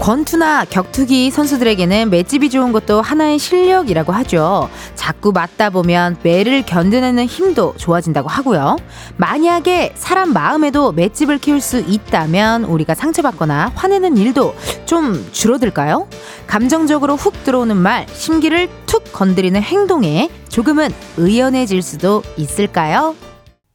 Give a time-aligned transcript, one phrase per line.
[0.00, 4.70] 권투나 격투기 선수들에게는 맷집이 좋은 것도 하나의 실력이라고 하죠.
[4.94, 8.78] 자꾸 맞다 보면 매를 견뎌내는 힘도 좋아진다고 하고요.
[9.18, 14.54] 만약에 사람 마음에도 맷집을 키울 수 있다면 우리가 상처받거나 화내는 일도
[14.86, 16.08] 좀 줄어들까요?
[16.46, 20.88] 감정적으로 훅 들어오는 말, 심기를 툭 건드리는 행동에 조금은
[21.18, 23.14] 의연해질 수도 있을까요?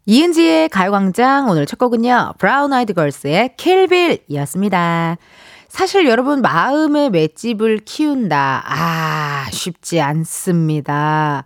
[0.08, 2.34] 이은지의 가요광장 오늘 첫 곡은요.
[2.40, 5.18] 브라운 아이드 걸스의 킬빌이었습니다.
[5.76, 8.64] 사실 여러분 마음의 맷집을 키운다.
[8.66, 11.44] 아, 쉽지 않습니다.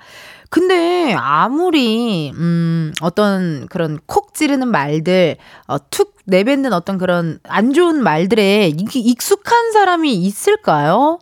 [0.52, 8.02] 근데 아무리 음 어떤 그런 콕 찌르는 말들 어, 툭 내뱉는 어떤 그런 안 좋은
[8.04, 11.20] 말들에 익숙한 사람이 있을까요?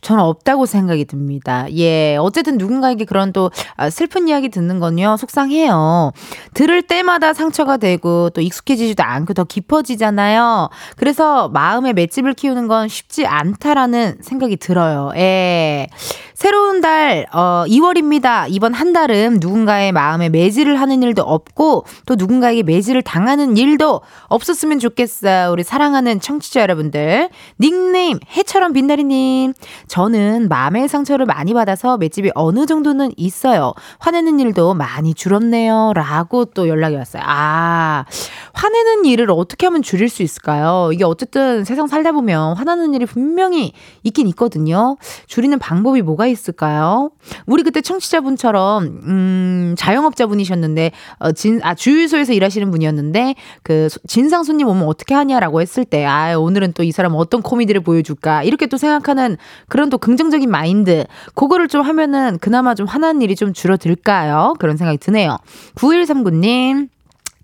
[0.00, 1.66] 저는 없다고 생각이 듭니다.
[1.76, 6.12] 예, 어쨌든 누군가에게 그런 또 아, 슬픈 이야기 듣는 건요, 속상해요.
[6.54, 10.70] 들을 때마다 상처가 되고 또 익숙해지지도 않고 더 깊어지잖아요.
[10.96, 15.10] 그래서 마음의 맷집을 키우는 건 쉽지 않다라는 생각이 들어요.
[15.16, 15.88] 예.
[16.34, 18.46] 새로운 달, 어, 2월입니다.
[18.48, 24.37] 이번 한 달은 누군가의 마음에 매질을 하는 일도 없고 또 누군가에게 매질을 당하는 일도 없
[24.46, 25.50] 었으면 좋겠어요.
[25.52, 27.28] 우리 사랑하는 청취자 여러분들.
[27.60, 29.54] 닉네임, 해처럼 빛나리님.
[29.86, 33.72] 저는 마음의 상처를 많이 받아서 맷집이 어느 정도는 있어요.
[33.98, 35.92] 화내는 일도 많이 줄었네요.
[35.94, 37.22] 라고 또 연락이 왔어요.
[37.24, 38.04] 아,
[38.52, 40.90] 화내는 일을 어떻게 하면 줄일 수 있을까요?
[40.92, 44.96] 이게 어쨌든 세상 살다 보면 화나는 일이 분명히 있긴 있거든요.
[45.26, 47.10] 줄이는 방법이 뭐가 있을까요?
[47.46, 54.84] 우리 그때 청취자분처럼 음, 자영업자분이셨는데 어, 진, 아, 주유소에서 일하시는 분이었는데 그 진상 손님 오면
[54.86, 58.42] 어떻게 하냐라고 했을 때 아, 오늘은 또 이 사람 어떤 코미디를 보여줄까?
[58.42, 59.36] 이렇게 또 생각하는
[59.68, 61.04] 그런 또 긍정적인 마인드.
[61.34, 64.54] 그거를 좀 하면은 그나마 좀 화난 일이 좀 줄어들까요?
[64.58, 65.38] 그런 생각이 드네요.
[65.74, 66.88] 9139님.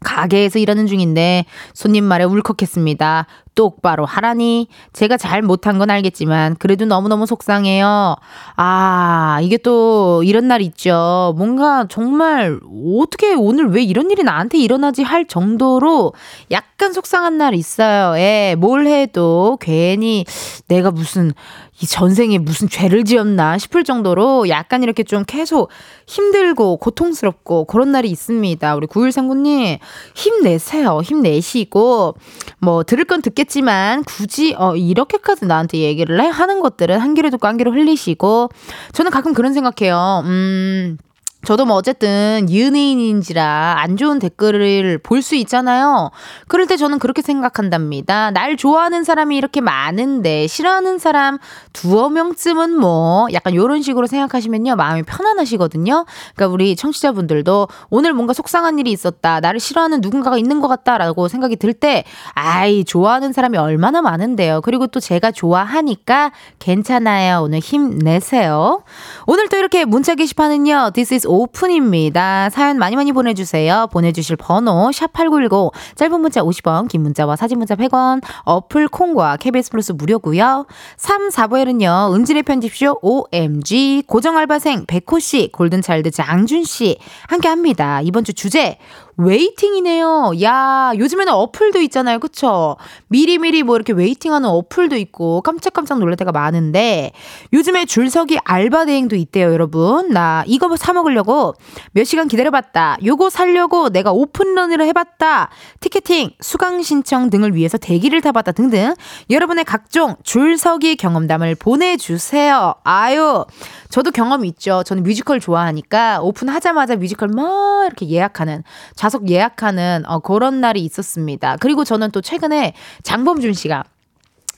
[0.04, 3.26] 가게에서 일하는 중인데 손님 말에 울컥했습니다.
[3.54, 4.68] 똑바로 하라니.
[4.92, 8.16] 제가 잘 못한 건 알겠지만 그래도 너무너무 속상해요.
[8.56, 11.34] 아, 이게 또 이런 날 있죠.
[11.36, 12.58] 뭔가 정말
[12.98, 16.12] 어떻게 오늘 왜 이런 일이 나한테 일어나지 할 정도로
[16.50, 18.18] 약간 속상한 날 있어요.
[18.18, 20.24] 예, 뭘 해도 괜히
[20.68, 21.32] 내가 무슨
[21.80, 25.70] 이 전생에 무슨 죄를 지었나 싶을 정도로 약간 이렇게 좀 계속
[26.06, 28.76] 힘들고 고통스럽고 그런 날이 있습니다.
[28.76, 29.78] 우리 9139님,
[30.14, 31.00] 힘내세요.
[31.02, 32.14] 힘내시고,
[32.60, 36.26] 뭐, 들을 건 듣겠 지만, 굳이, 어, 이렇게까지 나한테 얘기를 해?
[36.26, 38.50] 하는 것들은 한 귀로 듣고 한 귀로 흘리시고,
[38.92, 40.22] 저는 가끔 그런 생각해요.
[40.24, 40.98] 음,
[41.44, 46.10] 저도 뭐 어쨌든 연예인인지라 안 좋은 댓글을 볼 수 있잖아요.
[46.48, 48.30] 그럴 때 저는 그렇게 생각한답니다.
[48.30, 51.38] 날 좋아하는 사람이 이렇게 많은데 싫어하는 사람
[51.72, 54.76] 두어 명쯤은 뭐 약간 요런 식으로 생각하시면요.
[54.76, 56.04] 마음이 편안하시거든요.
[56.34, 59.40] 그러니까 우리 청취자분들도 오늘 뭔가 속상한 일이 있었다.
[59.40, 64.60] 나를 싫어하는 누군가가 있는 것 같다라고 생각이 들 때 아이 좋아하는 사람이 얼마나 많은데요.
[64.60, 67.40] 그리고 또 제가 좋아하니까 괜찮아요.
[67.42, 68.84] 오늘 힘내세요.
[69.26, 70.90] 오늘 또 이렇게 문자 게시판은요.
[70.94, 72.50] This is 오픈입니다.
[72.50, 73.88] 사연 많이 많이 보내주세요.
[73.92, 79.92] 보내주실 번호 샵8910 짧은 문자 50원 긴 문자와 사진 문자 100원 어플 콩과 KBS 플러스
[79.92, 80.66] 무료고요.
[80.96, 82.14] 3, 4부에는요.
[82.14, 88.00] 은진의 편집쇼 OMG 고정알바생 백호씨 골든차일드 장준씨 함께합니다.
[88.02, 88.78] 이번 주 주제
[89.16, 90.32] waiting이네요.
[90.42, 92.18] 야, 요즘에는 어플도 있잖아요.
[92.18, 92.76] 그쵸?
[93.08, 97.12] 미리미리 뭐 이렇게 waiting하는 어플도 있고 깜짝깜짝 놀랄 때가 많은데
[97.52, 100.10] 요즘에 줄서기 알바 대행도 있대요, 여러분.
[100.10, 101.54] 나 이거 사 먹으려고
[101.92, 102.98] 몇 시간 기다려봤다.
[103.04, 105.50] 요거 살려고 내가 오픈런을 해봤다.
[105.80, 108.94] 티켓팅, 수강 신청 등을 위해서 대기를 타봤다 등등
[109.30, 112.74] 여러분의 각종 줄서기 경험담을 보내주세요.
[112.84, 113.44] 아유,
[113.90, 114.82] 저도 경험이 있죠.
[114.84, 118.64] 저는 뮤지컬 좋아하니까 오픈하자마자 뮤지컬 막 이렇게 예약하는
[119.04, 121.58] 좌석 예약하는 어, 그런 날이 있었습니다.
[121.60, 122.72] 그리고 저는 또 최근에
[123.02, 123.84] 장범준 씨가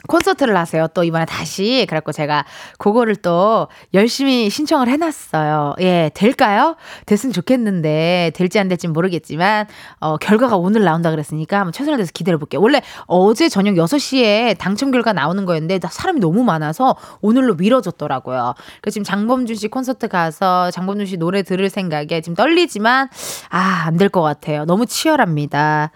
[0.06, 0.87] 콘서트를 하세요.
[0.94, 1.85] 또 이번에 다시.
[1.88, 2.44] 그래갖고 제가
[2.79, 5.75] 그거를 또 열심히 신청을 해놨어요.
[5.81, 6.76] 예, 될까요?
[7.06, 9.67] 됐으면 좋겠는데, 될지 안 될지 모르겠지만,
[10.00, 12.61] 어, 결과가 오늘 나온다 그랬으니까 한번 최선을 다해서 기다려볼게요.
[12.61, 18.55] 원래 어제 저녁 6시에 당첨 결과 나오는 거였는데, 사람이 너무 많아서 오늘로 미뤄졌더라고요.
[18.81, 23.08] 그래서 지금 장범준 씨 콘서트 가서 장범준 씨 노래 들을 생각에 지금 떨리지만,
[23.50, 24.64] 아, 안 될 것 같아요.
[24.67, 25.91] 너무 치열합니다.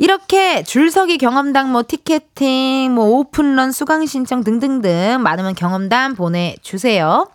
[0.00, 7.28] 이렇게 줄서기 경험담, 뭐 티켓팅, 뭐 오픈런 수강 신청 등등등 많으면 경험담 보내주세요.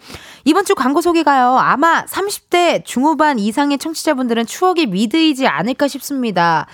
[0.45, 1.59] 이번 주 광고 소개가요.
[1.59, 6.65] 아마 30대 중후반 이상의 청취자분들은 추억이 미드이지 않을까 싶습니다.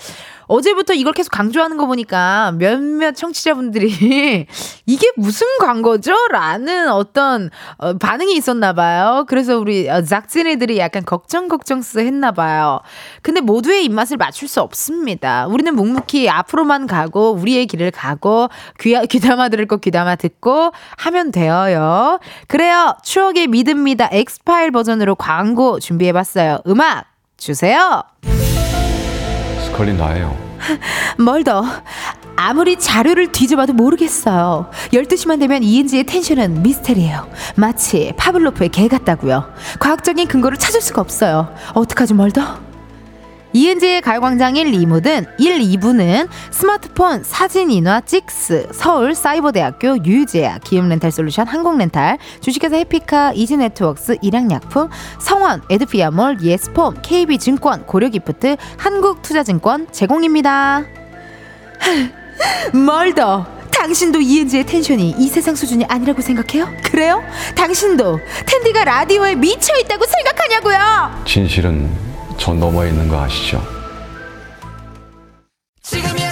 [0.52, 3.88] 어제부터 이걸 계속 강조하는 거 보니까 몇몇 청취자분들이
[4.86, 6.14] 이게 무슨 광고죠?
[6.30, 9.24] 라는 어떤 어, 반응이 있었나 봐요.
[9.30, 12.82] 그래서 우리 어, 작진이들이 약간 걱정 걱정스 했나 봐요.
[13.22, 15.48] 근데 모두의 입맛을 맞출 수 없습니다.
[15.48, 18.50] 우리는 묵묵히 앞으로만 가고 우리의 길을 가고
[18.82, 22.20] 귀, 귀담아 들을 거 귀담아 듣고 하면 되어요.
[22.48, 22.98] 그래요.
[23.04, 24.10] 추억의 믿음니다.
[24.12, 26.60] 엑스파일 버전으로 광고 준비해봤어요.
[26.68, 27.06] 음악
[27.38, 28.04] 주세요.
[29.72, 30.38] 스컬린 나예요.
[31.18, 31.64] 뭘 더?
[32.36, 34.70] 아무리 자료를 뒤져봐도 모르겠어요.
[34.94, 37.28] 12시만 되면 이은지의 텐션은 미스테리예요.
[37.56, 39.54] 마치 파블로프의 개 같다고요.
[39.80, 41.54] 과학적인 근거를 찾을 수가 없어요.
[41.74, 42.60] 어떡하지 뭘 더?
[43.54, 52.18] 이은지의 가요광장 1, 2부는 1, 2부는 스마트폰 사진 인화 찍스, 서울 사이버대학교 유유제약, 기업렌탈솔루션 한국렌탈,
[52.40, 54.90] 주식회사 해피카, 이지네트웍스, 일양약품,
[55.20, 60.84] 성원, 에드피아몰, 예스폼, KB증권, 고려기프트, 한국투자증권 제공입니다.
[62.74, 63.46] 뭘 더?
[63.72, 66.70] 당신도 이은지의 텐션이 이 세상 수준이 아니라고 생각해요?
[66.84, 67.24] 그래요?
[67.56, 71.24] 당신도 텐디가 라디오에 미쳐 있다고 생각하냐고요?
[71.26, 72.11] 진실은
[72.42, 73.62] 저 너머에 있는 거 아시죠?
[75.94, 76.31] 이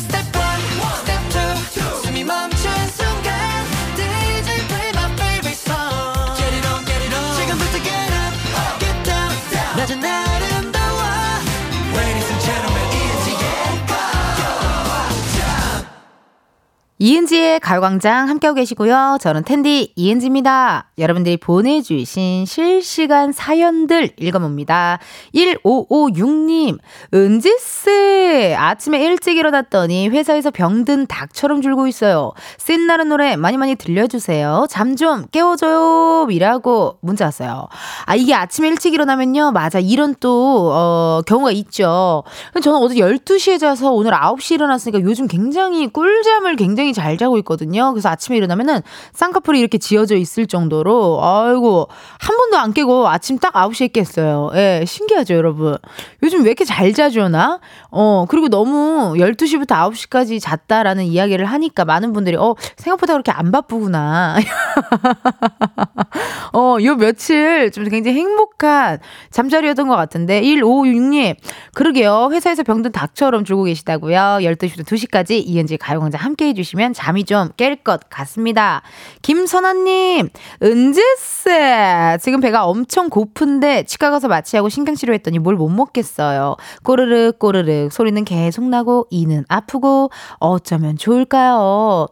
[17.01, 19.17] 은지의 가요광장 함께하고 계시고요.
[19.21, 20.91] 저는 텐디 이은지입니다.
[20.97, 24.99] 여러분들이 보내주신 실시간 사연들 읽어봅니다.
[25.33, 26.77] 1556님,
[27.13, 32.33] 은지씨, 아침에 일찍 일어났더니 회사에서 병든 닭처럼 줄고 있어요.
[32.57, 34.67] 신나는 노래 많이 많이 들려주세요.
[34.69, 36.27] 잠 좀 깨워줘요.
[36.29, 37.69] 이라고 문자 왔어요.
[38.05, 39.51] 아, 이게 아침에 일찍 일어나면요.
[39.51, 39.79] 맞아.
[39.79, 42.23] 이런 또, 어, 경우가 있죠.
[42.61, 47.91] 저는 어제 12시에 자서 오늘 9시 일어났으니까 요즘 굉장히 꿀잠을 굉장히 굉장히 잘 자고 있거든요.
[47.91, 48.81] 그래서 아침에 일어나면은
[49.13, 51.87] 쌍꺼풀이 이렇게 지어져 있을 정도로 아이고
[52.19, 54.51] 한 번도 안 깨고 아침 딱 9시에 깼어요.
[54.55, 55.77] 예, 신기하죠, 여러분.
[56.23, 57.59] 요즘 왜 이렇게 잘 자죠, 나?
[57.91, 64.37] 어, 그리고 너무 12시부터 9시까지 잤다라는 이야기를 하니까 많은 분들이 어, 생각보다 그렇게 안 바쁘구나.
[66.53, 68.99] 어, 요 며칠 좀 굉장히 행복한
[69.31, 71.35] 잠자리였던 것 같은데 1556님
[71.73, 72.29] 그러게요.
[72.31, 74.39] 회사에서 병든 닭처럼 주고 계시다고요.
[74.41, 78.81] 12시부터 2시까지 이은지 가요광장 함께 해 주시면 주시면 잠이 좀 깰 것 같습니다.
[79.21, 80.29] 김선아님,
[80.63, 82.17] 은지쎄.
[82.21, 86.55] 지금 배가 엄청 고픈데 치과 가서 마취하고 신경치료 했더니 뭘 못 먹겠어요.
[86.85, 90.09] 꼬르륵 꼬르륵 소리는 계속 나고 이는 아프고
[90.39, 92.07] 어쩌면 좋을까요?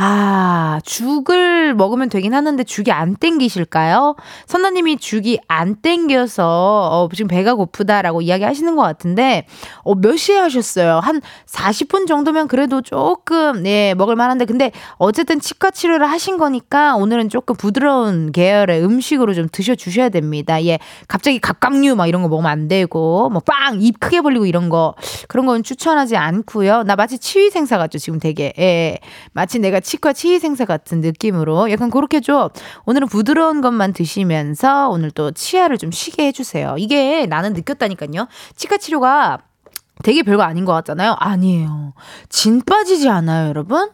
[0.00, 4.14] 아, 죽을 먹으면 되긴 하는데 죽이 안 땡기실까요?
[4.46, 6.44] 선나님이 죽이 안 땡겨서
[6.92, 9.46] 어, 지금 배가 고프다라고 이야기 하시는 것 같은데
[9.82, 11.00] 어, 몇 시에 하셨어요?
[11.00, 17.28] 한 40분 정도면 그래도 조금 예, 먹을 만한데 근데 어쨌든 치과 치료를 하신 거니까 오늘은
[17.28, 20.64] 조금 부드러운 계열의 음식으로 좀 드셔 주셔야 됩니다.
[20.64, 20.78] 예.
[21.08, 24.94] 갑자기 갑각류 막 이런 거 먹으면 안 되고 뭐 빵 입 크게 벌리고 이런 거
[25.26, 26.84] 그런 건 추천하지 않고요.
[26.84, 28.52] 나 마치 치위생사 같죠, 지금 되게.
[28.58, 28.98] 예.
[29.32, 32.50] 마치 내가 치과 치위생사 같은 느낌으로 약간 그렇게 좀
[32.84, 36.74] 오늘은 부드러운 것만 드시면서 오늘 또 치아를 좀 쉬게 해주세요.
[36.76, 38.28] 이게 나는 느꼈다니까요.
[38.54, 39.38] 치과 치료가
[40.02, 41.16] 되게 별거 아닌 것 같잖아요.
[41.18, 41.94] 아니에요.
[42.28, 43.88] 진 빠지지 않아요, 여러분?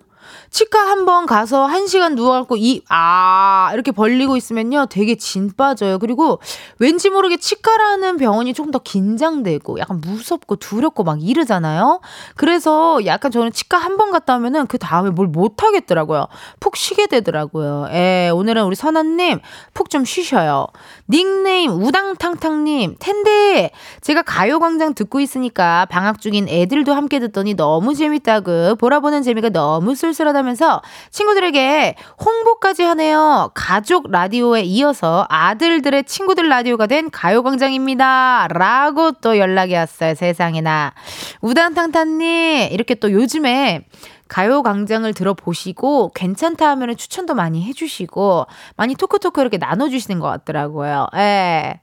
[0.51, 4.87] 치과 한 번 가서 한 시간 누워갖고 이, 아, 이렇게 벌리고 있으면요.
[4.87, 5.99] 되게 진 빠져요.
[5.99, 6.41] 그리고
[6.79, 12.01] 왠지 모르게 치과라는 병원이 조금 더 긴장되고 약간 무섭고 두렵고 막 이러잖아요.
[12.37, 16.27] 그래서 약간 저는 치과 한 번 갔다 오면은 그 다음에 뭘 못하겠더라고요.
[16.59, 17.89] 푹 쉬게 되더라고요.
[17.93, 19.41] 예, 오늘은 우리 선아님
[19.73, 20.67] 푹 좀 쉬셔요.
[21.11, 23.71] 닉네임 우당탕탕님, 텐데
[24.01, 30.39] 제가 가요광장 듣고 있으니까 방학 중인 애들도 함께 듣더니 너무 재밌다고 보라보는 재미가 너무 쏠쏠하다
[30.39, 30.81] 하면서
[31.11, 31.95] 친구들에게
[32.25, 33.51] 홍보까지 하네요.
[33.55, 38.49] 가족 라디오에 이어서 아들들의 친구들 라디오가 된 가요광장입니다.
[38.51, 40.15] 라고 또 연락이 왔어요.
[40.15, 40.95] 세상에나.
[41.43, 43.85] 우당탕탕님, 이렇게 또 요즘에
[44.29, 51.09] 가요광장을 들어보시고 괜찮다 하면 추천도 많이 해주시고 많이 토크토크 이렇게 나눠주시는 것 같더라고요.
[51.17, 51.81] 예.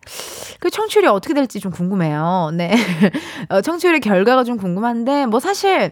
[0.60, 2.52] 그 청취율이 어떻게 될지 좀 궁금해요.
[2.54, 2.74] 네.
[3.50, 5.92] 어, 청취율의 결과가 좀 궁금한데 뭐 사실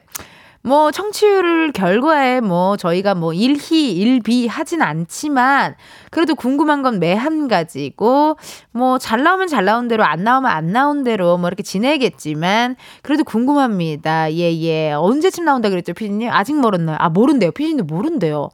[0.62, 5.76] 뭐 청취율 결과에 뭐 저희가 뭐 일희 일비 하진 않지만
[6.12, 8.36] 그래도 궁금한 건 매 한 가지고
[8.72, 13.24] 뭐 잘 나오면 잘 나온 대로 안 나오면 안 나온 대로 뭐 이렇게 지내겠지만 그래도
[13.24, 14.34] 궁금합니다.
[14.34, 14.92] 예 예.
[14.92, 16.30] 언제쯤 나온다 그랬죠, 피디님?
[16.32, 16.98] 아직 모르나요?
[17.00, 17.52] 아 모른대요.
[17.52, 18.50] 피디님 모른대요.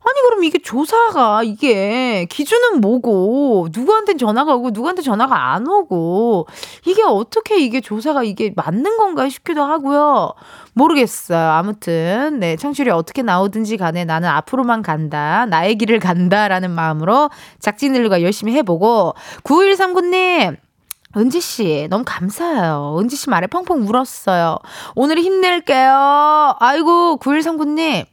[0.00, 6.46] 아니 그럼 이게 조사가 이게 기준은 뭐고 누구한테 전화가 오고 누구한테 전화가 안 오고
[6.86, 10.32] 이게 어떻게 이게 조사가 이게 맞는 건가 싶기도 하고요.
[10.78, 11.50] 모르겠어요.
[11.50, 15.44] 아무튼 네 청취율이 어떻게 나오든지 간에 나는 앞으로만 간다.
[15.46, 17.30] 나의 길을 간다라는 마음으로
[17.60, 20.56] 작진들과 열심히 해보고 9139님
[21.16, 22.96] 은지 씨, 너무 감사해요.
[23.00, 24.58] 은지 씨 말에 펑펑 울었어요.
[24.94, 26.56] 오늘 힘낼게요.
[26.60, 28.04] 아이고, 9139님.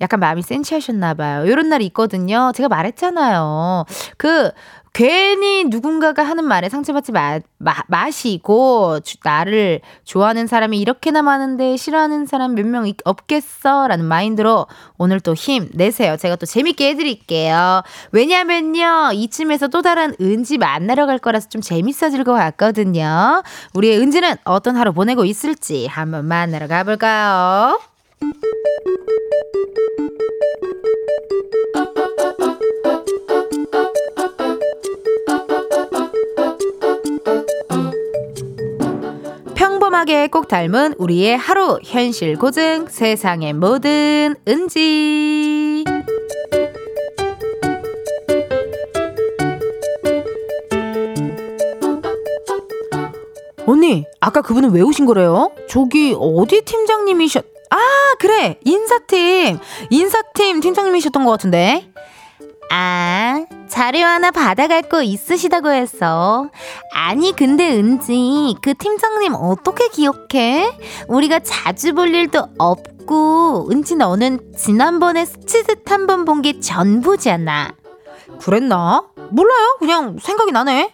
[0.00, 1.46] 약간 마음이 센치하셨나 봐요.
[1.46, 2.50] 이런 날이 있거든요.
[2.54, 3.84] 제가 말했잖아요.
[4.16, 4.50] 그,
[4.92, 12.54] 괜히 누군가가 하는 말에 상처받지 마, 마, 마시고, 나를 좋아하는 사람이 이렇게나 많은데 싫어하는 사람
[12.54, 13.86] 몇 명 없겠어?
[13.88, 14.66] 라는 마인드로
[14.98, 16.16] 오늘 또 힘 내세요.
[16.16, 17.82] 제가 또 재밌게 해드릴게요.
[18.12, 23.42] 왜냐면요, 이쯤에서 또 다른 은지 만나러 갈 거라서 좀 재밌어질 것 같거든요.
[23.74, 27.78] 우리의 은지는 어떤 하루 보내고 있을지 한번 만나러 가볼까요?
[40.00, 41.78] 평범하게 꼭 닮은 우리의 하루.
[41.82, 45.84] 현실 고증 세상의 모든 은지.
[53.66, 55.50] 언니 아까 그분은 왜 오신 거래요?
[55.68, 57.78] 저기 어디 팀장님이셨 아
[58.18, 58.58] 그래!
[58.64, 59.58] 인사팀.
[59.90, 61.90] 인사팀 팀장님이셨던 것 같은데
[62.70, 66.48] 아, 자료 하나 받아갈 거 있으시다고 해서.
[66.94, 70.78] 아니, 근데 은지, 그 팀장님 어떻게 기억해?
[71.08, 77.72] 우리가 자주 볼 일도 없고, 은지 너는 지난번에 스치듯 한 번 본 게 전부잖아.
[78.40, 79.02] 그랬나?
[79.30, 79.76] 몰라요.
[79.80, 80.92] 그냥 생각이 나네.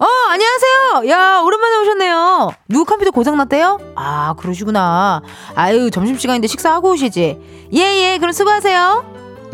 [0.00, 1.08] 어, 안녕하세요.
[1.10, 2.50] 야, 오랜만에 오셨네요.
[2.68, 3.78] 누구 컴퓨터 고장났대요?
[3.96, 5.22] 아, 그러시구나.
[5.56, 7.38] 아유, 점심시간인데 식사하고 오시지.
[7.74, 9.04] 예, 예, 그럼 수고하세요.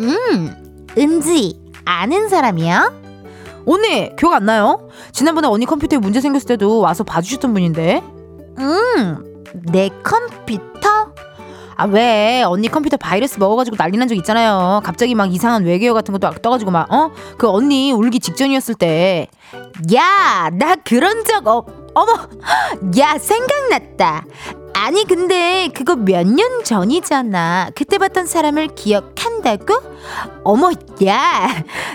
[0.01, 0.64] 음.
[0.99, 2.93] 은지 아는 사람이야?
[3.67, 4.89] 언니 기억 안 나요?
[5.13, 8.03] 지난번에 언니 컴퓨터에 문제 생겼을 때도 와서 봐주셨던 분인데
[8.59, 11.13] 응내 컴퓨터?
[11.77, 16.13] 아 왜 언니 컴퓨터 바이러스 먹어가지고 난리 난 적 있잖아요 갑자기 막 이상한 외계어 같은
[16.17, 17.11] 것도 떠가지고 막 어?
[17.37, 19.29] 그 언니 울기 직전이었을 때
[19.93, 21.67] 야 나 그런 적 없...
[21.95, 22.13] 어머
[22.99, 24.25] 야 생각났다
[24.77, 29.75] 아니 근데 그거 몇 년 전이잖아 그때 봤던 사람을 기억한다고?
[30.43, 30.71] 어머,
[31.07, 31.49] 야,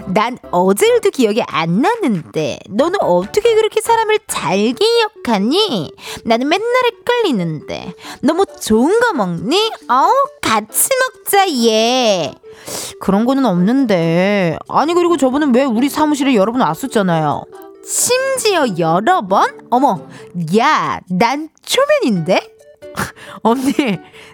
[0.07, 5.91] 난 어제 일도 기억이 안 나는데, 너는 어떻게 그렇게 사람을 잘 기억하니?
[6.25, 9.71] 나는 맨날 헷갈리는데, 너무 좋은 거 먹니?
[9.88, 12.33] 어우, 같이 먹자, 얘.
[13.00, 14.57] 그런 거는 없는데.
[14.67, 17.43] 아니, 그리고 저분은 왜 우리 사무실에 여러 번 왔었잖아요.
[17.86, 19.67] 심지어 여러 번?
[19.69, 20.07] 어머,
[20.57, 22.55] 야, 난 초면인데?
[23.43, 23.74] 언니,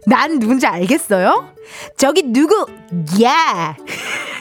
[0.06, 1.54] 난 누군지 알겠어요?
[1.98, 2.66] 저기 누구,
[3.24, 3.76] 야!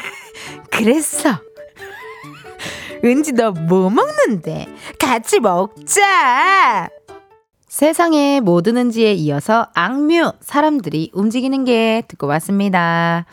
[0.71, 1.39] 그랬어.
[3.05, 4.67] 은지 너 뭐 먹는데?
[4.99, 6.89] 같이 먹자!
[7.69, 13.27] 세상의 모든 은지에 이어서 악뮤, 사람들이 움직이는 게 듣고 왔습니다.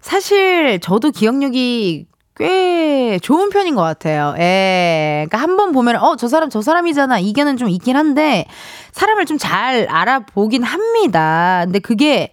[0.00, 2.06] 사실 저도 기억력이
[2.38, 4.34] 꽤 좋은 편인 것 같아요.
[4.38, 5.26] 예.
[5.28, 7.18] 그러니까 한 번 보면, 어, 저 사람, 저 사람이잖아.
[7.18, 8.46] 이게는 좀 있긴 한데,
[8.92, 11.62] 사람을 좀 잘 알아보긴 합니다.
[11.64, 12.30] 근데 그게,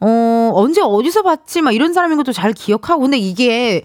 [0.00, 1.60] 어, 언제 어디서 봤지?
[1.60, 3.02] 막 이런 사람인 것도 잘 기억하고.
[3.02, 3.82] 근데 이게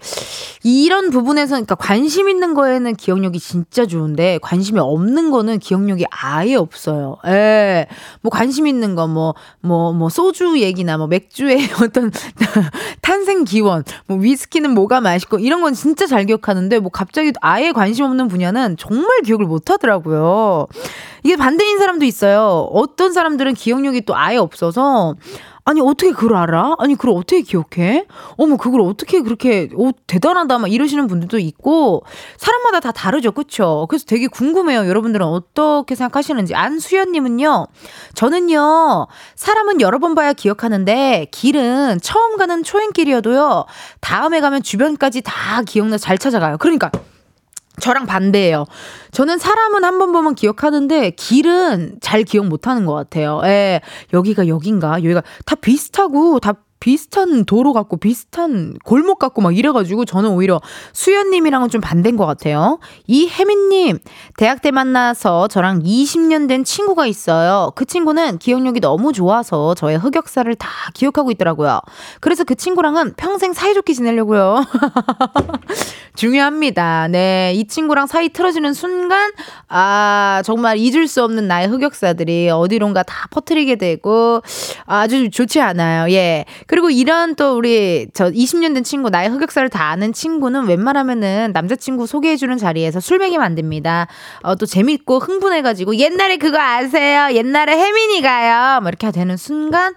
[0.62, 7.16] 이런 부분에서 그러니까 관심 있는 거에는 기억력이 진짜 좋은데 관심이 없는 거는 기억력이 아예 없어요.
[7.26, 7.86] 예.
[8.22, 12.12] 뭐 관심 있는 거뭐 뭐뭐 뭐 소주 얘기나 뭐 맥주의 어떤
[13.02, 18.04] 탄생 기원, 뭐 위스키는 뭐가 맛있고 이런 건 진짜 잘 기억하는데 뭐 갑자기 아예 관심
[18.04, 20.68] 없는 분야는 정말 기억을 못 하더라고요.
[21.24, 22.68] 이게 반대인 사람도 있어요.
[22.72, 25.14] 어떤 사람들은 기억력이 또 아예 없어서
[25.66, 26.74] 아니 어떻게 그걸 알아?
[26.78, 28.06] 아니 그걸 어떻게 기억해?
[28.36, 32.04] 어머 그걸 어떻게 그렇게 오 대단하다 막 이러시는 분들도 있고
[32.36, 33.86] 사람마다 다 다르죠, 그렇죠?
[33.88, 34.86] 그래서 되게 궁금해요.
[34.86, 37.66] 여러분들은 어떻게 생각하시는지 안수연님은요.
[38.14, 39.06] 저는요
[39.36, 43.64] 사람은 여러 번 봐야 기억하는데 길은 처음 가는 초행길이어도요
[44.00, 46.58] 다음에 가면 주변까지 다 기억나 잘 찾아가요.
[46.58, 46.90] 그러니까.
[47.80, 48.64] 저랑 반대예요.
[49.10, 53.40] 저는 사람은 한 번 보면 기억하는데 길은 잘 기억 못 하는 것 같아요.
[53.44, 53.80] 예.
[54.12, 54.98] 여기가 여긴가?
[55.04, 60.60] 여기가 다 비슷하고 다 비슷한 도로 같고 비슷한 골목 같고 막 이래가지고 저는 오히려
[60.92, 62.78] 수연님이랑은 좀 반대인 것 같아요.
[63.06, 63.98] 이혜민님,
[64.36, 67.72] 대학 때 만나서 저랑 20년 된 친구가 있어요.
[67.74, 71.80] 그 친구는 기억력이 너무 좋아서 저의 흑역사를 다 기억하고 있더라고요.
[72.20, 74.64] 그래서 그 친구랑은 평생 사이좋게 지내려고요.
[76.16, 77.08] 중요합니다.
[77.08, 77.52] 네.
[77.54, 79.32] 이 친구랑 사이 틀어지는 순간,
[79.68, 84.40] 아, 정말 잊을 수 없는 나의 흑역사들이 어디론가 다 퍼뜨리게 되고,
[84.86, 86.12] 아주 좋지 않아요.
[86.12, 86.44] 예.
[86.66, 92.06] 그리고 이런 또 우리 저 20년 된 친구, 나의 흑역사를 다 아는 친구는 웬만하면은 남자친구
[92.06, 94.06] 소개해주는 자리에서 술 먹이면 안 됩니다.
[94.42, 97.28] 어, 또 재밌고 흥분해가지고, 옛날에 그거 아세요?
[97.32, 98.80] 옛날에 혜민이가요.
[98.80, 99.94] 뭐 이렇게 되는 순간,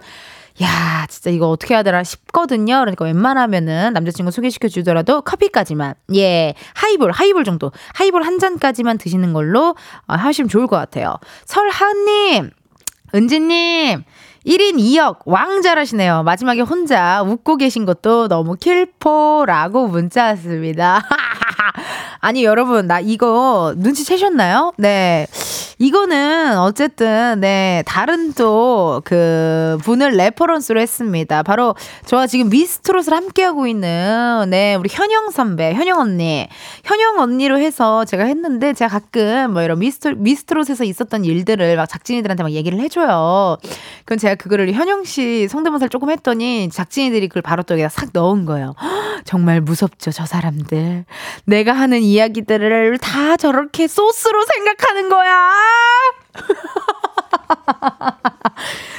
[0.62, 2.80] 야, 진짜 이거 어떻게 해야 되나 싶거든요.
[2.80, 9.76] 그러니까 웬만하면은 남자친구 소개시켜 주더라도 커피까지만, 예, 하이볼, 하이볼 정도, 하이볼 한 잔까지만 드시는 걸로
[10.06, 11.16] 어, 하시면 좋을 것 같아요.
[11.44, 12.50] 설하님,
[13.14, 14.04] 은지님,
[14.46, 16.22] 1인 2역 왕 잘하시네요.
[16.22, 21.02] 마지막에 혼자 웃고 계신 것도 너무 킬포라고 문자 왔습니다.
[22.20, 24.72] 아니 여러분 나 이거 눈치채셨나요?
[24.76, 25.26] 네.
[25.78, 31.42] 이거는 어쨌든 네 다른 또 그 분을 reference로 했습니다.
[31.42, 31.74] 바로
[32.06, 36.48] 저와 지금 미스트롯을 함께하고 있는 네 우리 현영 선배, 현영 언니,
[36.84, 42.42] 현영 언니로 해서 제가 했는데 제가 가끔 뭐 이런 미스트 미스트롯에서 있었던 일들을 막 작진이들한테
[42.42, 43.56] 막 얘기를 해줘요.
[44.04, 48.44] 그건 제가 그거를 현영 씨 성대모사를 조금 했더니 작진이들이 그걸 바로 또 여기다 싹 넣은
[48.44, 48.74] 거예요.
[49.24, 51.04] 정말 무섭죠 저 사람들.
[51.44, 55.67] 내가 하는 이야기들을 다 저렇게 소스로 생각하는 거야.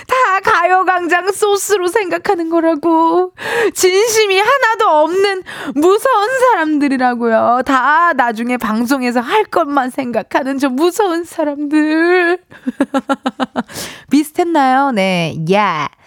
[0.08, 3.34] 다 가요광장 소스로 생각하는 거라고.
[3.74, 5.44] 진심이 하나도 없는
[5.76, 7.62] 무서운 사람들이라고요.
[7.66, 12.40] 다 나중에 방송에서 할 것만 생각하는 저 무서운 사람들.
[14.10, 14.92] 비슷했나요?
[14.92, 15.36] 네.
[15.52, 15.90] 야.
[15.90, 16.00] Yeah.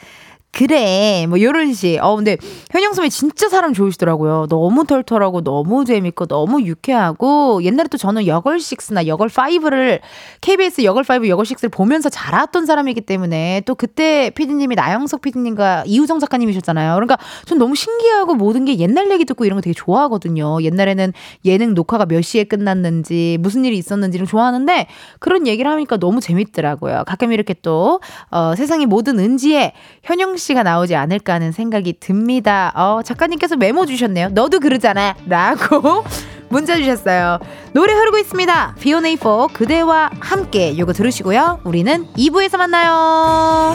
[0.54, 1.98] 그래 뭐 요런 식.
[2.02, 2.36] 어 근데
[2.70, 4.48] 현영 선배 진짜 사람 좋으시더라고요.
[4.50, 10.00] 너무 털털하고 너무 재밌고 너무 유쾌하고 옛날에 또 저는 여걸 6나 여걸 5를
[10.42, 16.18] KBS 여걸 5 여걸 6를 보면서 자랐던 사람이기 때문에 또 그때 피디님이 나영석 피디님과 이우정
[16.18, 16.96] 작가님이셨잖아요.
[16.96, 17.16] 그러니까
[17.46, 20.62] 전 너무 신기하고 모든 게 옛날 얘기 듣고 이런 거 되게 좋아하거든요.
[20.62, 21.14] 옛날에는
[21.46, 24.86] 예능 녹화가 몇 시에 끝났는지 무슨 일이 있었는지를 좋아하는데
[25.18, 27.04] 그런 얘기를 하니까 너무 재밌더라고요.
[27.06, 32.72] 가끔 이렇게 또 어, 세상의 모든 은지에 현영 씨가 나오지 않을까 하는 생각이 듭니다.
[32.74, 34.30] 어, 작가님께서 메모 주셨네요.
[34.30, 35.14] 너도 그러잖아.
[35.26, 36.04] 라고
[36.50, 37.38] 문자 주셨어요.
[37.72, 38.74] 노래 흐르고 있습니다.
[38.78, 41.60] 비오네이포 그대와 함께 요거 들으시고요.
[41.64, 43.74] 우리는 2부에서 만나요.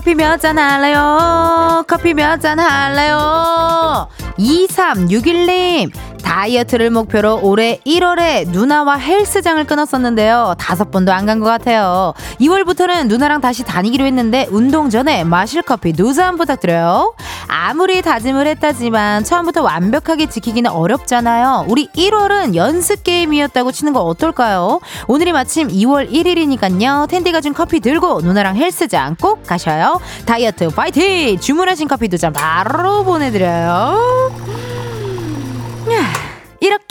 [0.00, 1.84] 커피 몇 잔 할래요?
[1.86, 4.08] 커피 몇 잔 할래요?
[4.38, 10.54] 2361님, 다이어트를 목표로 올해 1월에 누나와 헬스장을 끊었었는데요.
[10.58, 12.12] 다섯 번도 안 간 것 같아요.
[12.40, 17.14] 2월부터는 누나랑 다시 다니기로 했는데 운동 전에 마실 커피 두 잔 부탁드려요.
[17.46, 21.66] 아무리 다짐을 했다지만 처음부터 완벽하게 지키기는 어렵잖아요.
[21.68, 24.80] 우리 1월은 연습 게임이었다고 치는 거 어떨까요?
[25.08, 27.08] 오늘이 마침 2월 1일이니까요.
[27.08, 30.00] 텐디가 준 커피 들고 누나랑 헬스장 꼭 가셔요.
[30.26, 31.38] 다이어트 파이팅!
[31.38, 34.30] 주문하신 커피 두 잔 바로 보내드려요.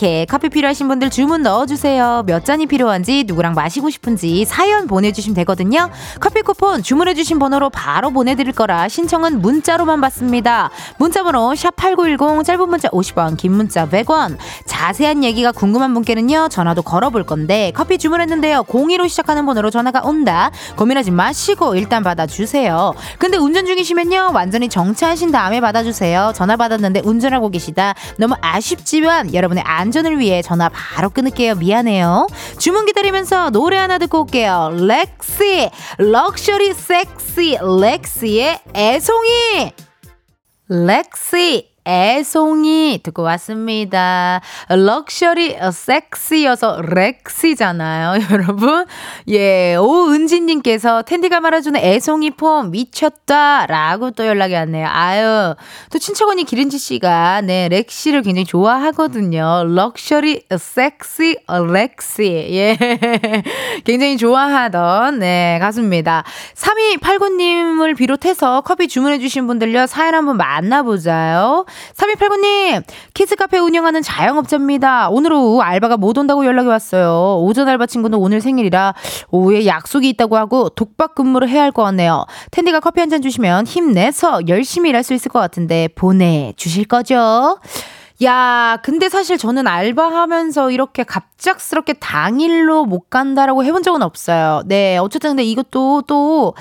[0.02, 2.24] 이렇게 커피 필요하신 분들 주문 넣어주세요.
[2.26, 5.90] 몇 잔이 필요한지 누구랑 마시고 싶은지 사연 보내주시면 되거든요.
[6.22, 10.70] 커피 쿠폰 주문해주신 번호로 바로 보내드릴 거라 신청은 문자로만 받습니다.
[11.00, 17.74] 문자번호 샵8910 짧은 문자 50원 긴 문자 100원 자세한 얘기가 궁금한 분께는요 전화도 걸어볼 건데
[17.76, 20.52] 커피 주문했는데요 02로 시작하는 번호로 전화가 온다.
[20.78, 22.94] 고민하지 마시고 일단 받아주세요.
[23.18, 26.32] 근데 운전 중이시면요 완전히 정차하신 다음에 받아주세요.
[26.36, 27.96] 전화 받았는데 운전하고 계시다.
[28.18, 31.56] 너무 아쉽지만 여러분 여러분의 안 전을 위해 전화 바로 끊을게요.
[31.56, 32.28] 미안해요.
[32.58, 34.72] 주문 기다리면서 노래 하나 듣고 올게요.
[34.74, 39.72] 렉시, 럭셔리 섹시 렉시의 애송이.
[40.70, 44.42] 렉시 애송이 듣고 왔습니다.
[44.70, 48.86] 럭셔리 섹시여서 렉시잖아요, 여러분.
[49.28, 53.66] 예, 오은지님께서 텐디가 말해주는 애송이 폼 미쳤다.
[53.66, 54.88] 라고 또 연락이 왔네요.
[54.90, 55.56] 아유,
[55.92, 59.64] 또 친척 언니 기른지 씨가, 네, 렉시를 굉장히 좋아하거든요.
[59.66, 62.24] luxury sexy 렉시.
[62.52, 62.78] 예.
[63.86, 66.24] 굉장히 좋아하던, 네, 가수입니다.
[66.56, 71.66] 3289님을 비롯해서 커피 주문해주신 분들요, 사연 한번 만나보자요.
[71.96, 75.10] 3289님, 키즈카페 운영하는 자영업자입니다.
[75.10, 77.40] 오늘 오후 알바가 못 온다고 연락이 왔어요.
[77.42, 78.94] 오전 알바 친구는 오늘 생일이라
[79.32, 82.26] 오후에 약속이 있다고 하고 독박 근무를 해야 할 것 같네요.
[82.52, 87.58] 텐디가 커피 한 잔 주시면 힘내서 열심히 일할 수 있을 것 같은데 보내주실 거죠?
[88.24, 94.62] 야, 근데 사실 저는 알바하면서 이렇게 갑작스럽게 당일로 못 간다라고 해본 적은 없어요.
[94.66, 96.54] 네, 어쨌든 근데 이것도 또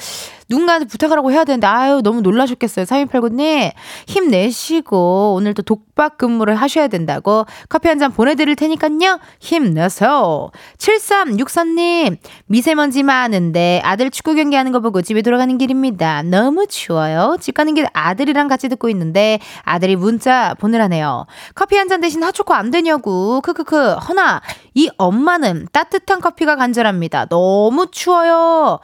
[0.49, 2.85] 누군가한테 부탁하라고 해야 되는데 아유 너무 놀라셨겠어요.
[2.87, 3.73] 3289님
[4.07, 9.19] 힘내시고 오늘 도 독박 근무를 하셔야 된다고 커피 한 잔 보내드릴 테니까요.
[9.41, 16.23] 힘내서 7364님 미세먼지 많은데 아들 축구 경기 하는 거 보고 집에 돌아가는 길입니다.
[16.23, 17.37] 너무 추워요.
[17.41, 21.27] 집 가는 길 아들이랑 같이 듣고 있는데 아들이 문자 보내라네요.
[21.55, 24.43] 커피 한 잔 대신 핫초코 안 되냐고 크크크 허나
[24.79, 27.27] 이 엄마는 따뜻한 커피가 간절합니다.
[27.27, 28.79] 너무 추워요.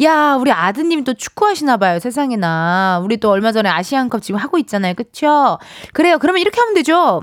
[0.00, 4.94] 야 우리 아드님 또 축구하시나 봐요 세상에나 우리 또 얼마 전에 아시안컵 지금 하고 있잖아요
[4.94, 5.58] 그쵸
[5.92, 7.22] 그래요 그러면 이렇게 하면 되죠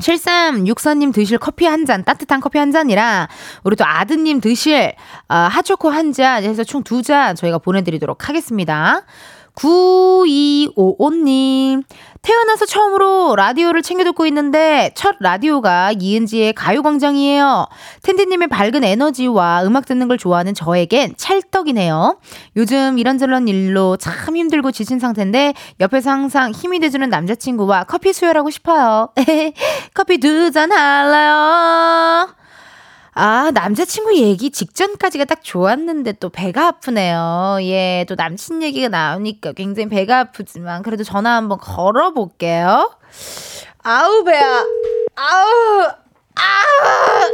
[0.00, 3.28] 7364님 드실 커피 한 잔, 따뜻한 커피 한 잔이랑,
[3.62, 4.92] 우리 또 아드님 드실,
[5.28, 9.02] 어, 핫초코 한 잔, 해서 총 두 잔 저희가 보내드리도록 하겠습니다.
[9.56, 11.82] 9255님,
[12.22, 17.66] 태어나서 처음으로 라디오를 챙겨 듣고 있는데 첫 라디오가 이은지의 가요광장이에요.
[18.02, 22.18] 텐디님의 밝은 에너지와 음악 듣는 걸 좋아하는 저에겐 찰떡이네요.
[22.56, 29.10] 요즘 이런저런 일로 참 힘들고 지친 상태인데 옆에서 항상 힘이 돼주는 남자친구와 커피 수혈하고 싶어요.
[29.94, 32.34] 커피 두 잔 할래요?
[33.16, 37.58] 아, 남자친구 얘기 직전까지가 딱 좋았는데 또 배가 아프네요.
[37.62, 42.90] 예, 또 남친 얘기가 나오니까 굉장히 배가 아프지만 그래도 전화 한번 걸어볼게요.
[43.84, 44.64] 아우, 배야.
[45.14, 45.82] 아우,
[46.34, 47.30] 아우,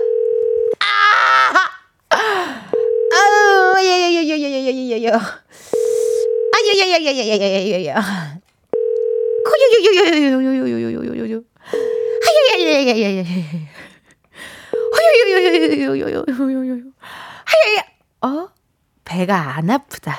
[0.81, 2.17] 아,
[3.15, 5.09] 아우, 예, 예, 예, 예, 예, 예, 예, 예.
[5.09, 5.19] 아,
[6.63, 7.95] 예, 예, 예, 예, 예, 예, 예, 예, 예.
[9.49, 11.41] 코요요요요요요요요요요요요.
[11.41, 13.80] 아, 예, 예, 예, 예, 예, 예.
[14.97, 16.83] 허요요요요요요요요요요.
[17.45, 17.85] 하야야.
[18.23, 18.49] 어?
[19.05, 20.17] 배가 안 아프다.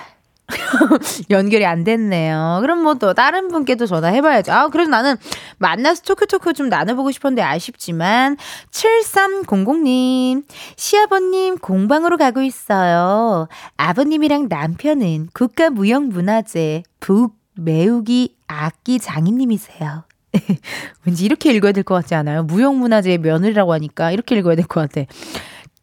[1.29, 2.59] 연결이 안 됐네요.
[2.61, 4.51] 그럼 뭐 또 다른 분께도 전화해봐야죠.
[4.51, 5.15] 아, 그래도 나는
[5.59, 8.35] 만나서 토크토크 좀 나눠보고 싶었는데 아쉽지만
[8.69, 10.43] 7300님
[10.75, 13.47] 시아버님 공방으로 가고 있어요.
[13.77, 20.03] 아버님이랑 남편은 국가무형문화재 북 매우기 악기 장인님이세요.
[21.05, 22.43] 왠지 이렇게 읽어야 될 것 같지 않아요?
[22.43, 25.05] 무형문화재의 며느리라고 하니까 이렇게 읽어야 될 것 같아.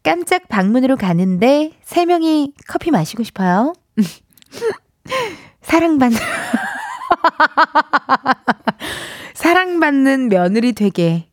[0.03, 3.75] 깜짝 방문으로 가는데 세 명이 커피 마시고 싶어요.
[5.63, 6.19] 사랑받는
[9.35, 11.29] 사랑받는 며느리 되게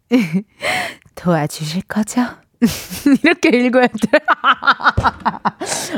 [1.16, 2.22] 도와주실 거죠?
[3.24, 4.20] 이렇게 읽어야 돼.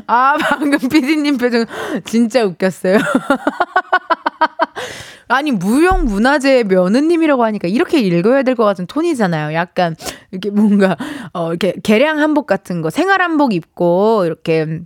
[0.08, 1.66] 아, 방금 피디님 표정
[2.06, 2.98] 진짜 웃겼어요.
[5.30, 9.54] 아니 무형 문화재 며느님이라고 하니까 이렇게 읽어야 될 것 같은 톤이잖아요.
[9.54, 9.94] 약간
[10.32, 10.96] 이렇게 뭔가
[11.34, 14.80] 어 이렇게 개량 한복 같은 거 생활 한복 입고 이렇게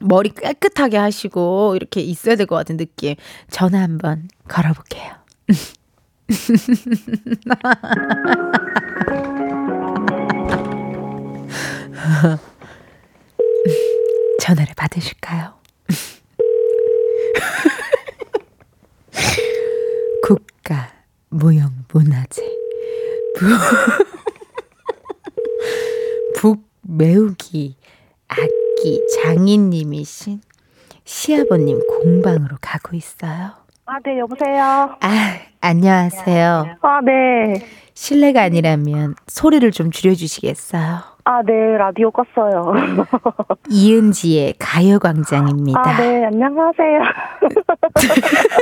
[0.00, 3.14] 머리 깨끗하게 하시고 이렇게 있어야 될 것 같은 느낌.
[3.50, 5.12] 전화 한번 걸어볼게요.
[14.40, 15.54] 전화를 받으실까요?
[20.26, 20.88] 국가
[21.30, 22.42] 무형문화재
[26.36, 27.76] 북 매우기
[28.28, 30.40] 악기 장인님이신
[31.04, 33.52] 시아버님 공방으로 가고 있어요.
[33.86, 34.96] 아, 네, 여보세요.
[35.00, 36.76] 아, 안녕하세요.
[36.80, 37.66] 아, 네.
[37.94, 41.09] 실례가 아니라면 소리를 좀 줄여주시겠어요?
[41.24, 43.06] 아, 네, 라디오 껐어요.
[43.70, 45.80] 이은지의 가요광장입니다.
[45.80, 47.00] 아, 네, 안녕하세요.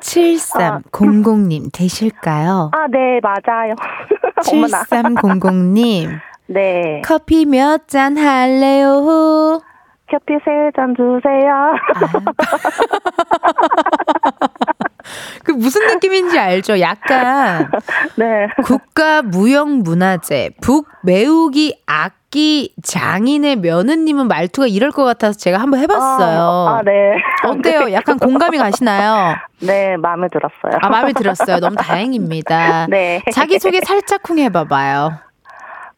[0.00, 2.70] 7300님 되실까요?
[2.72, 3.74] 아, 네, 맞아요.
[4.52, 4.82] 어머나.
[4.84, 6.10] 7300님
[6.48, 7.02] 네.
[7.04, 9.60] 커피 몇 잔 할래요?
[10.08, 11.74] 커피 세 잔 주세요.
[15.44, 16.80] 그 무슨 느낌인지 알죠?
[16.80, 17.70] 약간
[18.16, 18.48] 네.
[18.64, 26.40] 국가 무형 문화재 북 매우기 악기 장인의 며느님은 말투가 이럴 것 같아서 제가 한번 해봤어요.
[26.40, 27.16] 아, 아, 네.
[27.44, 27.92] 어때요?
[27.92, 29.36] 약간 공감이 가시나요?
[29.62, 30.78] 네, 마음에 들었어요.
[30.82, 31.58] 아, 마음에 들었어요.
[31.60, 32.86] 너무 다행입니다.
[32.88, 33.22] 네.
[33.32, 35.12] 자기 소개 살짝 쿵 해봐봐요.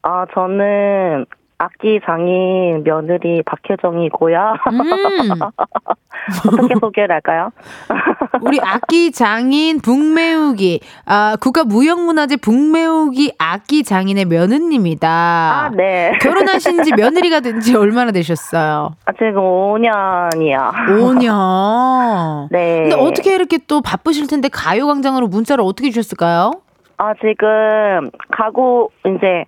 [0.02, 1.26] 아, 저는
[1.60, 4.54] 악기 장인 며느리 박혜정이고요.
[4.70, 4.80] 음,
[6.52, 7.50] 어떻게 소개를 할까요?
[8.42, 15.08] 우리 악기 장인 북매우기, 아, 국가 무형문화재 북매우기 악기 장인의 며느님이다.
[15.10, 16.12] 아, 네.
[16.20, 18.94] 결혼하신 지 며느리가 된 지 얼마나 되셨어요?
[19.04, 20.72] 아, 지금 5년이요.
[20.90, 22.48] 5년.
[22.52, 22.82] 네.
[22.82, 26.52] 근데 어떻게 이렇게 또 바쁘실 텐데 가요광장으로 문자를 어떻게 주셨을까요?
[26.98, 29.44] 아, 지금 가고, 이제,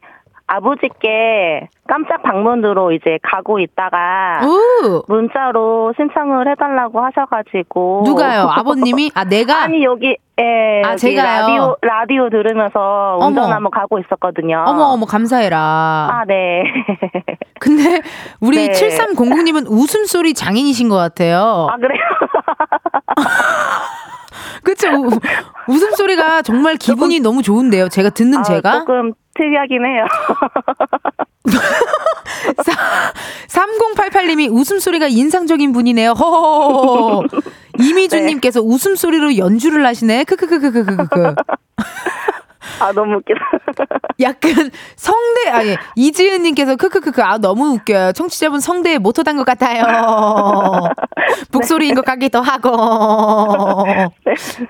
[0.53, 5.05] 아버지께 깜짝 방문으로 이제 가고 있다가 오!
[5.07, 8.03] 문자로 신청을 해달라고 하셔가지고.
[8.05, 8.49] 누가요?
[8.53, 9.13] 아버님이?
[9.15, 9.63] 아, 내가?
[9.63, 10.83] 아니, 여기, 예.
[10.85, 11.41] 아, 제가요?
[11.47, 13.27] 라디오, 라디오 들으면서 어머.
[13.29, 14.65] 운전하면서 가고 있었거든요.
[14.67, 15.57] 어머, 어머, 감사해라.
[15.57, 16.65] 아, 네.
[17.61, 18.01] 근데
[18.41, 18.73] 우리 네.
[18.73, 21.69] 7300님은 웃음소리 장인이신 것 같아요.
[21.71, 22.01] 아, 그래요?
[24.65, 24.89] 그쵸?
[24.91, 25.11] 우-
[25.73, 27.89] 웃음소리가 정말 기분이 너무 좋은데요.
[27.89, 28.81] 제가 듣는 아, 제가.
[28.81, 30.05] 조금 특이하긴 해요.
[33.49, 36.11] 3088님이 웃음소리가 인상적인 분이네요.
[36.13, 37.23] 허허허허.
[37.79, 40.25] 이미주님께서 웃음소리로 연주를 하시네.
[40.25, 41.35] 크크크크크크크.
[42.81, 43.41] 아, 너무 웃기다.
[44.21, 48.13] 약간 성대 아니 이지은님께서 크크크크 아 너무 웃겨요.
[48.13, 49.85] 청취자분 성대에 못 터단 것 같아요.
[51.53, 53.87] 북소리인 것 같기도 하고.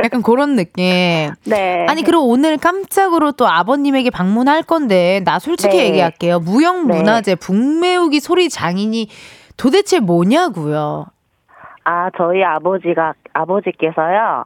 [0.05, 1.31] 약간 그런 느낌.
[1.47, 1.87] 네.
[1.89, 5.85] 아니 그럼 오늘 깜짝으로 또 아버님에게 방문할 건데 나 솔직히 네.
[5.87, 6.41] 얘기할게요.
[6.41, 9.09] 무형문화재 북매우기 소리 장인이
[9.57, 11.07] 도대체 뭐냐고요.
[11.85, 14.45] 아, 저희 아버지가, 아버지께서요,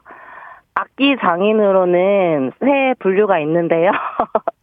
[0.75, 3.91] 악기 장인으로는 세 분류가 있는데요.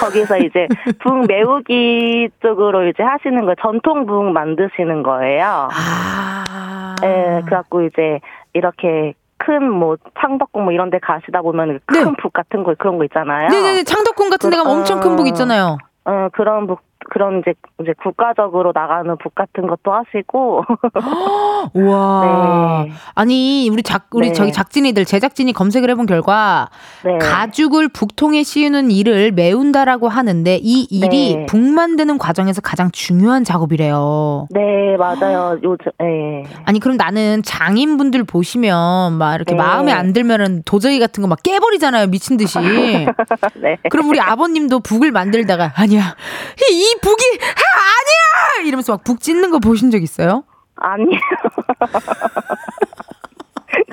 [0.00, 0.66] 거기서 이제
[1.00, 5.68] 북 메우기 쪽으로 이제 하시는 거 전통 북 만드시는 거예요.
[5.72, 6.96] 아.
[7.04, 8.20] 예, 그래갖고 이제
[8.54, 12.12] 이렇게 큰뭐 창덕궁 뭐 이런 데 가시다 보면 큰 네.
[12.20, 13.48] 북 같은 거 그런 거 있잖아요.
[13.48, 15.78] 네네네 창덕궁 같은 데가 그- 엄청 큰 북 있잖아요.
[16.04, 16.80] 어, 그런 북,
[17.10, 20.64] 그런 이제, 이제 국가적으로 나가는 북 같은 것도 하시고.
[21.74, 22.84] 우와.
[22.86, 22.92] 네.
[23.14, 24.32] 아니 우리 작 우리 네.
[24.32, 26.68] 저기 작진이들 제작진이 검색을 해본 결과
[27.04, 27.16] 네.
[27.18, 31.46] 가죽을 북통에 씌우는 일을 메운다라고 하는데 이 일이 네.
[31.46, 34.48] 북 만드는 과정에서 가장 중요한 작업이래요.
[34.50, 35.56] 네, 맞아요.
[35.62, 36.42] 요즘, 예.
[36.64, 39.56] 아니 그럼 나는 장인분들 보시면 막 이렇게 네.
[39.56, 42.58] 마음에 안 들면은 도저히 같은 거 막 깨버리잖아요 미친 듯이.
[43.60, 43.76] 네.
[43.90, 46.16] 그럼 우리 아버님도 북을 만들다가 아니야
[46.70, 50.44] 이, 이 북이 아, 아니야 이러면서 막 북 찢는 거 보신 적 있어요?
[50.76, 51.18] 아니요.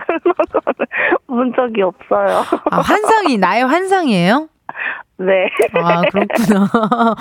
[0.06, 0.86] 그런 거는
[1.28, 2.44] 본 적이 없어요.
[2.72, 4.48] 아, 환상이 나의 환상이에요?
[5.18, 5.48] 네.
[5.82, 6.70] 아 그렇구나.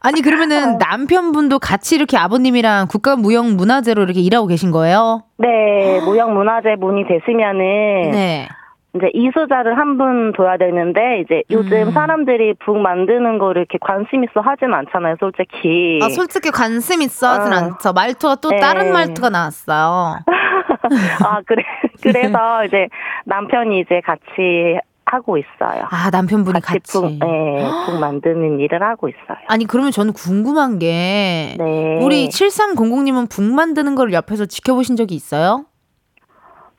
[0.00, 5.22] 아니 그러면은 남편분도 같이 이렇게 아버님이랑 국가무형문화재로 이렇게 일하고 계신 거예요?
[5.38, 8.48] 네, 무형문화재 문이 되시면은, 네.
[8.96, 11.90] 이제 이수자를 한 분 둬야 되는데, 이제 요즘 음.
[11.92, 16.00] 사람들이 북 만드는 거를 이렇게 관심 있어 하진 않잖아요, 솔직히.
[16.02, 17.56] 아 솔직히 관심 있어 하진 어.
[17.56, 17.92] 않죠.
[17.94, 18.58] 말투가 또 네.
[18.58, 20.18] 다른 말투가 나왔어요.
[21.24, 21.62] 아, 그래.
[22.02, 22.88] 그래서 이제
[23.24, 25.84] 남편이 이제 같이 하고 있어요.
[25.90, 26.80] 아 남편분이 같이.
[26.92, 29.38] 북, 네, 북 만드는 일을 하고 있어요.
[29.48, 31.98] 아니 그러면 저는 궁금한 게 네.
[32.02, 35.64] 우리 7300님은 북 만드는 걸 옆에서 지켜보신 적이 있어요?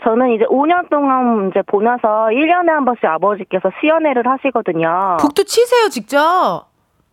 [0.03, 5.17] 저는 이제 5년 동안 이제 보내서 1년에 한 번씩 아버지께서 시연회를 하시거든요.
[5.19, 6.65] 북도 치세요 직접.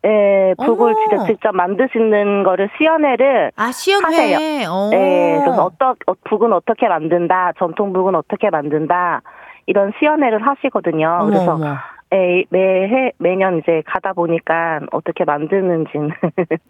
[0.06, 0.94] 예, 북을.
[1.08, 4.04] 진짜 직접 만드시는 거를 시연회를 아 시연회.
[4.04, 4.70] 하세요.
[4.70, 4.90] 어.
[4.92, 9.22] 예, 그래서 어떠, 어, 북은 어떻게 만든다, 전통 북은 어떻게 만든다,
[9.64, 11.08] 이런 시연회를 하시거든요.
[11.20, 11.76] 어머, 그래서 어머.
[12.12, 16.10] 예, 매해, 매년 이제 가다 보니까 어떻게 만드는지는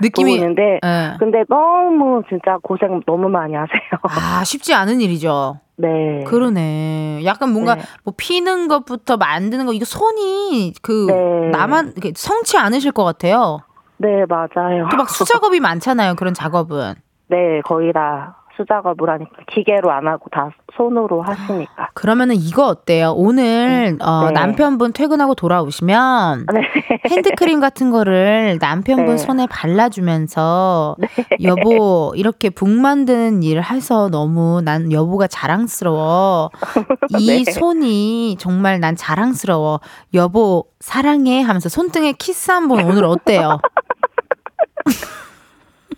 [0.00, 0.38] 느낌이.
[0.38, 1.16] 보이는데, 예.
[1.18, 3.80] 근데 너무 진짜 고생 너무 많이 하세요.
[4.02, 5.60] 아 쉽지 않은 일이죠.
[5.76, 6.24] 네.
[6.26, 7.22] 그러네.
[7.24, 7.82] 약간 뭔가 네.
[8.04, 11.50] 뭐 피는 것부터 만드는 거 이거 손이 그 네.
[11.56, 13.60] 나만 성치 않으실 것 같아요.
[13.98, 14.88] 네, 맞아요.
[14.90, 16.14] 또 막 수작업이 많잖아요.
[16.16, 16.94] 그런 작업은.
[17.28, 21.90] 네, 거의 다 수작업을 하니까 기계로 안 하고 다 손으로 하시니까.
[21.94, 23.12] 그러면은 이거 어때요?
[23.16, 24.32] 오늘 어, 네.
[24.32, 26.60] 남편분 퇴근하고 돌아오시면 네.
[27.10, 29.16] 핸드크림 같은 거를 남편분 네.
[29.16, 30.96] 손에 발라주면서
[31.42, 36.50] 여보 이렇게 북 만드는 일을 해서 너무 난 여보가 자랑스러워
[37.18, 37.50] 이 네.
[37.50, 39.80] 손이 정말 난 자랑스러워
[40.14, 43.58] 여보 사랑해 하면서 손등에 키스 한번 오늘 어때요?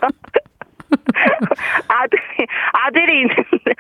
[1.89, 2.47] 아, 아들이,
[2.87, 3.75] 아들이 있는데,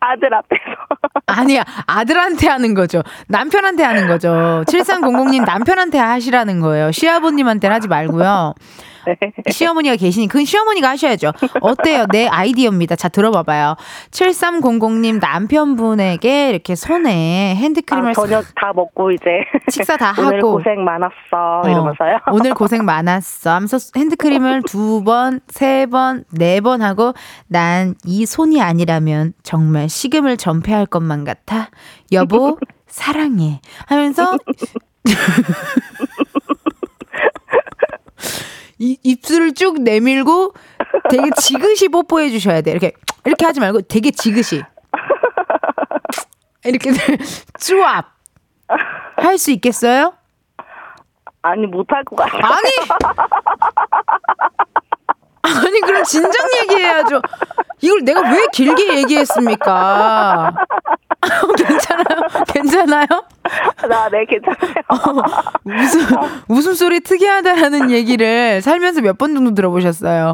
[0.00, 0.62] 아들 앞에서.
[1.26, 3.02] 아니야, 아들한테 하는 거죠.
[3.28, 4.64] 남편한테 하는 거죠.
[4.66, 6.92] 7300님 남편한테 하시라는 거예요.
[6.92, 8.54] 시아버님한테 하지 말고요.
[9.50, 11.32] 시어머니가 계시니 그건 시어머니가 하셔야죠.
[11.60, 12.06] 어때요?
[12.10, 12.96] 내 아이디어입니다.
[12.96, 13.76] 자 들어봐봐요.
[14.10, 19.24] 7300님 남편분에게 이렇게 손에 핸드크림을 아, 저녁 다 먹고 이제.
[19.70, 21.12] 식사 다 오늘 하고 고생 많았어.
[21.32, 22.18] 어, 이러면서요.
[22.32, 23.50] 오늘 고생 많았어.
[23.50, 27.12] 하면서 핸드크림을 두 번, 세 번, 네 번 하고
[27.48, 31.70] 난 이 손이 아니라면 정말 식음을 전폐할 것만 같아.
[32.12, 33.60] 여보, 사랑해.
[33.86, 34.36] 하면서
[38.78, 40.54] 이, 입술을 쭉 내밀고
[41.10, 42.70] 되게 지그시 뽀뽀해 주셔야 돼.
[42.70, 42.92] 이렇게
[43.24, 44.62] 이렇게 하지 말고 되게 지그시.
[46.64, 46.90] 이렇게
[47.60, 48.06] 쭈압.
[49.16, 50.14] 할 수 있겠어요?
[51.42, 52.38] 아니, 못할 것 같아.
[52.38, 52.70] 아니!
[55.42, 56.32] 아니, 그럼 진작
[56.62, 57.20] 얘기해야죠.
[57.82, 60.52] 이걸 내가 왜 길게 얘기했습니까?
[61.56, 62.28] 괜찮아요?
[62.48, 63.06] 괜찮아요?
[63.88, 64.74] 나, 네, 괜찮아요.
[65.64, 66.06] 웃음,
[66.48, 70.32] 웃음소리 특이하다라는 얘기를 살면서 몇 번 정도 들어보셨어요?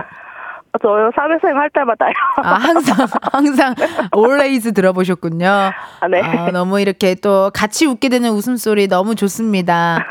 [0.80, 2.12] 저 사회생 할 때마다요.
[2.44, 3.74] 아, 항상, 항상,
[4.14, 5.46] 올레이즈 들어보셨군요.
[5.48, 6.20] 아, 네.
[6.22, 10.06] 아, 너무 이렇게 또 같이 웃게 되는 웃음소리 너무 좋습니다.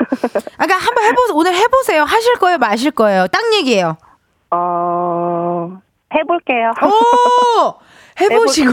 [0.58, 1.34] 아까 한번 해보세요.
[1.36, 2.02] 오늘 해보세요.
[2.04, 2.58] 하실 거예요?
[2.58, 3.26] 마실 거예요?
[3.28, 3.96] 딱 얘기예요.
[4.50, 5.78] 어,
[6.14, 6.72] 해볼게요.
[6.84, 7.74] 오!
[8.20, 8.72] 해보시고.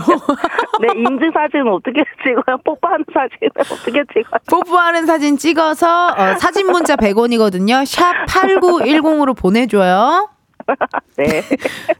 [0.81, 2.57] 네, 인증 사진은 어떻게 찍어요?
[2.65, 4.39] 뽀뽀하는 사진은 어떻게 찍어요?
[4.49, 7.85] 뽀뽀하는 사진 찍어서 어, 사진 문자 100원이거든요.
[7.85, 10.29] 샵 8910으로 보내줘요.
[11.17, 11.43] 네.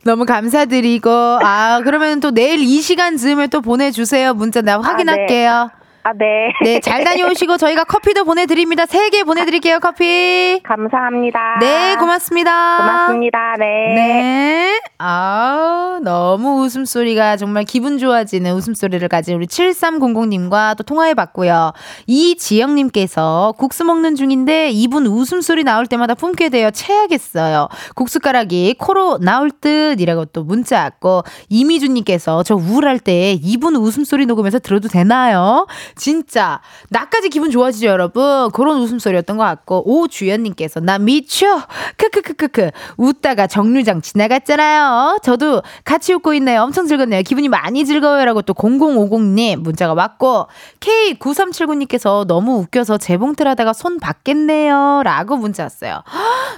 [0.04, 4.34] 너무 감사드리고 아 그러면 또 내일 이 시간 즈음에 또 보내주세요.
[4.34, 5.70] 문자 나 확인할게요.
[6.04, 6.54] 아, 네.
[6.64, 8.86] 네, 잘 다녀오시고 저희가 커피도 보내드립니다.
[8.86, 10.62] 세 개 보내드릴게요, 커피.
[10.64, 11.58] 감사합니다.
[11.60, 12.78] 네, 고맙습니다.
[12.78, 13.56] 고맙습니다.
[13.60, 13.66] 네.
[13.94, 14.80] 네.
[15.00, 21.74] 아 너무 웃음소리가 정말 기분 좋아지는 웃음소리를 가진 우리 7300님과 또 통화해 봤고요.
[22.08, 27.68] 이지영님께서 국수 먹는 중인데 이분 웃음소리 나올 때마다 품게 되어 체하겠어요.
[27.94, 34.58] 국숟가락이 코로 나올 듯 이라고 또 문자 왔고 이미주님께서 저 우울할 때 이분 웃음소리 녹음해서
[34.58, 35.68] 들어도 되나요?
[35.96, 41.62] 진짜 나까지 기분 좋아지죠 여러분 그런 웃음소리였던 것 같고 오주연님께서 나 미쳐
[41.98, 44.87] 크크크크크 웃다가 정류장 지나갔잖아요
[45.23, 46.62] 저도 같이 웃고 있네요.
[46.62, 47.21] 엄청 즐겁네요.
[47.23, 50.47] 기분이 많이 즐거워요라고 또 0050님 문자가 왔고
[50.80, 56.04] K9379님께서 너무 웃겨서 재봉틀 하다가 손 박겠네요 라고 문자 왔어요.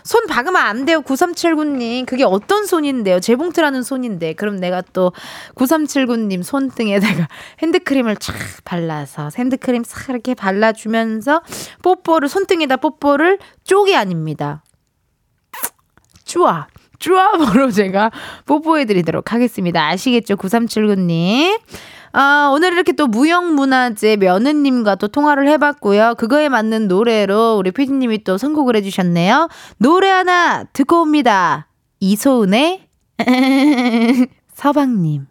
[0.04, 2.06] 손 박으면 안 돼요 9379님.
[2.06, 3.20] 그게 어떤 손인데요?
[3.20, 4.34] 재봉틀 하는 손인데.
[4.34, 5.12] 그럼 내가 또
[5.56, 7.28] 9379님 손등에다가
[7.62, 8.34] 핸드크림을 촥
[8.66, 11.42] 발라서 핸드크림 싹 이렇게 발라주면서
[11.84, 14.64] 뽀뽀를 손등에다 뽀뽀를 쪽이 아닙니다.
[16.26, 16.68] 쭈아.
[17.00, 18.12] 쭈아으로 제가
[18.46, 19.88] 뽀뽀해드리도록 하겠습니다.
[19.88, 20.36] 아시겠죠?
[20.36, 21.60] 9379님.
[22.12, 26.16] 아, 오늘 이렇게 또 무형문화재 며느님과 또 통화를 해봤고요.
[26.18, 29.48] 그거에 맞는 노래로 우리 피디님이 또 선곡을 해주셨네요.
[29.78, 31.68] 노래 하나 듣고 옵니다.
[32.00, 32.88] 이소은의
[34.54, 35.28] 서방님.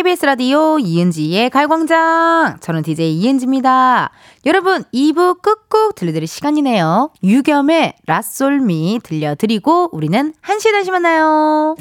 [0.00, 2.56] KBS 라디오 이은지의 갈광장.
[2.60, 4.10] 저는 DJ 이은지입니다.
[4.46, 7.10] 여러분, 2부 끝곡 들려드릴 시간이네요.
[7.22, 11.76] 유겸의 라솔미 들려드리고 우리는 1시에 다시 만나요.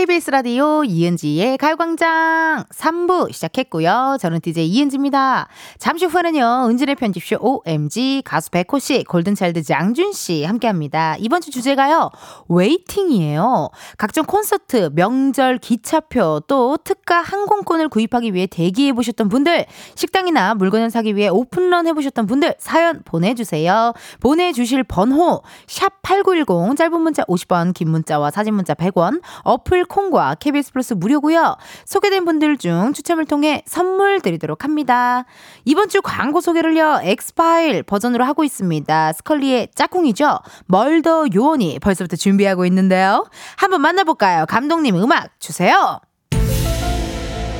[0.00, 4.16] KBS 라디오 이은지의 가요광장 3부 시작했고요.
[4.18, 5.46] 저는 DJ 이은지입니다.
[5.76, 6.68] 잠시 후에는요.
[6.70, 11.16] 은지네 편집숍 OMG 가수 백호 씨, 골든차일드 장준 씨 함께 합니다.
[11.18, 12.08] 이번 주 주제가요.
[12.48, 13.68] waiting이에요.
[13.98, 21.14] 각종 콘서트, 명절, 기차표, 또 특가 항공권을 구입하기 위해 대기해 보셨던 분들, 식당이나 물건을 사기
[21.14, 23.92] 위해 open run 해보셨던 분들 사연 보내주세요.
[24.20, 30.36] 보내주실 번호 샵 #8910 짧은 문자 50원, 긴 문자와 사진 문자 100원, 어플 콩 콩과
[30.36, 31.56] KBS 플러스 무료고요.
[31.84, 35.24] 소개된 분들 중 추첨을 통해 선물 드리도록 합니다.
[35.64, 37.00] 이번 주 광고 소개를요.
[37.02, 39.12] 엑스파일 버전으로 하고 있습니다.
[39.12, 40.38] 스컬리의 짝꿍이죠.
[40.66, 43.26] 멀더 요원이 벌써부터 준비하고 있는데요.
[43.56, 44.46] 한번 만나볼까요?
[44.46, 46.00] 감독님 음악 주세요.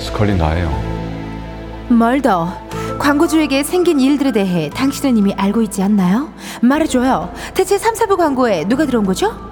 [0.01, 0.71] 스컬리 나예요.
[1.89, 2.49] 멀더
[2.99, 6.33] 광고주에게 생긴 일들에 대해 당신은 이미 알고 있지 않나요?
[6.63, 7.33] 말해줘요.
[7.55, 9.50] 대체 3, 4부 광고에 누가 들어온 거죠?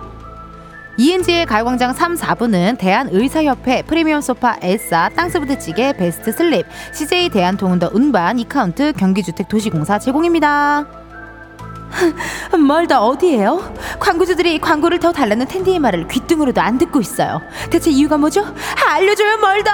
[0.98, 8.40] 이은지의 가요광장 3, 4부는 대한의사협회 프리미엄 소파 엘사 땅스부대찌개 베스트 슬립 CJ 대한통운 더 운반
[8.40, 10.86] 이카운트 경기주택도시공사 제공입니다.
[12.66, 13.74] 멀더 어디예요?
[14.00, 17.40] 광고주들이 광고를 더 달라는 텐디의 말을 귓등으로도 안 듣고 있어요.
[17.70, 18.44] 대체 이유가 뭐죠?
[18.88, 19.70] 알려줘요 멀더!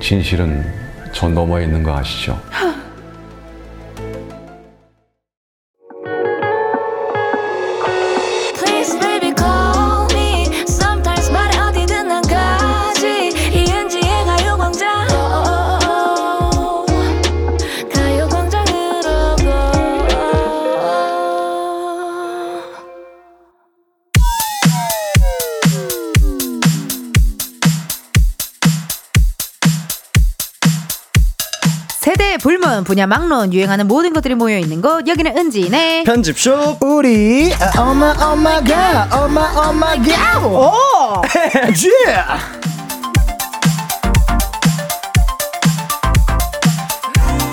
[0.00, 0.64] 진실은
[1.12, 2.40] 저 너머에 있는 거 아시죠?
[32.76, 35.06] 불문 분야 막론 유행하는 모든 것들이 모여 있는 곳.
[35.08, 36.04] 여기는 은지네.
[36.04, 37.52] 편집숍 우리.
[37.78, 40.38] 엄마 oh my god 엄마 엄마가.
[40.46, 40.72] oh
[41.36, 42.75] yeah.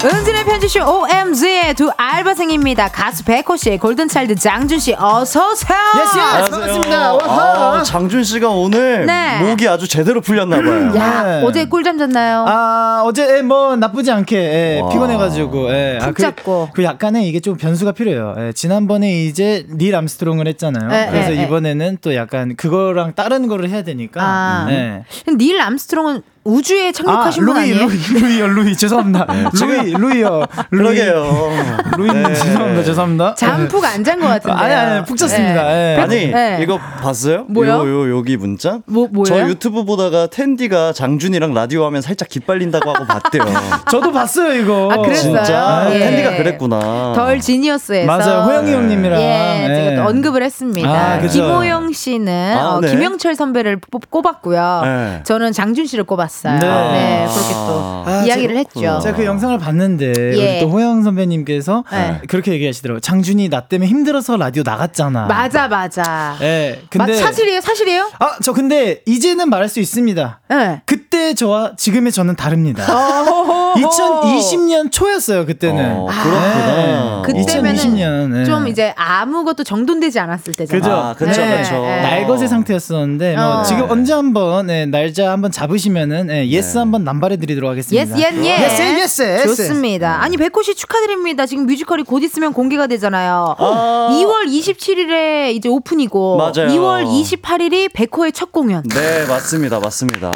[0.05, 6.49] 은지네 편집숍 OMG의 두 알바생입니다 가수 백호 씨 골든차일드 장준 씨 어서 오세요 yes yes
[6.51, 7.77] 반갑습니다 와하.
[7.79, 9.39] 아, 장준 씨가 오늘 네.
[9.39, 10.93] 목이 아주 제대로 풀렸나 봐요.
[10.97, 11.41] 야 네.
[11.45, 12.43] 어제 꿀잠 잤나요?
[12.45, 14.89] 아 어제 예, 뭐 나쁘지 않게 예, 와.
[14.89, 15.99] 피곤해가지고 예.
[16.01, 16.69] 아, 푹 그, 자고.
[16.73, 18.35] 그 약간의 이게 좀 변수가 필요해요.
[18.39, 20.89] 예, 지난번에 이제 닐 암스트롱을 했잖아요.
[20.91, 21.43] 예, 그래서 예, 예.
[21.43, 24.21] 이번에는 또 약간 그거랑 다른 거를 해야 되니까.
[24.21, 24.67] 아.
[24.69, 25.03] 예.
[25.37, 27.87] 닐 암스트롱은 우주에 아 착륙하신 분 루이 아니에요?
[27.87, 29.25] 루이 루이요 루이 죄송합니다.
[29.53, 31.49] 루이 루이요 루이 그러게요.
[31.97, 32.33] 루이님 네.
[32.35, 33.35] 죄송합니다 죄송합니다.
[33.35, 35.71] 잠 푹 안 잔 것 같은데 아니, 아니, 푹 잤습니다.
[35.71, 35.97] 예.
[36.01, 36.59] 아니 네.
[36.61, 37.45] 이거 봤어요?
[37.47, 37.71] 뭐요?
[37.87, 38.79] 요, 요 여기 문자?
[38.85, 39.25] 뭐, 뭐예요?
[39.25, 43.43] 저 유튜브 보다가 텐디가 장준이랑 라디오 하면 살짝 기빨린다고 하고 봤대요.
[43.89, 44.89] 저도 봤어요 이거.
[44.91, 45.35] 아, 그랬어요?
[45.43, 45.99] 진짜 예.
[45.99, 47.13] 텐디가 그랬구나.
[47.15, 48.75] 덜 지니어스에서 맞아요 호영이 네.
[48.75, 49.21] 형님이랑.
[49.21, 49.95] 예, 제가 예.
[49.95, 50.89] 또 언급을 했습니다.
[50.89, 51.41] 아, 그죠.
[51.43, 52.89] 김호영 씨는 아, 어, 네.
[52.89, 54.81] 김영철 선배를 뽑, 꼽았고요.
[54.83, 55.21] 네.
[55.23, 56.32] 저는 장준 씨를 꼽았어요.
[56.43, 56.59] 네.
[56.59, 58.57] 네, 그렇게 또 아, 이야기를.
[58.57, 58.99] 했죠.
[59.01, 60.53] 제가 그 영상을 봤는데 예.
[60.55, 62.21] 우리 또 호영 선배님께서 네.
[62.27, 62.99] 그렇게 얘기하시더라고요.
[62.99, 65.27] 장준이 나 때문에 힘들어서 라디오 나갔잖아.
[65.27, 66.35] 맞아, 맞아.
[66.41, 66.79] 예.
[66.95, 68.11] 맞, 근데 사실이에요, 사실이에요?
[68.19, 70.39] 아, 저 근데 이제는 말할 수 있습니다.
[70.49, 70.81] 네.
[70.85, 72.83] 그때 저와 지금의 저는 다릅니다.
[72.89, 73.73] 어.
[73.75, 75.91] 2020년 초였어요, 그때는.
[75.97, 77.21] 어, 그렇구나.
[77.25, 78.39] 그때면은 2020년.
[78.41, 78.45] 예.
[78.45, 80.81] 좀 이제 아무것도 정돈되지 않았을 때잖아요.
[80.81, 80.93] 그죠?
[80.93, 81.73] 아, 그쵸, 네, 그쵸.
[81.81, 82.01] 네.
[82.01, 83.63] 날것의 상태였었는데 뭐 어.
[83.63, 86.79] 지금 언제 한번 예, 날짜 한번 잡으시면은 예, yes 네.
[86.79, 88.01] 한번 남발해 드리도록 하겠습니다.
[88.01, 88.61] yes, yes, yes.
[88.63, 89.47] yes, yes, yes.
[89.47, 90.21] 좋습니다.
[90.21, 91.45] 아니, 백호 씨 축하드립니다.
[91.45, 93.55] 지금 뮤지컬이 곧 있으면 공개가 되잖아요.
[93.57, 94.09] 아.
[94.11, 96.67] 2월 27일에 이제 오픈이고, 맞아요.
[96.69, 98.83] 2월 28일이 백호의 첫 공연.
[98.83, 99.79] 네, 맞습니다.
[99.79, 100.31] 맞습니다.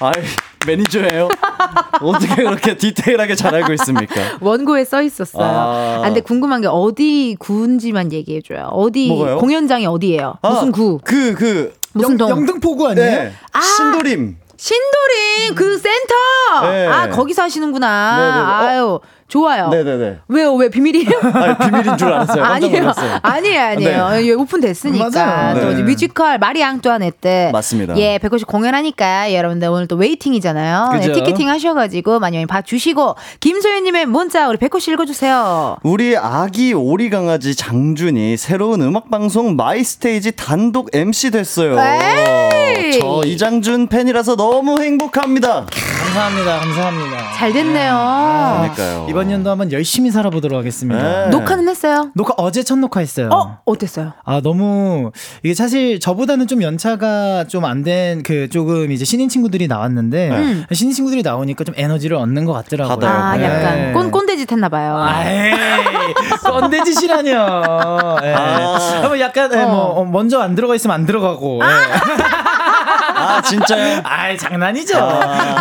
[0.00, 0.12] 아이,
[0.66, 1.28] 매니저예요?
[2.02, 4.14] 어떻게 그렇게 디테일하게 잘 알고 있습니까?
[4.40, 5.44] 원고에 써 있었어요.
[5.44, 5.98] 아.
[5.98, 8.68] 아, 근데 궁금한 게 어디 구인지만 얘기해 줘요.
[8.72, 9.38] 어디 뭐가요?
[9.38, 10.34] 공연장이 어디예요?
[10.42, 10.98] 무슨 구?
[11.04, 12.28] 그, 그, 무슨 동?
[12.30, 13.10] 영등포구 아니에요?
[13.10, 13.32] 네.
[13.52, 13.60] 아.
[13.60, 14.36] 신도림.
[14.64, 16.14] 신도림 그 센터.
[16.62, 16.86] 네.
[16.86, 18.16] 아 거기서 하시는구나.
[18.16, 18.40] 네네네.
[18.40, 18.54] 어?
[18.54, 19.00] 아유
[19.34, 19.68] 좋아요.
[19.68, 20.18] 네네네.
[20.28, 20.54] 왜요?
[20.54, 21.18] 왜 비밀이에요?
[21.34, 22.44] 아, 비밀인 줄 알았어요.
[22.44, 22.92] 아니에요.
[23.20, 24.08] 아니에요, 아니에요.
[24.22, 25.10] 예, 오픈됐으니까.
[25.10, 25.60] 맞아요.
[25.60, 25.82] 또 네.
[25.82, 27.50] 뮤지컬 마리 앙뚜아네트 때.
[27.52, 27.96] 맞습니다.
[27.96, 30.90] 예, 백호씨 공연하니까 여러분들 오늘 또 waiting이잖아요.
[30.92, 31.12] 네, 그죠?
[31.14, 35.78] 티켓팅 하셔가지고 많이 많이 봐주시고 김소연님의 문자 우리 백호씨 읽어주세요.
[35.82, 41.76] 우리 아기 오리 강아지 장준이 새로운 음악 방송 마이스테이지 단독 MC 됐어요.
[41.80, 43.00] 에이!
[43.00, 45.66] 저 이장준 팬이라서 너무 행복합니다.
[46.18, 46.60] 감사합니다.
[46.60, 47.32] 감사합니다.
[47.32, 48.54] 잘 됐네요.
[48.60, 49.06] 그러니까요.
[49.10, 51.24] 이번 연도 한번 열심히 살아보도록 하겠습니다.
[51.24, 51.30] 네.
[51.30, 52.10] 녹화는 했어요?
[52.14, 53.30] 녹화 어제 첫 녹화했어요.
[53.32, 54.12] 어 어땠어요?
[54.24, 55.10] 아 너무
[55.42, 60.64] 이게 사실 저보다는 좀 연차가 좀 안 된 그 조금 이제 신인 친구들이 나왔는데 음.
[60.72, 62.96] 신인 친구들이 나오니까 좀 에너지를 얻는 것 같더라고요.
[62.96, 63.12] 받아요.
[63.20, 63.44] 아 네.
[63.44, 64.96] 약간 꼰 꼰대짓 했나봐요.
[64.96, 65.50] 아이
[66.44, 67.30] 꼰대짓이라뇨.
[68.22, 68.32] 예.
[68.34, 69.02] 아.
[69.02, 71.60] 뭐 약간 예, 뭐 어, 먼저 안 들어가 있으면 안 들어가고.
[71.64, 72.63] 예.
[73.14, 74.00] 아, 진짜요?
[74.04, 74.94] 아이 장난이죠.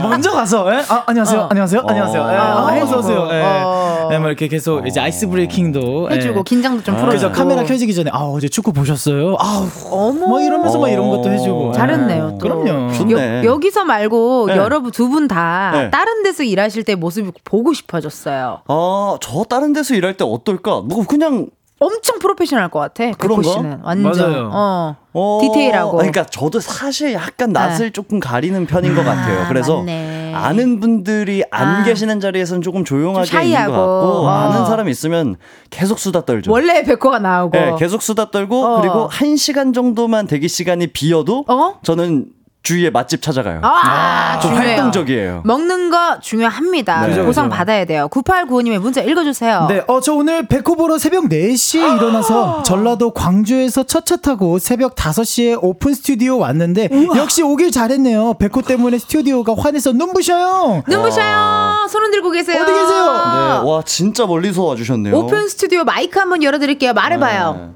[0.02, 0.84] 먼저 가서 예?
[0.88, 1.42] 아, 안녕하세요.
[1.42, 1.48] 어.
[1.50, 1.82] 안녕하세요.
[1.82, 1.86] 어.
[1.88, 2.22] 안녕하세요.
[2.22, 2.36] 예.
[2.36, 3.00] 어, 아, 해주고.
[3.00, 3.28] 어서 오세요.
[3.32, 3.42] 예.
[3.44, 4.10] 어.
[4.12, 6.16] 예, 뭐 이렇게 계속 이제 아이스 브레이킹도 예.
[6.16, 6.98] 해주고 긴장도 좀 아.
[7.00, 7.20] 풀어주고.
[7.30, 9.36] 그래서 카메라 켜지기 전에 아 어제 축구 보셨어요?
[9.40, 10.28] 아 어머.
[10.28, 12.38] 뭐 이러면서 막 이런 것도 해주고 잘했네요.
[12.40, 12.48] 또.
[12.48, 12.94] 그럼요.
[12.94, 13.44] 좋네.
[13.46, 14.58] 여, 기서 말고 네.
[14.58, 15.90] 여러분 두 분다 네.
[15.90, 18.62] 다른 데서 일하실 때 모습이 보고 싶어졌어요.
[18.68, 20.82] 아, 저 다른 데서 일할 때 어떨까?
[20.82, 21.48] 뭐 그냥
[21.84, 23.04] 엄청 프로페셔널 것 같아.
[23.06, 23.50] 백호 그런가?
[23.50, 24.50] 씨는 완전 맞아요.
[24.52, 24.96] 어.
[25.16, 25.92] 어, 디테일하고.
[25.98, 29.46] 그러니까 저도 사실 약간 낯을 조금 가리는 편인 것 같아요.
[29.48, 30.34] 그래서 맞네.
[30.34, 31.84] 아는 분들이 안 아.
[31.84, 33.72] 계시는 자리에서는 조금 조용하게 좀 있는 것.
[33.72, 34.28] 같고 어.
[34.28, 35.36] 아는 사람 있으면
[35.70, 36.52] 계속 수다 떨죠.
[36.52, 37.58] 원래 백호가 나오고.
[37.58, 38.82] 네, 계속 수다 떨고 어.
[38.82, 41.80] 그리고 한 시간 정도만 대기 시간이 비어도 어?
[41.84, 42.28] 저는
[42.64, 43.60] 주위에 맛집 찾아가요.
[43.62, 44.70] 아, 좀 중요해요.
[44.78, 45.42] 활동적이에요.
[45.46, 47.08] 먹는 거 중요합니다.
[47.08, 47.24] 네.
[47.26, 47.58] 보상 그죠.
[47.58, 48.08] 받아야 돼요.
[48.10, 49.66] 9895님의 문자 읽어주세요.
[49.70, 55.60] 네, 어, 저 오늘 백호 보러 새벽 4시에 일어나서 전라도 광주에서 첫차 타고 새벽 5시에
[55.62, 58.36] 오픈 스튜디오 왔는데 역시 오길 잘했네요.
[58.40, 60.84] 백호 때문에 스튜디오가 환해서 눈부셔요.
[60.88, 61.88] 눈부셔요.
[61.90, 62.62] 손 흔들고 계세요.
[62.64, 63.14] 어디 계세요?
[63.14, 65.16] 네, 와 진짜 멀리서 와주셨네요.
[65.16, 66.94] 오픈 스튜디오 마이크 한번 열어드릴게요.
[66.94, 67.74] 말해봐요.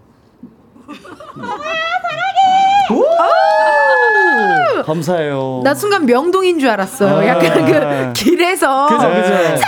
[0.87, 0.97] 네.
[4.87, 5.61] 감사해요.
[5.65, 7.17] 나 순간 명동인 줄 알았어요.
[7.17, 7.27] 아.
[7.27, 9.61] 약간 그 길에서 그죠, 그죠.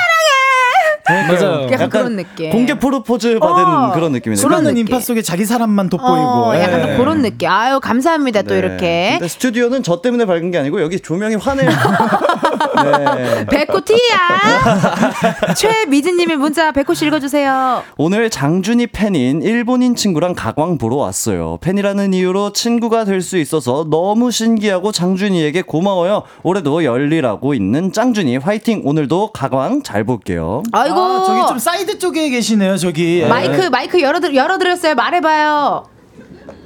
[1.09, 1.67] 맞아요.
[1.71, 2.51] 약간 그런 느낌.
[2.51, 3.91] 공개 프로포즈 받은 어.
[3.93, 4.59] 그런 느낌이네요.
[4.61, 4.77] 느낌.
[4.77, 6.11] 인파 속에 자기 사람만 돋보이고.
[6.11, 6.91] 어, 약간 예.
[6.91, 7.49] 또 그런 느낌.
[7.49, 8.43] 아유 감사합니다.
[8.43, 8.59] 또 네.
[8.59, 11.69] 이렇게 근데 스튜디오는 저 때문에 밝은 게 아니고 여기 조명이 환해요.
[12.83, 13.45] 네.
[13.45, 15.53] 백호 티야.
[15.55, 17.83] 최미진님의 문자 백호 씨 읽어주세요.
[17.97, 21.57] 오늘 장준이 팬인 일본인 친구랑 가광 보러 왔어요.
[21.61, 26.23] 팬이라는 이유로 친구가 될 수 있어서 너무 신기하고 장준이에게 고마워요.
[26.43, 28.81] 올해도 열일하고 있는 짱준이 화이팅.
[28.85, 30.63] 오늘도 가광 잘 볼게요.
[30.71, 33.25] 아이고 아, 저기 좀 사이드 쪽에 계시네요, 저기.
[33.27, 34.95] 마이크 마이크 열어드 열어드렸어요.
[34.95, 35.83] 말해봐요.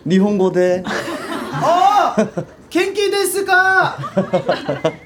[0.06, 0.84] 니혼고대.
[2.74, 3.96] 元気 ですか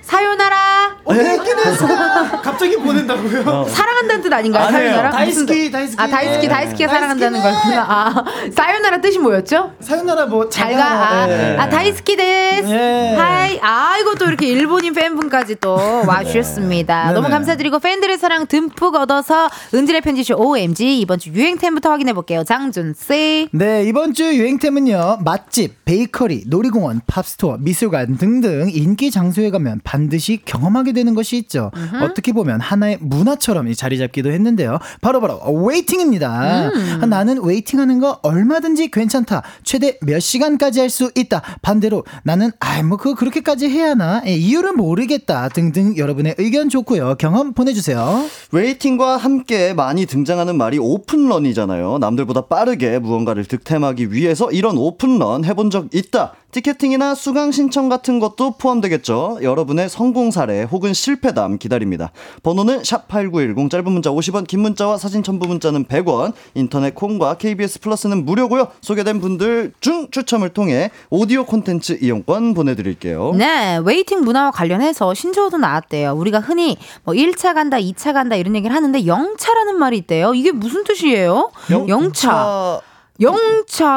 [0.02, 0.96] さようなら.
[1.04, 3.66] 어, 元気ですか 갑자기 보낸다고요?
[3.68, 4.68] 사랑한다는 뜻 아닌가요?
[4.68, 4.84] 아니에요.
[4.92, 5.10] 사요나라?
[5.10, 5.70] 다이스키?
[5.70, 6.02] 다이스키.
[6.02, 6.54] 아 다이스키 네.
[6.54, 7.42] 다이스키가 사랑한다는.
[7.42, 7.82] 거구나.
[7.90, 8.24] 아
[8.56, 9.74] さよなら 뜻이 뭐였죠?
[9.82, 10.82] さよなら 뭐 잘가.
[10.82, 11.58] 아, 네.
[11.58, 12.70] 아 大好きです.
[12.70, 13.16] 예.
[13.18, 13.60] はい.
[13.60, 15.76] 아이고 또 이렇게 일본인 팬분까지 또
[16.08, 17.08] 와주셨습니다.
[17.08, 17.14] 네.
[17.16, 17.28] 너무.
[17.28, 22.46] 감사드리고 팬들의 사랑 듬뿍 얻어서 은지네 편집숍 OMG 이번 주 유행템부터 확인해 볼게요.
[22.46, 23.50] 장준 씨.
[23.52, 25.18] 네, 이번 주 유행템은요.
[25.26, 31.72] 맛집, 베이커리, 놀이공원, 팝업 스토어, 미술관 등등 인기 장소에 가면 반드시 경험하게 되는 것이 있죠.
[32.02, 34.80] 어떻게 보면 하나의 문화처럼 자리 잡기도 했는데요.
[35.02, 36.70] 바로바로 웨이팅입니다.
[36.70, 37.00] 음.
[37.02, 39.44] 아, 나는 웨이팅하는 거 얼마든지 괜찮다.
[39.64, 41.42] 최대 몇 시간까지 할 수 있다.
[41.62, 44.22] 반대로 나는 아이 뭐 그거 그렇게까지 해야 하나?
[44.26, 45.50] 예, 이유를 모르겠다.
[45.50, 47.16] 등등 여러분의 의견 좋고요.
[47.20, 48.26] 경험 보내주세요.
[48.52, 51.98] 웨이팅과 함께 많이 등장하는 말이 오픈런이잖아요.
[52.00, 56.34] 남들보다 빠르게 무언가를 득템하기 위해서 이런 오픈런 해본 적 있다.
[56.58, 59.40] 티켓팅이나 수강 신청 같은 것도 포함되겠죠.
[59.44, 62.12] 여러분의 성공 사례 혹은 실패담 기다립니다.
[62.42, 66.34] 번호는 샵 8910 짧은 문자 50원, 긴 문자와 사진 첨부 문자는 100원.
[66.56, 68.70] 인터넷 콩과 KBS 플러스는 무료고요.
[68.82, 73.34] 소개된 분들 중 추첨을 통해 오디오 콘텐츠 이용권 보내 드릴게요.
[73.38, 76.14] 네, 웨이팅 문화와 관련해서 신조어도 나왔대요.
[76.14, 80.34] 우리가 흔히 뭐 1차 간다, 2차 간다 이런 얘기를 하는데 영차라는 말이 있대요.
[80.34, 81.52] 이게 무슨 뜻이에요?
[81.70, 81.88] 영차.
[81.88, 82.82] 영차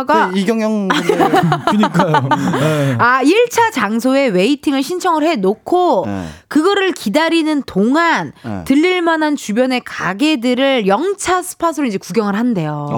[0.07, 0.89] 가 네, 이경영
[1.71, 2.29] 그니까요.
[2.59, 2.97] 네.
[2.99, 6.25] 아, 1차 장소에 웨이팅을 신청을 해 놓고 네.
[6.49, 8.65] 그거를 기다리는 동안 네.
[8.65, 12.89] 들릴 만한 주변의 가게들을 영차 spot으로 이제 구경을 한대요.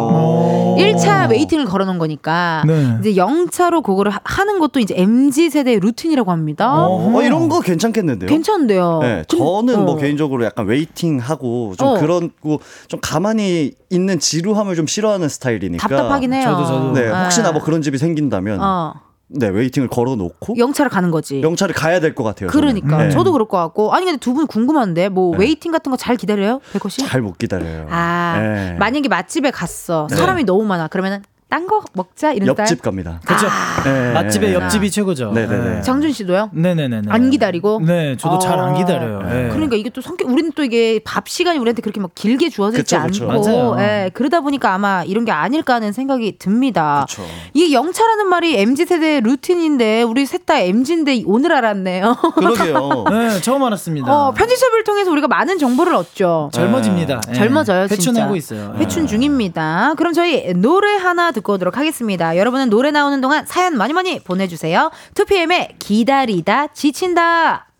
[0.73, 0.77] 어.
[0.77, 2.97] 1차 웨이팅을 걸어 놓은 거니까 네.
[3.01, 6.87] 이제 영차로 그거를 하- 하는 것도 이제 MZ 세대의 루틴이라고 합니다.
[6.87, 8.29] 어, 이런 거 괜찮겠는데요?
[8.29, 8.99] 괜찮은데요.
[9.03, 9.97] 네, 근- 저는 뭐 어.
[9.97, 11.99] 개인적으로 약간 웨이팅하고 좀 어.
[11.99, 15.87] 그런 거좀 가만히 있는 지루함을 좀 싫어하는 스타일이니까.
[15.89, 16.45] 답답하긴 해요.
[16.45, 16.93] 저도, 저도.
[16.93, 17.53] 네, 혹시나 네.
[17.53, 18.95] 뭐 그런 집이 생긴다면 어.
[19.35, 21.41] 네 웨이팅을 걸어놓고 영차를 가는 거지.
[21.43, 22.49] 영차를 가야 될 것 같아요.
[22.51, 23.11] 그러니까 네.
[23.11, 25.45] 저도 그럴 것 같고 아니 근데 두 분 궁금한데 뭐 네.
[25.47, 27.07] 웨이팅 같은 거 잘 기다려요, 백호 씨?
[27.07, 27.87] 잘 못 기다려요.
[27.91, 28.72] 아 네.
[28.78, 30.16] 만약에 맛집에 갔어 네.
[30.16, 31.22] 사람이 너무 많아 그러면은
[31.53, 32.62] 딴 거 먹자 이런 딸.
[32.64, 33.20] 옆집 갑니다.
[33.26, 33.46] 그죠?
[33.84, 34.12] 네.
[34.14, 35.32] 맛집의 옆집이 최고죠.
[35.32, 35.82] 네네네.
[35.82, 36.48] 장준 씨도요?
[36.55, 37.03] 네네네.
[37.11, 37.78] 안 기다리고?
[37.84, 38.78] 네, 저도 잘안 어.
[38.78, 39.20] 기다려요.
[39.20, 39.48] 네.
[39.53, 43.03] 그러니까 이게 또 성격 우리는 또 이게 밥 시간이 우리한테 그렇게 막 길게 주어지지 그쵸,
[43.03, 43.30] 그쵸.
[43.30, 43.76] 않고 맞아요.
[43.80, 47.05] 예, 그러다 보니까 아마 이런 게 아닐까 하는 생각이 듭니다.
[47.07, 47.30] 그렇죠.
[47.53, 52.16] 이게 영차라는 말이 MZ 세대의 루틴인데 우리 셋 다 MZ인데 오늘 알았네요.
[52.34, 53.05] 그러게요.
[53.12, 54.11] 네, 처음 알았습니다.
[54.11, 56.48] 어, 편집샵을 통해서 우리가 많은 정보를 얻죠.
[56.55, 57.20] 젊어집니다.
[57.28, 57.34] 예.
[57.34, 57.94] 젊어져요, 진짜.
[57.94, 58.74] 회춘하고 있어요.
[58.78, 59.92] 회춘 중입니다.
[59.98, 62.36] 그럼 저희 노래 하나 듣고 오도록 하겠습니다.
[62.36, 64.90] 여러분은 노래 나오는 동안 사연 많이 많이 보내주세요.
[65.14, 67.72] 2PM의 기다리다 지친다.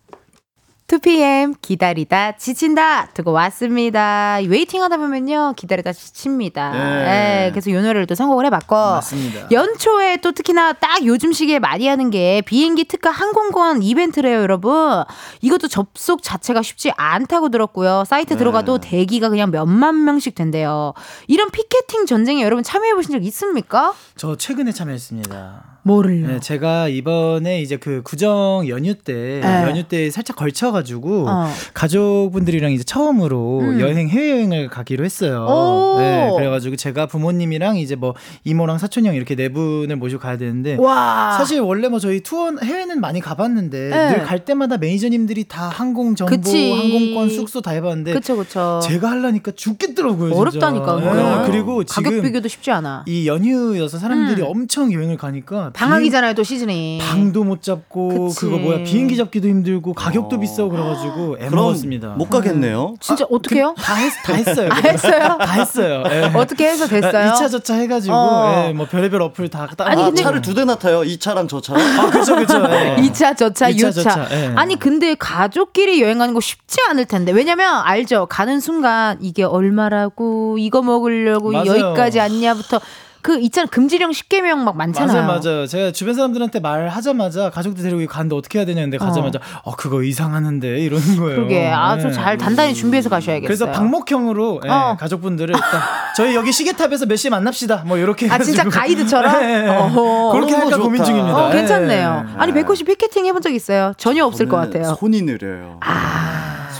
[0.87, 4.39] 2PM 기다리다 지친다 듣고 왔습니다.
[4.47, 6.71] 웨이팅 하다 보면요 기다리다 지칩니다.
[6.71, 7.45] 네.
[7.45, 9.47] 예, 그래서 이 노래를 또 선곡을 해봤고 맞습니다.
[9.51, 15.03] 연초에 또 특히나 딱 요즘 시기에 많이 하는 게 비행기 특가 항공권 이벤트래요, 여러분.
[15.41, 18.03] 이것도 접속 자체가 쉽지 않다고 들었고요.
[18.05, 20.93] 사이트 들어가도 대기가 그냥 몇만 명씩 된대요.
[21.27, 23.93] 이런 피켓팅 전쟁에 여러분 참여해 보신 적 있습니까?
[24.15, 25.73] 저 최근에 참여했습니다.
[25.85, 26.27] 뭐를요?
[26.27, 29.63] 네, 제가 이번에 이제 그 구정 연휴 때 네.
[29.63, 31.49] 연휴 때 살짝 걸쳐 가지고 어.
[31.73, 33.81] 가족분들이랑 이제 처음으로 음.
[33.81, 35.45] 여행 해외 여행을 가기로 했어요.
[35.45, 35.99] 오.
[35.99, 38.13] 네, 그래 가지고 제가 부모님이랑 이제 뭐
[38.45, 41.35] 이모랑 사촌 형 이렇게 네 분을 모시고 가야 되는데 와.
[41.37, 44.17] 사실 원래 뭐 저희 투어 해외는 많이 가 봤는데 네.
[44.17, 46.71] 늘 갈 때마다 매니저님들이 다 항공 정보, 그치.
[46.71, 48.79] 항공권, 숙소 다 해봤는데 그쵸 그쵸.
[48.83, 50.33] 제가 하려니까 죽겠더라고요.
[50.33, 50.99] 어렵다니까.
[51.01, 51.51] 네.
[51.51, 53.03] 그리고 가격 지금 비교도 쉽지 않아.
[53.07, 54.47] 이 연휴여서 사람들이 음.
[54.49, 56.99] 엄청 여행을 가니까 방학이잖아요 또 시즌이.
[57.01, 58.39] 방도 못 잡고 그치.
[58.41, 60.39] 그거 뭐야 비행기 잡기도 힘들고 가격도 어.
[60.39, 62.09] 비싸고 그래가지고 애먹었습니다.
[62.09, 62.95] 못 가겠네요.
[62.99, 63.73] 진짜 어떻게요?
[63.77, 64.69] 다, 했, 다 했어요.
[64.71, 65.37] 아, 했어요?
[65.39, 66.03] 다 했어요.
[66.11, 66.31] 예.
[66.35, 67.31] 어떻게 해서 됐어요?
[67.31, 68.65] 2차 저차 해가지고 어.
[68.67, 69.85] 예, 뭐 별의별 어플 다 따.
[69.87, 71.03] 아니, 아, 근데- 차를 두 대나 타요.
[71.05, 71.81] 이 차랑 저 차랑.
[71.99, 72.55] 아 그죠 그죠.
[72.69, 72.97] 예.
[72.99, 73.93] 2차, 저차, 이차, 6차.
[73.93, 74.51] 저차, 예.
[74.55, 77.31] 아니, 근데 가족끼리 여행하는 거 쉽지 않을 텐데.
[77.31, 78.25] 왜냐면, 알죠?
[78.29, 81.67] 가는 순간, 이게 얼마라고, 이거 먹으려고, 맞아요.
[81.67, 82.81] 여기까지 왔냐부터.
[83.23, 83.65] 그, 있잖아.
[83.67, 85.25] 금지령 10개명 막 많잖아요.
[85.25, 85.65] 맞아요, 맞아요.
[85.65, 91.17] 제가 주변 사람들한테 말하자마자 가족들 데리고 가는데 어떻게 해야 되냐는데 가자마자 어, 그거 이상하는데 이러는
[91.17, 91.35] 거예요.
[91.37, 91.67] 그러게.
[91.69, 92.13] 아주 네.
[92.13, 93.47] 잘 단단히 준비해서 가셔야겠어요.
[93.47, 94.97] 그래서 방목형으로 예, 어.
[94.99, 97.83] 가족분들을 딱 저희 여기 시계탑에서 몇 시에 만납시다.
[97.85, 98.65] 뭐 이렇게 아, 진짜.
[98.65, 99.33] 가이드처럼?
[99.43, 99.67] 예, 예.
[99.69, 100.31] 어허.
[100.33, 100.83] 그렇게 할까 좋다.
[100.83, 101.47] 고민 중입니다.
[101.47, 102.25] 어, 괜찮네요.
[102.29, 102.33] 예.
[102.37, 103.93] 아니, 백호 씨 피켓팅 해본 적 있어요?
[103.97, 104.95] 전혀 없을 것 같아요.
[104.99, 105.79] 손이 느려요.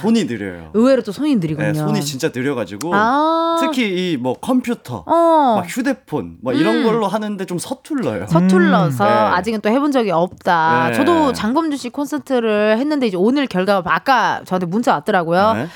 [0.04, 0.70] 손이 느려요.
[0.74, 1.68] 의외로 또 손이 느리군요.
[1.68, 3.58] 네, 손이 진짜 느려가지고 아.
[3.60, 5.56] 특히 이 뭐 컴퓨터, 어.
[5.58, 6.84] 막 휴대폰, 뭐 이런 음.
[6.84, 8.28] 걸로 하는데 좀 서툴러요.
[8.28, 9.14] 서툴러서 음, 네.
[9.14, 10.90] 아직은 또 해본 적이 없다.
[10.90, 10.94] 네.
[10.96, 15.68] 저도 장범준 씨 콘서트를 했는데 이제 오늘 결과가 아까 저한테 문자 왔더라고요.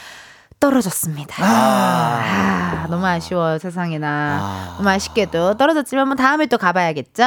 [0.57, 0.67] 네.
[0.67, 1.35] 떨어졌습니다.
[1.45, 4.07] 아, 너무 아쉬워요 세상에나.
[4.41, 4.75] 아.
[4.77, 7.23] 너무 아쉽게도 떨어졌지만 뭐 다음에 또 가봐야겠죠.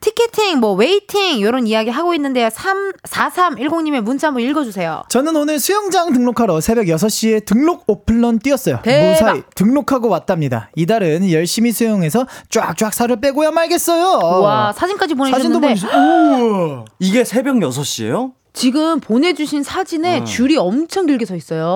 [0.00, 2.50] 티켓팅, 뭐 웨이팅 이런 이야기 하고 있는데요.
[2.50, 5.04] 3 4310님의 문자 한번 읽어주세요.
[5.08, 8.80] 저는 오늘 수영장 등록하러 새벽 6시에 등록 오픈런 뛰었어요.
[8.82, 9.10] 대박.
[9.10, 10.70] 무사히 등록하고 왔답니다.
[10.74, 14.40] 이달은 열심히 수영해서 쫙쫙 살을 빼고야 말겠어요.
[14.42, 15.92] 와 사진까지 사진도 보내주셨는데 보내주세요.
[15.92, 16.84] 우와.
[16.98, 18.32] 이게 새벽 6시예요?
[18.60, 20.24] 지금 보내주신 사진에 어.
[20.24, 21.66] 줄이 엄청 길게 서 있어요.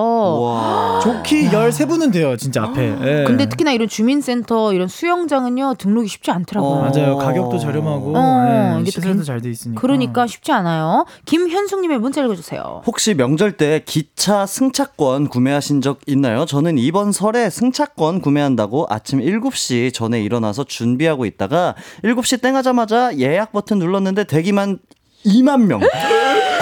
[0.41, 0.99] 와.
[1.03, 2.83] 좋기 13분은 돼요, 진짜 앞에.
[3.03, 3.25] 예.
[3.27, 6.71] 근데 특히나 이런 주민센터 이런 수영장은요 등록이 쉽지 않더라고요.
[6.71, 6.81] 어.
[6.91, 7.19] 맞아요.
[7.19, 9.79] 가격도 저렴하고 어, 예, 이게 또 시설도 괜- 잘돼 있으니까.
[9.79, 11.05] 그러니까 쉽지 않아요.
[11.27, 12.81] 김현숙님의 문자 읽어주세요.
[12.87, 16.47] 혹시 명절 때 기차 승차권 구매하신 적 있나요?
[16.47, 21.75] 저는 이번 설에 승차권 구매한다고 아침 7시 전에 일어나서 준비하고 있다가
[22.05, 24.79] 7시 땡 하자마자 예약 버튼 눌렀는데 대기만
[25.25, 25.81] 2만 명.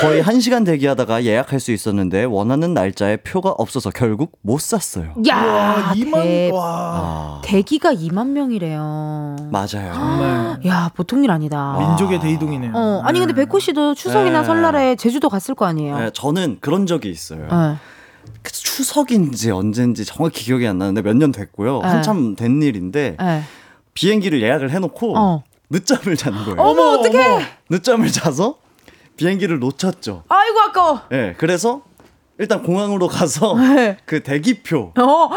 [0.00, 5.12] 거의 1시간 대기하다가 예약할 수 있었는데 원하는 날짜에 표가 없어서 결국 못 샀어요.
[5.28, 6.62] 야, 와, 2만 대, 와.
[6.64, 9.36] 아, 대기가 2만 명이래요.
[9.50, 9.92] 맞아요.
[9.92, 11.76] 정말 야, 보통 일 아니다.
[11.78, 12.72] 민족의 대이동이네요.
[12.74, 14.46] 어, 아니 근데 백호 씨도 추석이나 네.
[14.46, 15.98] 설날에 제주도 갔을 거 아니에요.
[15.98, 17.42] 네, 저는 그런 적이 있어요.
[17.50, 17.76] 네.
[18.42, 21.80] 그 추석인지 언젠지 정확히 기억이 안 나는데 몇 년 됐고요.
[21.82, 21.88] 네.
[21.88, 23.42] 한참 된 일인데 네.
[23.94, 25.42] 비행기를 예약을 해 놓고 어.
[25.70, 26.56] 늦잠을 자는 거예요.
[26.60, 27.40] 어머, 어떡해.
[27.70, 28.56] 늦잠을 자서
[29.16, 30.24] 비행기를 놓쳤죠.
[30.28, 31.00] 아이고 아까워.
[31.12, 31.82] 예, 그래서
[32.38, 33.96] 일단 공항으로 가서 네.
[34.06, 35.30] 그 대기표, 어.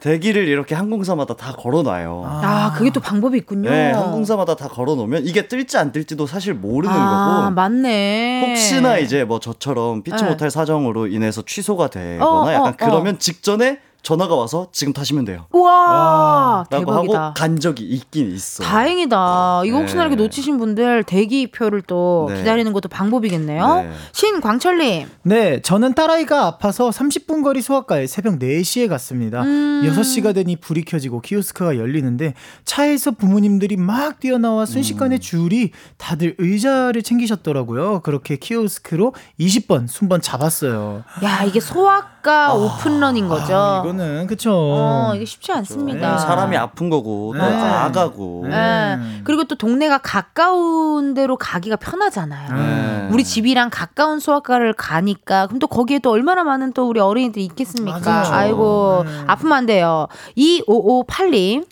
[0.00, 2.24] 대기를 이렇게 항공사마다 다 걸어놔요.
[2.26, 3.70] 아, 그게 또 방법이 있군요.
[3.70, 7.54] 네, 항공사마다 다 걸어놓으면 이게 뜰지 안 뜰지도 사실 모르는 아, 거고.
[7.54, 8.46] 맞네.
[8.46, 10.28] 혹시나 이제 뭐 저처럼 피치 네.
[10.28, 12.76] 못할 사정으로 인해서 취소가 되거나 어, 어, 약간 어.
[12.76, 15.46] 그러면 직전에 전화가 와서 지금 타시면 돼요.
[15.50, 17.22] 우와, 라고 대박이다.
[17.24, 18.62] 하고 간 적이 있긴 있어.
[18.62, 19.62] 다행이다.
[19.64, 20.08] 이거 혹시나 네.
[20.08, 22.38] 이렇게 놓치신 분들 대기표를 또 네.
[22.38, 23.66] 기다리는 것도 방법이겠네요.
[23.76, 23.90] 네.
[24.12, 25.08] 신광철님.
[25.22, 29.42] 네, 저는 딸아이가 아파서 30분 거리 소아과에 새벽 4시에 갔습니다.
[29.42, 29.82] 음.
[29.86, 32.34] 6시가 되니 불이 켜지고 키오스크가 열리는데
[32.66, 38.00] 차에서 부모님들이 막 뛰어나와 순식간에 줄이 다들 의자를 챙기셨더라고요.
[38.00, 41.04] 그렇게 키오스크로 20번 순번 잡았어요.
[41.22, 43.54] 야, 이게 소아 과 오픈런인 거죠.
[43.54, 44.50] 아, 이거는 그쵸.
[44.50, 46.12] 어, 이게 쉽지 않습니다.
[46.12, 47.54] 네, 사람이 아픈 거고 또 네.
[47.54, 48.46] 아가고.
[48.48, 48.56] 네.
[48.56, 49.20] 예.
[49.24, 52.54] 그리고 또 동네가 가까운 데로 가기가 편하잖아요.
[52.54, 53.08] 네.
[53.12, 57.98] 우리 집이랑 가까운 소아과를 가니까 그럼 또 거기에 또 얼마나 많은 또 우리 어린이들이 있겠습니까?
[58.00, 58.32] 맞아요.
[58.32, 59.10] 아이고 네.
[59.26, 60.08] 아프면 안 돼요.
[60.38, 61.66] 2558님.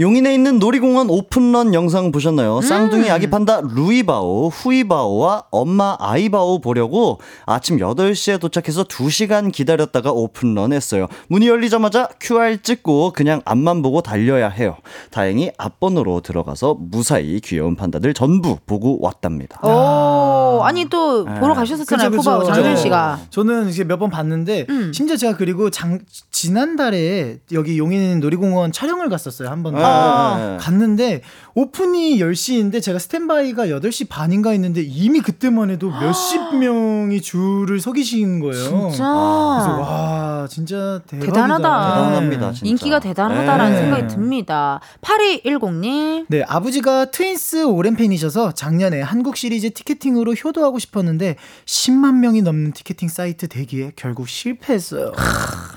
[0.00, 2.56] 용인에 있는 놀이공원 오픈런 영상 보셨나요?
[2.56, 2.62] 음.
[2.62, 10.72] 쌍둥이 아기 판다 루이바오, 후이바오와 엄마 아이바오 보려고 아침 8시에 도착해서 2시간 기다렸다 가 오픈런
[10.72, 11.06] 했어요.
[11.28, 14.76] 문이 열리자마자 QR 찍고 그냥 앞만 보고 달려야 해요.
[15.10, 19.60] 다행히 앞번호로 들어가서 무사히 귀여운 판다들 전부 보고 왔답니다.
[19.66, 21.40] 오, 아니 또 네.
[21.40, 22.10] 보러 가셨었잖아요.
[22.10, 22.30] 그죠, 그죠.
[22.30, 22.76] 포바오 장준 네.
[22.76, 23.20] 씨가.
[23.30, 24.92] 저는 이제 몇 번 봤는데 음.
[24.92, 30.36] 심지어 제가 그리고 장, 지난달에 여기 용인 놀이공원 촬영을 갔었어요 한번 더.
[30.36, 30.56] 네.
[30.58, 31.22] 갔는데
[31.54, 38.40] 오픈이 10시인데 제가 스탠바이가 8시 반인가 했는데 이미 그때만 해도 몇십 명이 줄을 서 계신
[38.40, 38.54] 거예요.
[38.90, 39.04] 진짜.
[39.04, 41.32] 그래서 와 진짜 대박이다.
[41.32, 41.94] 대단하다.
[41.94, 42.68] 대단합니다, 진짜.
[42.68, 43.80] 인기가 대단하다라는 네.
[43.80, 44.80] 생각이 듭니다.
[45.02, 46.26] 8210님.
[46.28, 53.08] 네, 아버지가 트윈스 오랜 팬이셔서 작년에 한국 시리즈 티켓팅으로 효도하고 싶었는데 10만 명이 넘는 티켓팅
[53.08, 55.12] 사이트 대기에 결국 실패했어요.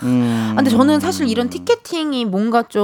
[0.03, 0.49] 음.
[0.51, 2.83] 아, 근데 저는 사실 이런 티켓팅이 뭔가 좀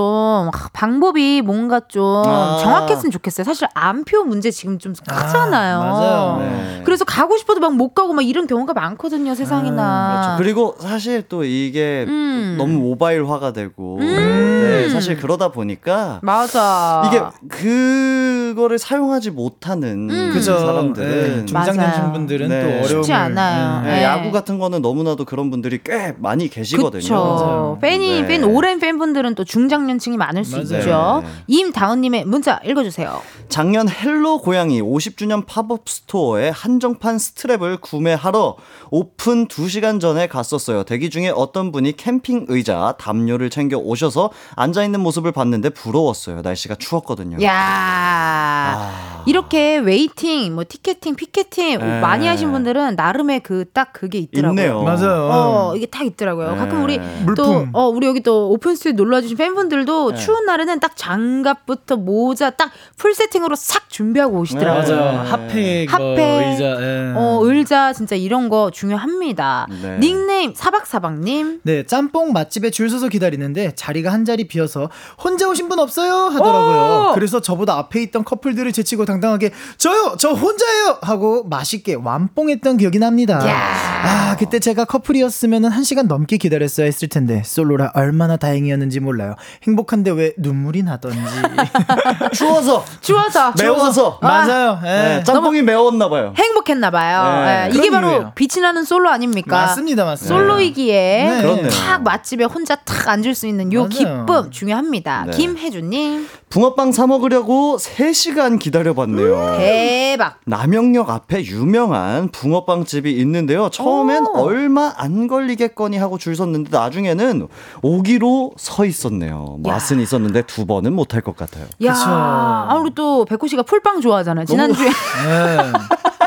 [0.53, 2.57] 아, 방법이 뭔가 좀 아.
[2.61, 3.43] 정확했으면 좋겠어요.
[3.43, 5.79] 사실 안표 문제 지금 좀 크잖아요.
[5.79, 6.37] 아, 맞아요.
[6.39, 6.81] 네.
[6.85, 10.37] 그래서 가고 싶어도 막 못 가고 막 이런 경우가 많거든요, 세상에나.
[10.37, 10.37] 그렇죠.
[10.37, 12.55] 그리고 사실 또 이게 음.
[12.57, 14.52] 너무 모바일화가 되고 음.
[14.87, 17.03] 네, 사실 그러다 보니까 맞아.
[17.07, 20.31] 이게 그거를 사용하지 못하는 음.
[20.33, 20.57] 그죠.
[20.59, 22.61] 사람들은 네, 중장년층 분들은 네.
[22.61, 23.81] 또 어려움을 쉽지 않아요.
[23.83, 23.89] 네.
[23.89, 24.03] 네, 네.
[24.03, 27.79] 야구 같은 거는 너무나도 그런 분들이 꽤 많이 계시거든요.
[27.79, 28.27] 팬이 네.
[28.27, 30.79] 팬 오랜 팬분들은 또 중장년층이 많을 수 맞아요.
[30.79, 31.21] 있죠.
[31.23, 31.29] 네.
[31.47, 33.21] 임다운님의 문자 읽어 주세요.
[33.49, 38.55] 작년 Hello 고양이 50주년 팝업 스토어에 한정판 스트랩을 구매하러
[38.89, 40.83] 오픈 2시간 전에 갔었어요.
[40.83, 46.41] 대기 중에 어떤 분이 캠핑 의자, 담요를 챙겨 오셔서 앉아 있는 모습을 봤는데 부러웠어요.
[46.41, 47.43] 날씨가 추웠거든요.
[47.43, 49.23] 야 아.
[49.25, 51.99] 이렇게 웨이팅, 뭐 티켓팅, 피켓팅 네.
[52.01, 54.61] 많이 하신 분들은 나름의 그 딱 그게 있더라고요.
[54.61, 54.83] 있네요.
[54.83, 55.29] 맞아요.
[55.31, 56.51] 어, 이게 딱 있더라고요.
[56.51, 56.57] 네.
[56.57, 57.35] 가끔 우리 물품.
[57.35, 60.17] 또, 어, 우리 여기 또 오픈 스튜디오 놀러 와주신 팬분들도 네.
[60.19, 64.83] 추운 날에는 딱 장갑부터 모자 딱 풀 세팅으로 싹 준비하고 오시더라고요.
[64.83, 65.01] 네.
[65.01, 65.19] 맞아요.
[65.29, 66.63] 핫팩, 뭐 핫팩, 의자.
[66.81, 67.13] 예.
[67.15, 69.67] 어, 의자 진짜 이런 거 중요합니다.
[69.81, 69.97] 네.
[69.99, 71.61] 닉네임 사박사박님.
[71.63, 74.89] 네, 짬뽕 맛집에 줄 서서 기다리는데 자리가 한 자리 비어서
[75.23, 77.09] 혼자 오신 분 없어요 하더라고요.
[77.09, 77.13] 오!
[77.13, 83.39] 그래서 저보다 앞에 있던 커플들을 제치고 당당하게 저요, 저 혼자예요 하고 맛있게 완뽕했던 기억이 납니다.
[83.43, 89.35] 아, 그때 제가 커플이었으면 한 시간 넘게 기다렸어야 했을 텐데 솔로라 얼마나 다행이었는지 몰라요.
[89.63, 91.17] 행복한데 왜 눈물이 나던지.
[92.33, 94.19] 추워서, 추워서 매워서.
[94.21, 94.79] 맞아요.
[94.83, 94.87] 예.
[94.87, 96.33] 네, 짬뽕이 매웠나 봐요.
[96.37, 97.45] 행복했나 봐요.
[97.45, 97.69] 네.
[97.71, 98.31] 예, 이게 바로 이유예요.
[98.35, 99.55] 빛이 나는 솔로 아닙니까?
[99.55, 100.35] 맞습니다, 맞습니다.
[100.35, 101.67] 솔로이기에 네.
[101.69, 103.89] 탁 맛집에 혼자 탁 앉을 수 있는 요 맞아요.
[103.89, 105.25] 기쁨 중요합니다.
[105.25, 105.31] 네.
[105.37, 109.57] 김혜주님 붕어빵 사 먹으려고 3시간 기다려봤네요.
[109.57, 110.39] 대박.
[110.45, 113.69] 남영역 앞에 유명한 붕어빵 집이 있는데요.
[113.69, 114.37] 처음엔 오.
[114.43, 117.47] 얼마 안 걸리겠거니 하고 줄 섰는데 나중에는
[117.81, 119.57] 오기로 서 있었네요.
[119.63, 121.65] 맛은 있었는데 두 번은 못할 것 같아요.
[121.83, 122.05] 야, 그쵸.
[122.07, 124.45] 아 우리 또 백호 씨가 풀빵 좋아하잖아요.
[124.45, 124.91] 지난주에 예.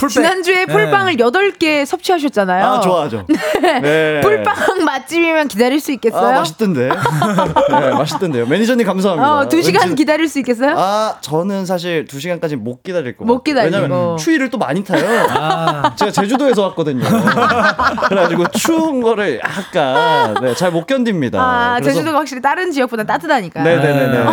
[0.00, 0.10] 풀백.
[0.14, 2.64] 지난주에 풀빵을 여덟 개 섭취하셨잖아요.
[2.64, 3.26] 아 좋아하죠.
[3.82, 4.20] 네.
[4.22, 6.28] 풀빵 맛집이면 기다릴 수 있겠어요?
[6.28, 6.88] 아 맛있던데.
[7.70, 8.46] 네, 맛있던데요.
[8.46, 9.38] 매니저님 감사합니다.
[9.40, 10.74] 어, 두 시간 왠지- 기다릴 수 있겠어요?
[10.78, 13.44] 아 저는 사실 두 시간까지 못 기다릴 것 못.
[13.44, 13.76] 기다리고.
[13.76, 15.02] 왜냐면 추위를 또 많이 타요.
[15.30, 17.04] 아, 제가 제주도에서 왔거든요.
[18.08, 21.38] 그래가지고 추운 거를 약간 네, 잘 못 견딥니다.
[21.40, 23.62] 아, 그래서- 제주도가 확실히 다른 지역보다 따뜻하니까.
[23.62, 24.24] 네네네네.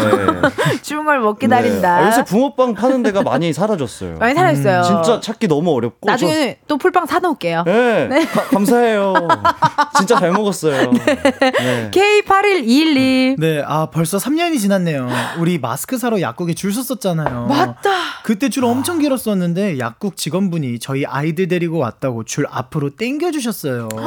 [0.83, 1.97] 추운 걸 못 기다린다.
[1.99, 2.03] 네.
[2.03, 4.17] 아, 요새 붕어빵 파는 데가 많이 사라졌어요.
[4.19, 4.83] 많이 살아있어요.
[4.83, 6.09] 진짜 찾기 너무 어렵고.
[6.09, 7.63] 나중에 또 풀빵 사놓을게요.
[7.65, 9.13] 저, 네, 가- 감사해요.
[9.97, 10.91] 진짜 잘 먹었어요.
[10.91, 11.91] 네.
[11.91, 13.39] K8121님.
[13.39, 15.07] 네, 아 벌써 3년이 지났네요.
[15.39, 17.47] 우리 마스크 사러 약국에 줄 섰었잖아요.
[17.47, 17.89] 맞다.
[18.23, 23.87] 그때 줄 엄청 길었었는데 약국 직원분이 저희 아이들 데리고 왔다고 줄 앞으로 땡겨 주셨어요.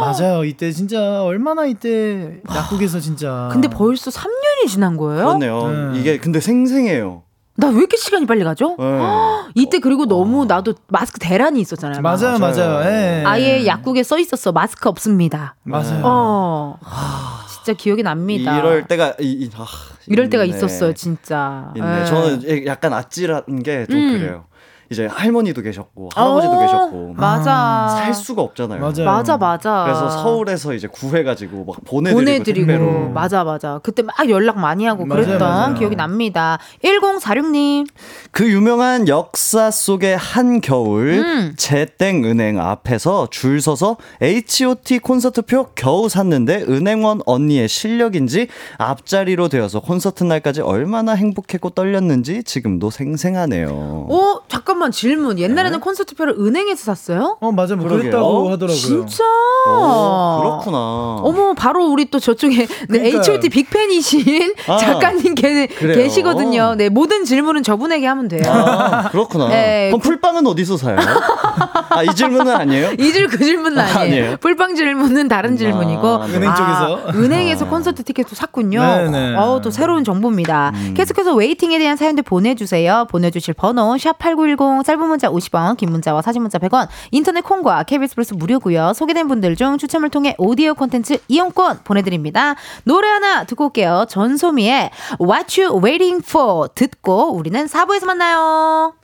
[0.00, 0.44] 맞아요.
[0.44, 5.24] 이때 진짜 얼마나 이때 약국에서 진짜 근데 벌써 3년이 지난 거예요?
[5.26, 5.90] 그렇네요.
[5.92, 6.00] 네.
[6.00, 7.22] 이게 근데 생생해요.
[7.60, 8.76] 나 왜 이렇게 시간이 빨리 가죠?
[8.78, 8.84] 네.
[9.54, 12.00] 이때 그리고 너무 나도 마스크 대란이 있었잖아요.
[12.00, 12.18] 막.
[12.20, 12.68] 맞아요, 맞아요.
[12.80, 12.90] 맞아요.
[12.90, 13.22] 예.
[13.24, 14.52] 아예 약국에 써 있었어.
[14.52, 15.54] 마스크 없습니다.
[15.62, 16.00] 맞아요.
[16.04, 16.78] 어.
[17.62, 18.58] 진짜 기억이 납니다.
[18.58, 19.66] 이럴 때가 이, 이, 아,
[20.06, 20.44] 이럴 때가.
[20.44, 21.72] 있었어요, 진짜.
[21.76, 22.04] 예.
[22.06, 24.18] 저는 약간 아찔한 게좀 음.
[24.18, 24.44] 그래요.
[24.90, 27.94] 이제 할머니도 계셨고 할아버지도 어, 계셨고 맞아.
[27.96, 28.80] 살 수가 없잖아요.
[28.80, 29.04] 맞아요.
[29.04, 29.84] 맞아, 맞아.
[29.84, 33.08] 그래서 서울에서 이제 구해가지고 막 보내드리고, 보내드리고 택배로.
[33.10, 35.74] 맞아 맞아 그때 막 연락 많이 하고 맞아요, 그랬던 맞아요.
[35.74, 37.86] 기억이 납니다 1046님
[38.32, 41.54] 그 유명한 역사 속의 한 겨울 음.
[41.56, 50.62] 제땡은행 앞에서 줄 서서 H.O.T 콘서트표 겨우 샀는데 은행원 언니의 실력인지 앞자리로 되어서 콘서트 날까지
[50.62, 53.68] 얼마나 행복했고 떨렸는지 지금도 생생하네요.
[54.10, 55.80] 어 잠깐 만 질문 옛날에는 네.
[55.84, 57.36] 콘서트표를 은행에서 샀어요?
[57.40, 57.76] 어, 맞아요.
[57.76, 58.10] 뭐 그러게요.
[58.10, 58.76] 그랬다고 하더라고요.
[58.76, 59.24] 진짜
[59.68, 60.78] 오, 그렇구나.
[61.22, 63.20] 어머 바로 우리 또 저쪽에 네, 그러니까요.
[63.20, 65.96] H.O.T 빅팬이신 아, 작가님 계, 그래요?
[65.96, 69.48] 계시거든요 네 모든 질문은 저분에게 하면 돼요 아, 그렇구나.
[69.48, 70.96] 네, 그럼 풀빵은 어디서 사요?
[71.90, 72.92] 아, 이 질문은 아니에요?
[72.98, 73.98] 이 질 그 질문은 아니에요.
[73.98, 74.36] 아니에요?
[74.38, 76.26] 풀빵 질문은 다른 질문이고.
[76.26, 76.36] 네.
[76.36, 77.00] 은행 쪽에서.
[77.14, 78.80] 은행에서 콘서트 티켓도 샀군요.
[78.80, 79.36] 네네.
[79.36, 80.72] 어, 또 새로운 정보입니다.
[80.74, 80.94] 음.
[80.96, 83.06] 계속해서 웨이팅에 대한 사연들 보내주세요.
[83.10, 88.14] 보내주실 번호 샵 8910 짧은 문자 50원 긴 문자와 사진 문자 100원 인터넷 콩과 KBS
[88.14, 88.92] 플러스 무료고요.
[88.94, 92.54] 소개된 분들 중 추첨을 통해 오디오 콘텐츠 이용권 보내드립니다.
[92.84, 94.06] 노래 하나 듣고 올게요.
[94.08, 94.90] 전소미의
[95.20, 98.94] What You Waiting For 듣고 우리는 4부에서 만나요.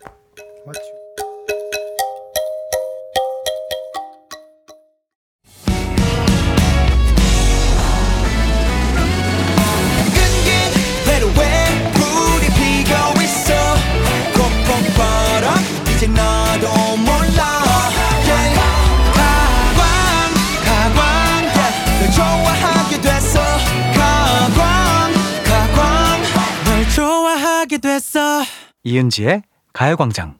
[28.86, 30.38] 이은지의 가요광장.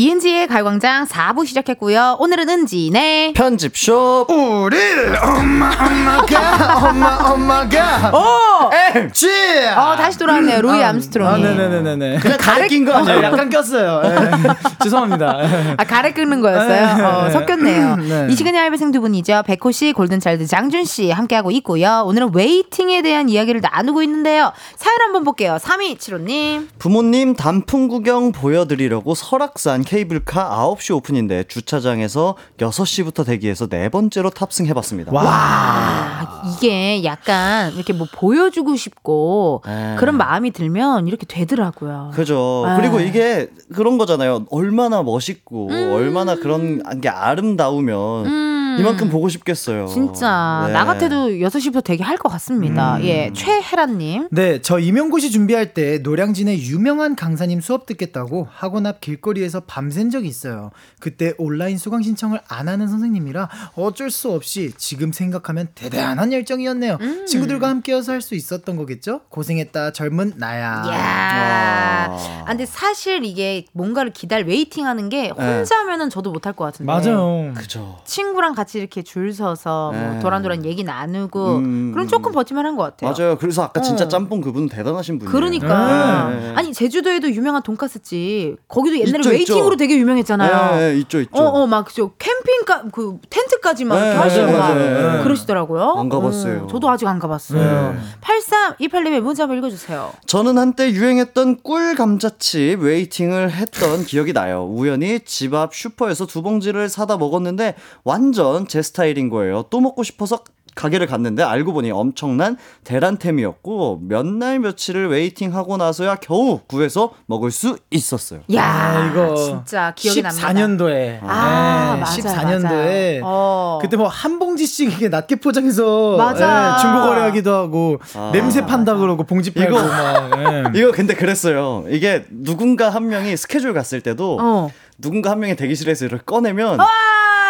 [0.00, 2.18] 이은지의 가요광장 4부 시작했고요.
[2.20, 3.32] 오늘은 은지네.
[3.34, 4.76] 편집숍 우리
[5.22, 9.26] 엄마 엄마가 엄마 엄마가 OMG
[9.74, 10.60] 어, 다시 돌아왔네요.
[10.60, 11.42] 루이 암스트롱이.
[11.42, 12.18] 아, 네네네네.
[12.18, 13.22] 그냥 가래 낀거 아니에요?
[13.22, 14.02] 약간 꼈어요.
[14.04, 14.30] 예.
[14.84, 15.38] 죄송합니다.
[15.42, 15.74] 예.
[15.78, 17.06] 아, 가래 끓는 거였어요?
[17.06, 17.96] 어, 섞였네요.
[17.96, 18.26] 네.
[18.28, 19.44] 이 시간의 알바생 두 분이죠.
[19.46, 22.02] 백호 씨, 골든차일드 장준 씨 함께하고 있고요.
[22.04, 24.52] 오늘은 waiting에 대한 이야기를 나누고 있는데요.
[24.76, 25.56] 사연 한번 볼게요.
[25.58, 26.68] 3275님.
[26.78, 35.12] 부모님 단풍 구경 보여드리려고 설악산 케이블카 9시 오픈인데 주차장에서 6시부터 대기해서 네 번째로 탑승해 봤습니다.
[35.14, 39.96] 아, 이게 약간 이렇게 뭐 보여주고 싶고 네.
[39.98, 42.10] 그런 마음이 들면 이렇게 되더라고요.
[42.14, 42.64] 그죠.
[42.68, 42.76] 네.
[42.76, 44.44] 그리고 이게 그런 거잖아요.
[44.50, 48.56] 얼마나 멋있고 얼마나 그런 게 아름다우면 음.
[48.80, 49.86] 이만큼 보고 싶겠어요.
[49.88, 50.72] 진짜 네.
[50.72, 52.96] 나 같아도 6시부터 되게 할 것 같습니다.
[52.96, 53.04] 음.
[53.04, 54.28] 예, 최혜란님.
[54.30, 60.28] 네, 저 임용고시 준비할 때 노량진의 유명한 강사님 수업 듣겠다고 학원 앞 길거리에서 밤샌 적이
[60.28, 60.70] 있어요.
[61.00, 66.98] 그때 온라인 수강 신청을 안 하는 선생님이라 어쩔 수 없이 지금 생각하면 대단한 열정이었네요.
[67.00, 67.26] 음.
[67.26, 69.20] 친구들과 함께여서 할 수 있었던 거겠죠?
[69.28, 70.82] 고생했다 젊은 나야.
[70.86, 70.96] 이야.
[70.96, 72.16] 아.
[72.42, 75.58] 아, 근데 사실 이게 뭔가를 기다려 waiting 하는 게 네.
[75.58, 76.90] 혼자면은 저도 못할 것 같은데.
[76.90, 77.52] 맞아요.
[77.54, 77.98] 그죠.
[78.04, 80.20] 친구랑 같이 이렇게 줄 서서 뭐 네.
[80.20, 81.90] 도란도란 얘기 나누고 음.
[81.92, 83.12] 그럼 조금 버틸만 한 것 같아요.
[83.16, 83.36] 맞아요.
[83.38, 84.08] 그래서 아까 진짜 어.
[84.08, 85.32] 짬뽕 그분 대단하신 분이에요.
[85.32, 86.52] 그러니까 네.
[86.56, 89.76] 아니 제주도에도 유명한 돈까스집 거기도 옛날에 있죠, waiting으로 있죠.
[89.76, 90.76] 되게 유명했잖아요.
[90.76, 91.30] 네, 네, 있죠, 있죠.
[91.42, 94.74] 어 어 막 저 캠핑까 그 텐트까지 막 네, 하시고 막.
[94.74, 95.22] 네.
[95.22, 95.94] 그러시더라고요.
[95.96, 96.64] 안 가봤어요.
[96.64, 97.92] 어, 저도 아직 안 가봤어요.
[97.94, 97.98] 네.
[98.20, 100.12] 8328님의 문자 한번 읽어주세요.
[100.26, 104.64] 저는 한때 유행했던 꿀 감자칩 waiting을 했던 기억이 나요.
[104.70, 109.64] 우연히 집 앞 슈퍼에서 두 봉지를 사다 먹었는데 완전 제 스타일인 거예요.
[109.70, 110.40] 또 먹고 싶어서
[110.74, 117.78] 가게를 갔는데 알고 보니 엄청난 대란템이었고 몇 날 며칠을 웨이팅하고 나서야 겨우 구해서 먹을 수
[117.90, 118.40] 있었어요.
[118.54, 120.48] 야 아, 이거 진짜 기억이 납니다.
[120.52, 121.18] 14년도에.
[121.22, 122.62] 아, 맞아요, 14년도에.
[122.62, 123.20] 맞아요.
[123.24, 123.78] 어.
[123.80, 126.76] 그때 뭐 한 봉지씩 이렇게 낮게 포장해서 맞아.
[126.76, 128.30] 예, 중고 거래하기도 하고 아.
[128.34, 130.30] 냄새 판다 그러고 봉지 팔고 이거- 막.
[130.38, 130.64] 예.
[130.78, 131.84] 이거 근데 그랬어요.
[131.88, 134.70] 이게 누군가 한 명이 스케줄 갔을 때도 어.
[134.98, 136.78] 누군가 한 명이 대기실에서 이를 꺼내면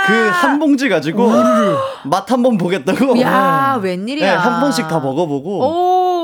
[0.07, 1.31] 그 한 봉지 가지고
[2.05, 4.31] 맛 한 번 보겠다고 야 웬일이야.
[4.31, 5.61] 네, 한 번씩 다 먹어보고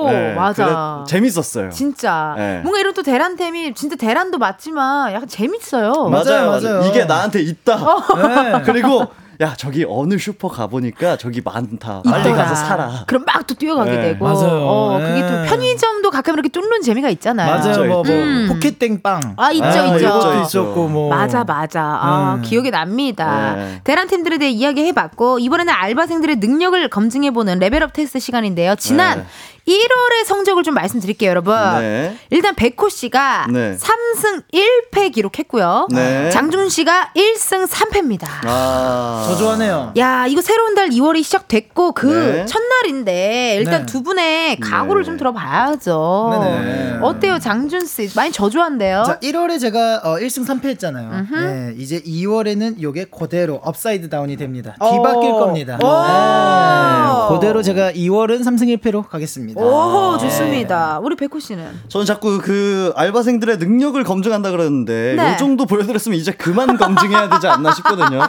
[0.04, 0.64] 오 네, 맞아.
[0.64, 0.76] 그래-
[1.06, 1.70] 재밌었어요.
[1.70, 2.60] 진짜 네.
[2.62, 6.08] 뭔가 이런 또 대란템이 진짜 대란도 맞지만 약간 재밌어요.
[6.08, 6.82] 맞아요, 맞아요.
[6.88, 7.76] 이게 나한테 있다.
[7.76, 8.62] 네.
[8.66, 9.06] 그리고
[9.42, 12.02] 야 저기 어느 슈퍼 가보니까 저기 많다.
[12.04, 12.36] 빨리 있더라.
[12.36, 13.04] 가서 사라.
[13.06, 14.02] 그럼 막 또 뛰어가게 네.
[14.02, 14.24] 되고.
[14.24, 14.60] 맞아요.
[14.62, 15.48] 어, 그게 또 네.
[15.48, 17.58] 편의점도 가끔 이렇게 뚫는 재미가 있잖아요.
[17.58, 17.84] 맞아요.
[17.86, 18.46] 뭐, 뭐 음.
[18.48, 19.34] 포켓땡빵.
[19.36, 19.98] 아, 있죠, 아, 있죠.
[19.98, 20.42] 이것도 있죠.
[20.42, 21.10] 있었고 뭐.
[21.10, 21.82] 맞아, 맞아.
[21.82, 22.42] 아, 음.
[22.42, 23.54] 기억이 납니다.
[23.56, 23.80] 네.
[23.84, 28.74] 대란 팀들에 대해 이야기해봤고, 이번에는 알바생들의 능력을 검증해보는 레벨업 테스트 시간인데요.
[28.76, 29.24] 지난 네.
[29.66, 31.54] 1월의 성적을 좀 말씀드릴게요, 여러분.
[31.80, 32.16] 네.
[32.30, 33.76] 일단 백호 씨가 네.
[33.76, 35.86] 3승 1패 기록했고요.
[35.90, 36.30] 네.
[36.30, 38.26] 장준 씨가 1승 3패입니다.
[38.44, 39.24] 아.
[39.32, 39.92] 저 좋아하네요.
[39.96, 42.46] 야, 이거 새로운 달 2월이 시작됐고 그 네.
[42.46, 43.86] 첫날인데 일단 네.
[43.86, 45.06] 두 분의 각오를 네.
[45.06, 46.28] 좀 들어봐야죠.
[46.32, 46.98] 네네.
[47.02, 48.10] 어때요, 장준 씨?
[48.14, 49.04] 많이 저조한데요?
[49.06, 51.26] 자, 1월에 제가 어, 1승 3패 했잖아요.
[51.32, 54.74] 네, 이제 2월에는 요게 그대로 upside down이 됩니다.
[54.80, 55.38] 뒤바뀔 오.
[55.38, 55.78] 겁니다.
[55.82, 57.28] 오.
[57.32, 59.60] 네, 그대로 제가 2월은 3승 1패로 가겠습니다.
[59.60, 60.98] 오, 좋습니다.
[61.02, 65.32] 우리 백호 씨는 저는 자꾸 그 알바생들의 능력을 검증한다 그러는데 네.
[65.32, 68.20] 이 정도 보여드렸으면 이제 그만 검증해야 되지 않나 싶거든요.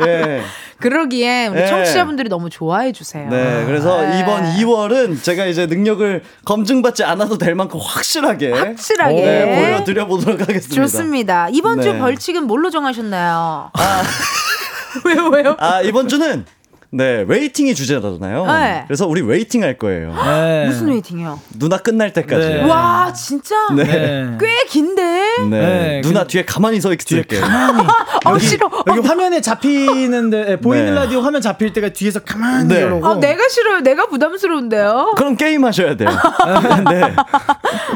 [0.00, 0.04] 예.
[0.80, 1.66] 그러기에 우리 네.
[1.66, 3.28] 청취자분들이 너무 좋아해 주세요.
[3.28, 4.20] 네, 그래서 네.
[4.20, 9.14] 이번 2월은 제가 이제 능력을 검증받지 않아도 될 만큼 확실하게, 확실하게.
[9.14, 10.74] 네, 보여드려 보도록 하겠습니다.
[10.74, 11.48] 좋습니다.
[11.52, 11.98] 이번 주 네.
[11.98, 13.70] 벌칙은 뭘로 정하셨나요?
[15.04, 15.56] 왜요, 왜요?
[15.58, 16.44] 아 이번 주는
[16.92, 18.46] 네 waiting이 주제잖아요.
[18.46, 18.84] 네.
[18.88, 20.12] 그래서 우리 waiting 할 거예요.
[20.12, 20.66] 네.
[20.66, 21.38] 무슨 waiting이요?
[21.56, 22.48] 누나 끝날 때까지.
[22.48, 22.54] 네.
[22.62, 22.68] 네.
[22.68, 23.84] 와, 진짜 네.
[23.84, 24.38] 네.
[24.40, 25.02] 꽤 긴데?
[25.50, 27.44] 네, 누나 그- 뒤에 가만히 서 있을게요.
[27.44, 28.68] 아, 싫어.
[28.88, 30.90] 여기 화면에 잡히는데 예, 보이는 네.
[30.92, 32.80] 라디오 화면 잡힐 때가 뒤에서 가만히 네.
[32.80, 33.80] 이러고 아, 내가 싫어요.
[33.82, 35.14] 내가 부담스러운데요.
[35.16, 36.08] 그럼 게임 하셔야 돼요.
[36.90, 37.02] 네.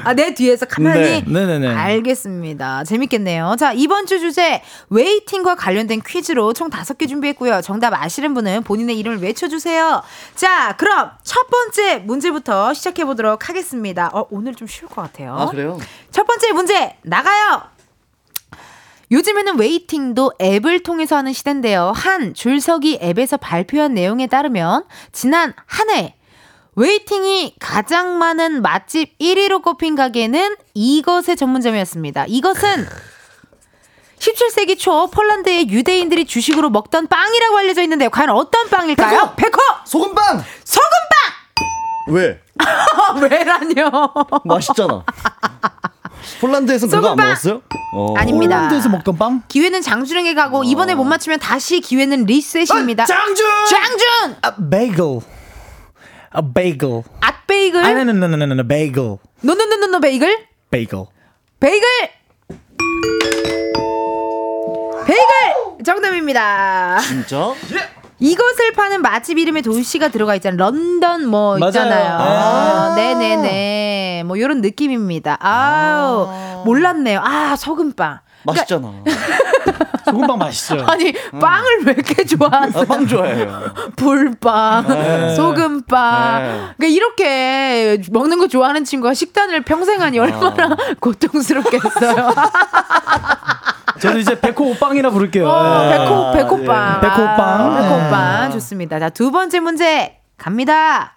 [0.05, 1.01] 아, 내 뒤에서 가만히.
[1.01, 1.25] 네.
[1.27, 1.67] 네네네.
[1.75, 2.85] 알겠습니다.
[2.85, 3.57] 재밌겠네요.
[3.59, 7.61] 자, 이번 주 주제 waiting과 관련된 퀴즈로 총 다섯 개 준비했고요.
[7.63, 10.03] 정답 아시는 분은 본인의 이름을 외쳐주세요.
[10.35, 14.11] 자, 그럼 첫 번째 문제부터 시작해 보도록 하겠습니다.
[14.13, 15.37] 어, 오늘 좀 쉬울 것 같아요.
[15.39, 15.79] 아 그래요?
[16.11, 17.63] 첫 번째 문제 나가요.
[19.11, 21.93] 요즘에는 waiting도 앱을 통해서 하는 시대인데요.
[21.95, 26.15] 한 줄서기 앱에서 발표한 내용에 따르면 지난 한 해
[26.77, 32.27] waiting이 가장 많은 맛집 1위로 꼽힌 가게는 이것의 전문점이었습니다.
[32.27, 32.87] 이것은
[34.25, 38.09] 17세기 초 폴란드의 유대인들이 주식으로 먹던 빵이라고 알려져 있는데요.
[38.09, 39.35] 과연 어떤 빵일까요?
[39.37, 39.59] 백호!
[39.85, 40.43] 소금빵.
[40.65, 41.15] 소금빵!
[42.09, 42.41] 왜?
[43.21, 43.91] 왜라뇨?
[44.45, 45.05] 맛있잖아.
[46.41, 47.17] 폴란드에서 그거 안!
[47.17, 47.61] 먹었어요?
[47.95, 48.15] 어.
[48.17, 48.57] 아닙니다.
[48.57, 49.43] 폴란드에서 먹던 빵?
[49.49, 53.03] 기회는 장준에게 가고 이번에 못 맞추면 다시 기회는 리셋입니다.
[53.03, 53.47] 아, 장준!
[53.69, 54.37] 장준!
[54.41, 55.05] 아, 베이글.
[56.31, 57.03] 아, 베이글.
[57.21, 57.85] 앗 베이글?
[57.85, 59.17] 아니, 노노노노노 베이글.
[59.43, 60.47] 노노노노노 베이글?
[60.71, 61.05] 베이글.
[61.61, 61.89] 베이글!
[65.15, 65.85] 베이글!
[65.85, 66.99] 정답입니다.
[67.01, 67.53] 진짜?
[68.19, 70.59] 이것을 파는 맛집 이름에 도시가 들어가 있잖아요.
[70.59, 71.69] 런던 뭐 맞아요.
[71.69, 72.17] 있잖아요.
[72.19, 72.95] 아.
[72.97, 74.23] 네네네.
[74.27, 75.37] 뭐 이런 느낌입니다.
[75.41, 76.29] 아우
[76.65, 77.21] 몰랐네요.
[77.23, 78.21] 아 소금빵.
[78.45, 78.93] 맛있잖아.
[80.05, 80.85] 소금빵 맛있어요.
[80.87, 82.83] 아니 빵을 왜 이렇게 좋아하세요?
[82.83, 83.63] 아, 빵 좋아해요.
[83.97, 85.35] 불빵, 네.
[85.35, 86.43] 소금빵.
[86.43, 86.49] 네.
[86.77, 92.35] 그러니까 이렇게 먹는 거 좋아하는 친구가 식단을 평생 하니 얼마나 고통스럽겠어요.
[94.01, 95.49] 저는 이제 백호 빵이라 부를게요.
[95.49, 95.99] 어, 예.
[95.99, 96.95] 백호 백호빵.
[96.97, 97.01] 예.
[97.01, 97.39] 백호빵.
[97.41, 98.53] 아, 백호빵 예.
[98.53, 98.99] 좋습니다.
[98.99, 101.13] 자 두 번째 문제 갑니다.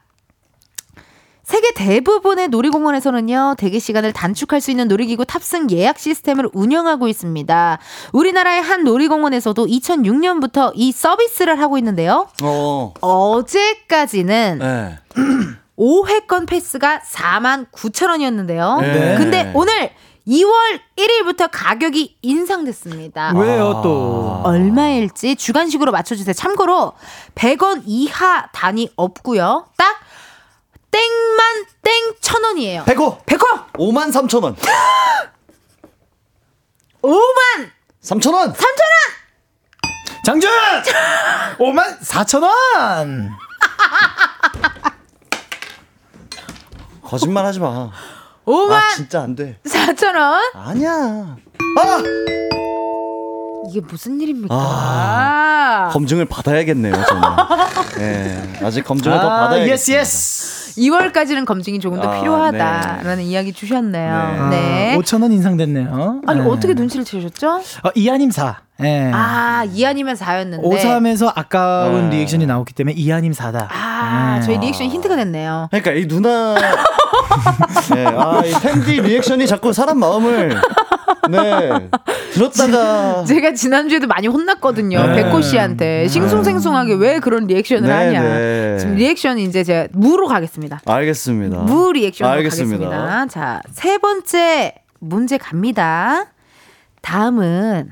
[1.44, 7.80] 세계 대부분의 놀이공원에서는요, 대기 시간을 단축할 수 있는 놀이기구 탑승 예약 시스템을 운영하고 있습니다.
[8.12, 12.28] 우리나라의 한 놀이공원에서도 2006년부터 이 서비스를 하고 있는데요.
[12.44, 12.94] 어.
[13.00, 14.98] 어제까지는 네.
[15.80, 18.80] 5회권 패스가 4만 9천 원이었는데요.
[18.82, 19.16] 네.
[19.18, 19.92] 근데 오늘
[20.28, 23.32] 2월 1일부터 가격이 인상됐습니다.
[23.36, 24.42] 왜요 또?
[24.44, 26.34] 얼마일지 주간식으로 맞춰주세요.
[26.34, 26.94] 참고로
[27.36, 29.68] 100원 이하 단위 없고요.
[29.78, 30.00] 딱
[30.92, 32.84] 땡만 땡 천 원이에요.
[32.84, 33.26] 100호.
[33.26, 34.56] 100원 5만 3천 원.
[37.02, 37.72] 5만
[38.04, 38.52] 3천 원.
[38.52, 38.68] 3천 원.
[40.26, 40.52] 장준!
[41.58, 43.32] 5만 4천 원!
[47.02, 47.90] 거짓말 하지 마.
[48.48, 49.58] 5만 아, 진짜 안 돼.
[49.66, 50.40] 4천 원.
[50.56, 50.92] 아니야.
[51.80, 52.04] 아!
[53.70, 54.56] 이게 무슨 일입니까?
[54.56, 55.90] 아.
[55.92, 57.22] 검증을 받아야겠네요, 저는.
[58.00, 58.42] 예.
[58.66, 59.74] 아직 검증을 더 아, 받아야겠습니다.
[59.74, 60.58] yes, yes.
[60.78, 64.50] 2월까지는 검증이 조금 더 아, 필요하다라는 이야기 주셨네요.
[64.52, 64.96] 네.
[64.98, 66.22] 5천 원 인상됐네요.
[66.28, 66.48] 아니 네.
[66.48, 67.56] 어떻게 눈치를 채셨죠?
[67.84, 68.62] 어, 이하님 4.
[68.84, 69.12] 예.
[69.12, 70.62] 아 이하님은 4였는데.
[70.64, 72.18] 5삼에서 아까운 네.
[72.18, 73.68] 리액션이 나왔기 때문에 이하님 4다.
[73.72, 75.68] 아 저희 리액션 힌트가 됐네요.
[75.72, 76.56] 그러니까 이 누나
[77.94, 80.56] 네, 아, 이 팬디 리액션이 자꾸 사람 마음을
[81.30, 81.90] 네.
[82.34, 85.06] 들었다가 제가 지난주에도 많이 혼났거든요.
[85.08, 85.24] 네.
[85.24, 88.22] 백호 씨한테 싱숭생숭하게 왜 그런 리액션을 네, 하냐.
[88.24, 88.78] 네.
[88.80, 90.82] 지금 리액션이 이제 제가 무로 가겠습니다.
[90.86, 91.58] 알겠습니다.
[91.60, 92.90] 무 리액션으로 알겠습니다.
[92.90, 93.26] 가겠습니다.
[93.28, 96.26] 자, 세 번째 문제 갑니다.
[97.02, 97.92] 다음은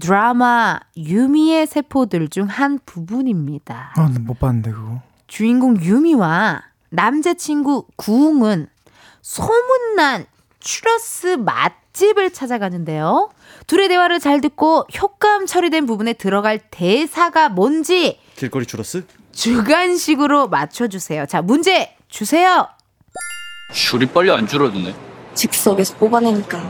[0.00, 3.92] 드라마 유미의 세포들 중 한 부분입니다.
[3.96, 5.00] 아, 못 봤는데 그거.
[5.26, 8.68] 주인공 유미와 남자친구 구웅은
[9.30, 10.24] 소문난
[10.60, 13.28] 추러스 맛집을 찾아가는데요.
[13.66, 19.04] 둘의 대화를 잘 듣고 효과음 처리된 부분에 들어갈 대사가 뭔지 길거리 추러스?
[19.32, 21.26] 주관식으로 맞춰주세요.
[21.26, 22.68] 자, 문제 주세요.
[23.74, 24.94] 줄이 빨리 안 줄어드네.
[25.34, 26.60] 즉석에서 뽑아내니까.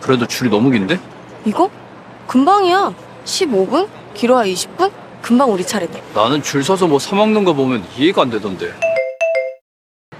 [0.00, 0.98] 그래도 줄이 너무 긴데?
[1.44, 1.70] 이거?
[2.26, 2.94] 금방이야.
[3.24, 3.88] 15분?
[4.14, 4.90] 길어야 20분?
[5.22, 6.02] 금방 우리 차례네.
[6.16, 8.74] 나는 줄 서서 뭐 사 먹는 거 보면 이해가 안 되던데.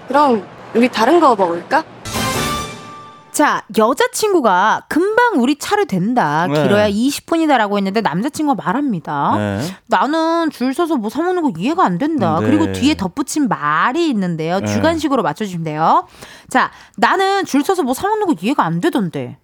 [0.07, 1.85] 그럼 우리 다른 거 먹을까?
[3.31, 6.47] 자, 여자친구가 금방 우리 차례 된다.
[6.47, 6.63] 네.
[6.63, 9.35] 길어야 20분이다라고 했는데 남자친구가 말합니다.
[9.37, 9.61] 네.
[9.87, 12.39] 나는 줄 서서 뭐 사먹는 거 이해가 안 된다.
[12.41, 12.47] 네.
[12.47, 14.61] 그리고 뒤에 덧붙인 말이 있는데요.
[14.61, 14.67] 네.
[14.67, 16.07] 주관식으로 맞춰주시면 돼요.
[16.51, 19.39] 자, 나는 줄 서서 뭐 사먹는 거 이해가 안 되던데.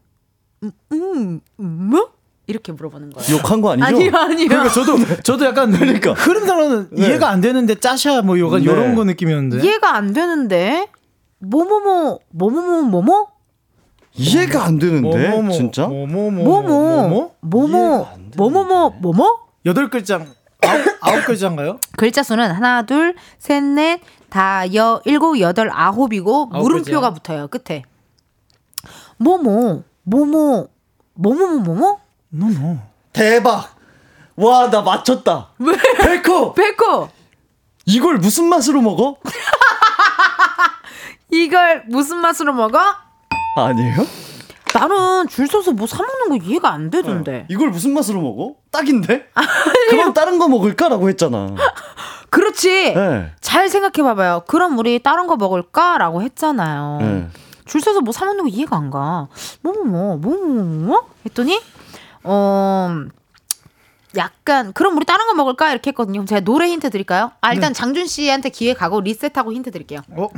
[0.62, 2.10] 음, 음, 음, 뭐?
[2.46, 3.36] 이렇게 물어보는 거예요.
[3.36, 3.86] 욕한 거 아니죠?
[3.86, 4.48] 아니요, 아니요.
[4.48, 6.12] 그러니까 저도 저도 약간 그러니까.
[6.12, 7.06] 흐름상으로는 네.
[7.06, 8.64] 이해가 안 되는데 짜샤 뭐 요가 네.
[8.64, 9.64] 요런 거 느낌이었는데.
[9.66, 10.88] 이해가 안 되는데.
[11.40, 13.26] 뭐뭐뭐, 뭐뭐뭐, 뭐뭐?
[14.14, 15.86] 이해가 안 되는데 뭐뭐뭐, 진짜?
[15.86, 16.62] 뭐뭐뭐 뭐뭐,
[17.08, 17.34] 뭐뭐?
[17.40, 18.08] 뭐뭐.
[18.36, 19.38] 뭐뭐뭐, 뭐뭐?
[19.66, 20.16] 여덟 글자
[20.66, 21.78] 아홉, 아홉 글자인가요?
[21.96, 27.12] 글자 수는 하나, 둘, 셋, 넷, 다, 여, 일곱, 여덟, 아홉이고 아홉 물음표가?
[27.12, 27.48] 붙어요.
[27.48, 27.84] 끝에.
[29.18, 30.68] 뭐뭐, 뭐 뭐,
[31.14, 32.00] 뭐 뭐뭐, 뭐뭐?
[32.30, 32.78] 노노.
[33.12, 33.76] 대박.
[34.36, 35.50] 와, 나 맞췄다.
[35.58, 35.74] 왜?
[36.22, 36.54] 백호.
[36.54, 37.08] 백호!
[37.86, 39.16] 이걸 무슨 맛으로 먹어?
[41.30, 42.78] 이걸 무슨 맛으로 먹어?
[43.56, 44.06] 아니에요?
[44.74, 47.46] 나는 줄 서서 뭐 사 먹는 거 이해가 안 되던데.
[47.48, 48.54] 이걸 무슨 맛으로 먹어?
[48.70, 49.28] 딱인데?
[49.90, 51.54] 그럼 다른 거 먹을까라고 했잖아.
[52.30, 52.92] 그렇지.
[52.94, 53.32] 네.
[53.40, 54.42] 잘 생각해 봐봐요.
[54.46, 56.98] 그럼 우리 다른 거 먹을까라고 했잖아요.
[57.00, 57.28] 네.
[57.64, 59.28] 줄 서서 뭐 사 먹는 거 이해가 안 가.
[59.62, 61.06] 뭐뭐뭐 뭐뭐 뭐 뭐?
[61.26, 61.60] 했더니
[62.24, 62.94] 어
[64.16, 66.24] 약간 그럼 우리 다른 거 먹을까 이렇게 했거든요.
[66.24, 67.32] 제가 노래 힌트 드릴까요?
[67.40, 70.00] 아 일단 장준 씨한테 기회 가고 리셋하고 힌트 드릴게요.
[70.10, 70.28] 어?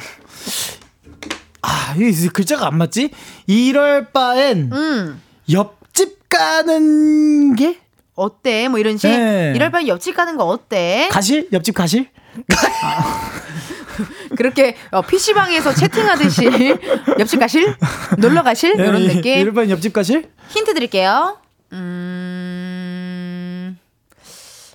[1.62, 3.10] 아, 이 글자가 안 맞지?
[3.46, 7.78] 이럴 바엔 음 옆집 가는 게
[8.14, 8.68] 어때?
[8.68, 9.08] 뭐 이런 식.
[9.08, 9.52] 네.
[9.54, 11.08] 이럴 바엔 옆집 가는 거 어때?
[11.10, 11.48] 가실?
[11.52, 12.08] 옆집 가실?
[14.36, 16.76] 그렇게 어, PC방에서 채팅하듯이
[17.18, 17.74] 옆집 가실?
[18.18, 18.74] 놀러 가실?
[18.74, 19.32] 이런 느낌.
[19.32, 20.30] 예, 일반 옆집 가실?
[20.48, 21.38] 힌트 드릴게요.
[21.72, 22.69] 음,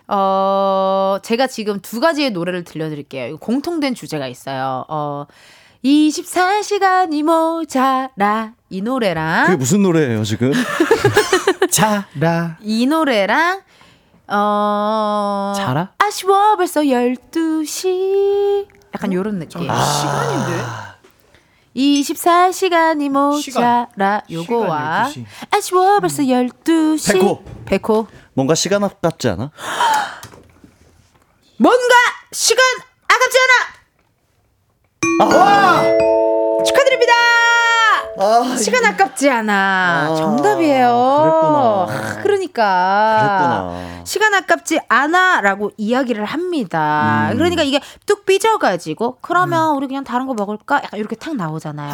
[0.07, 3.27] 어, 제가 지금 두 가지의 노래를 들려드릴게요.
[3.27, 4.85] 이거 공통된 주제가 있어요.
[4.87, 5.25] 어,
[5.83, 8.53] 24시간이 모자라.
[8.69, 9.45] 이 노래랑.
[9.45, 10.51] 그게 무슨 노래예요 지금?
[11.69, 12.57] 자라.
[12.61, 13.61] 이 노래랑
[14.27, 15.91] 어 자라?
[15.99, 19.61] 아쉬워 벌써 12시 약간 요런 느낌.
[19.61, 20.63] 시간인데?
[21.75, 24.21] 24시간이 모자라 시간.
[24.31, 25.25] 요거와 시간 12시.
[25.55, 27.43] 아쉬워 벌써 12시 백호.
[27.65, 29.49] 백호 뭔가 시간 아깝지 않아?
[31.57, 31.95] 뭔가
[32.33, 32.63] 시간
[33.07, 33.53] 아깝지 않아!
[36.65, 37.04] 축하드립니다
[38.17, 39.53] 아, 시간 아깝지 않아
[40.09, 40.87] 아, 정답이에요
[41.21, 41.87] 그랬구나.
[41.89, 44.03] 아, 그러니까 그랬구나.
[44.05, 47.29] 시간 아깝지 않아라고 이야기를 합니다.
[47.31, 47.37] 음.
[47.37, 50.77] 그러니까 이게 뚝 삐져가지고 그러면 우리 그냥 다른 거 먹을까?
[50.83, 51.93] 약간 이렇게 탁 나오잖아요.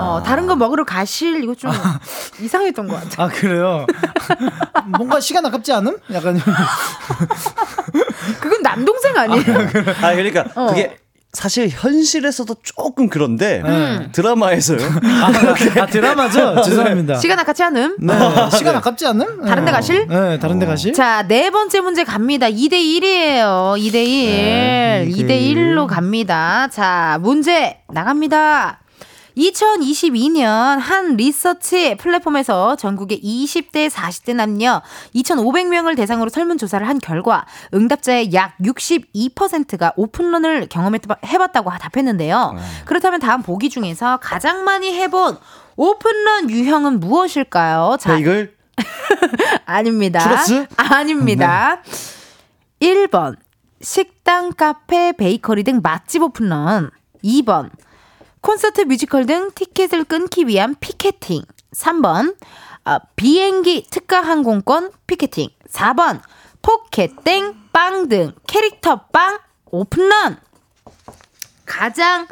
[0.00, 1.70] 어, 다른 거 먹으러 가실 이거 좀
[2.40, 3.24] 이상했던 것 같아.
[3.24, 3.86] 아 그래요?
[4.96, 5.98] 뭔가 시간 아깝지 않음?
[6.12, 6.40] 약간
[8.40, 9.42] 그건 남동생 아니에요?
[10.02, 10.66] 아 그러니까 어.
[10.68, 10.96] 그게
[11.32, 14.08] 사실 현실에서도 조금 그런데 음.
[14.12, 14.78] 드라마에서요.
[14.82, 15.32] 아,
[15.80, 16.60] 아, 드라마죠?
[16.62, 17.18] 죄송합니다.
[17.18, 17.96] 시간 아깝지 않음?
[18.00, 18.14] 네,
[18.56, 19.44] 시간 아깝지 않음?
[19.44, 19.76] 다른 데 네.
[19.76, 20.06] 가실?
[20.08, 20.92] 네, 다른 데 가실?
[20.92, 22.48] 자, 네 번째 문제 갑니다.
[22.48, 23.78] 2대 1이에요.
[23.78, 24.26] 2대 1.
[24.26, 26.66] 네, 2대 1로 갑니다.
[26.68, 28.79] 자, 문제 나갑니다.
[29.36, 34.82] 2022년 한 리서치 플랫폼에서 전국의 20대, 40대 남녀
[35.14, 42.56] 2,500명을 대상으로 설문조사를 한 결과 응답자의 약 62%가 open run을 경험해봤다고 답했는데요.
[42.84, 45.38] 그렇다면 다음 보기 중에서 가장 많이 해본
[45.76, 47.96] open run 유형은 무엇일까요?
[47.98, 48.54] 자, 베이글
[49.64, 50.20] 아닙니다.
[50.20, 50.66] 추러스?
[50.76, 51.82] 아닙니다.
[52.80, 53.36] 1번
[53.80, 56.90] 식당, 카페, 베이커리 등 맛집 open run.
[57.24, 57.70] 2번
[58.40, 61.42] 콘서트, 뮤지컬 등 티켓을 끊기 위한 피켓팅.
[61.72, 62.36] 3번
[62.84, 65.50] 어, 비행기, 특가 항공권 피켓팅.
[65.70, 66.20] 4번
[66.62, 70.38] 포켓땡, 빵 등 캐릭터 빵 오픈런.
[71.64, 72.26] 가장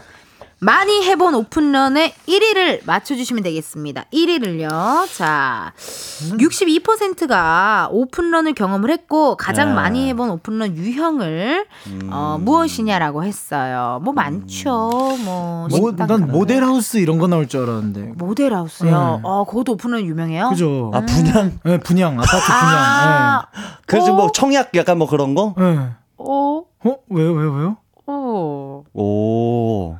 [0.61, 4.06] 많이 해본 오픈런의 1위를 맞춰주시면 되겠습니다.
[4.12, 4.68] 1위를요.
[5.16, 9.74] 자, 62%가 오픈런을 경험을 했고 가장 야.
[9.74, 11.64] 많이 해본 오픈런 유형을
[12.11, 14.00] 어, 무엇이냐라고 했어요.
[14.02, 14.90] 뭐 많죠.
[15.24, 16.28] 뭐, 모, 식당 난.
[16.32, 18.14] 모델하우스 이런 거 나올 줄 알았는데.
[18.16, 18.90] 모델하우스요.
[18.90, 19.20] 네.
[19.22, 20.48] 어, 그것도 오픈런 유명해요.
[20.50, 20.90] 그죠?
[20.92, 21.59] 아 분양.
[21.62, 22.74] 네, 분양, 아파트 분양.
[22.74, 23.46] 아,
[23.86, 24.16] 그래서 어?
[24.16, 25.54] 뭐 청약 약간 뭐 그런 거?
[25.56, 25.76] 네.
[25.76, 25.88] 네.
[26.16, 26.96] 어, 어?
[27.11, 27.76] 왜요, 왜요, 왜요?
[28.06, 28.82] 어.
[28.92, 29.96] 오.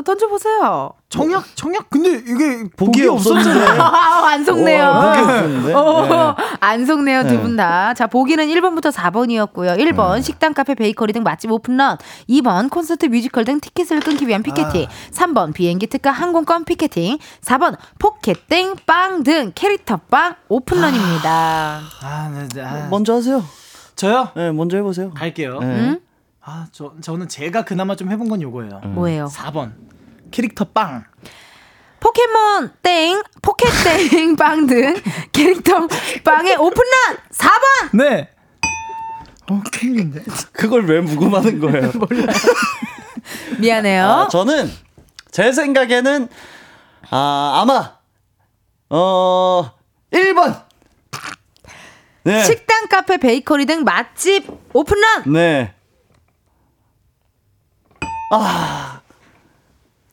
[0.00, 0.92] 던져보세요.
[1.10, 1.90] 청약, 청약?
[1.90, 3.76] 근데 이게 보기에 없었잖아요.
[3.82, 4.84] 아, 안 속네요.
[4.84, 5.74] 와, 보기 없었는데.
[5.74, 6.44] 어, 네.
[6.60, 7.40] 안 속네요, 두 네.
[7.42, 7.92] 분 다.
[7.92, 9.78] 자, 보기는 1번부터 4번이었고요.
[9.78, 11.98] 1번, 식당, 카페, 베이커리 등 맛집 오픈런.
[12.30, 14.86] 2번, 콘서트, 뮤지컬 등 티켓을 끊기 위한 피켓팅.
[15.10, 17.18] 3번, 비행기 특가 항공권 피켓팅.
[17.42, 21.80] 4번, 포켓땡, 빵 등 캐릭터 빵 오픈런입니다.
[22.02, 22.62] 아, 네, 네.
[22.62, 22.88] 아.
[22.90, 23.44] 먼저 하세요.
[23.94, 24.30] 저요?
[24.34, 25.10] 네, 먼저 해보세요.
[25.10, 25.60] 갈게요.
[25.60, 25.98] 네.
[26.42, 26.50] 응?
[26.52, 28.80] 아, 저, 저는 제가 그나마 좀 해본 건 요거예요.
[28.84, 29.26] 뭐예요?
[29.32, 29.72] 4번.
[30.30, 31.04] 캐릭터 빵.
[32.00, 33.68] 포켓몬 땡, 포켓
[34.10, 34.96] 땡 빵 등
[35.30, 35.86] 캐릭터
[36.24, 37.96] 빵의 오픈런 4번!
[37.96, 38.28] 네.
[39.48, 40.22] 어, 큰일인데.
[40.52, 41.92] 그걸 왜 무금하는 거예요?
[43.60, 44.04] 미안해요.
[44.04, 44.68] 아, 저는
[45.30, 46.28] 제 생각에는
[47.10, 47.98] 아 아마
[48.90, 49.70] 어
[50.10, 50.64] 1번.
[52.24, 52.42] 네.
[52.44, 55.32] 식당, 카페, 베이커리 등 맛집 오픈런!
[55.32, 55.74] 네.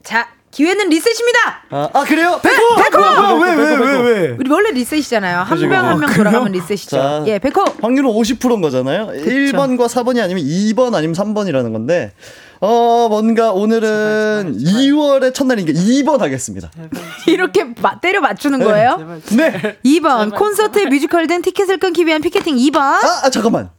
[0.04, 1.64] 자, 기회는 리셋입니다!
[1.70, 2.40] 아, 아 그래요?
[2.42, 3.40] 백호!
[3.42, 4.36] 왜, 왜, 왜, 왜?
[4.40, 5.40] 우리 원래 리셋이잖아요.
[5.42, 6.08] 한 명한 그죠.
[6.08, 6.90] 명 돌아가면 리셋이죠.
[6.90, 7.24] 자.
[7.28, 7.64] 예, 백호!
[7.82, 9.08] 확률은 50%인 거잖아요.
[9.08, 12.14] 1번과 4번이 아니면 2번 아니면 3번이라는 건데
[12.62, 16.72] 어 뭔가 오늘은 2월의 첫날이니까 2번 하겠습니다.
[17.28, 19.20] 이렇게 마- 때려 맞추는 거예요?
[19.38, 19.78] 네.
[19.86, 22.78] 2번, 콘서트, 뮤지컬 등 티켓을 끊기 위한 피켓팅 2번.
[22.80, 23.70] 아, 아 잠깐만.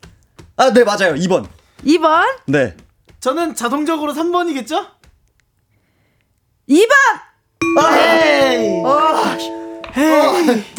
[0.57, 1.15] 아 네 맞아요.
[1.15, 1.47] 2번.
[1.85, 2.75] 2번, 네.
[3.21, 4.87] 저는 자동적으로 3번이겠죠?
[6.69, 6.91] 2번!
[7.95, 8.83] 에이.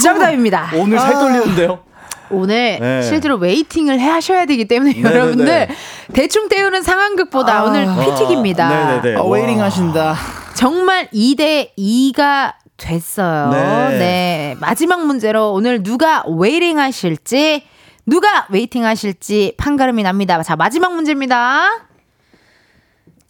[0.02, 0.72] 정답입니다.
[0.76, 1.84] 오늘 살 떨리는데요.
[2.32, 3.02] 오늘 네.
[3.04, 5.16] 실제로 waiting을 해 하셔야 되기 때문에 네네네.
[5.16, 5.68] 여러분들
[6.14, 7.64] 대충 때우는 상황극보다 아.
[7.66, 8.70] 오늘 피 튀깁니다.
[9.02, 9.20] 네네네.
[9.20, 10.16] 아, waiting 하신다.
[10.56, 13.50] 정말 2대 2가 됐어요.
[13.52, 13.98] 네.
[14.00, 14.56] 네.
[14.60, 17.64] 마지막 문제로 오늘 누가 waiting 하실지
[18.06, 20.42] 누가 waiting 하실지 판가름이 납니다.
[20.42, 21.70] 자, 마지막 문제입니다.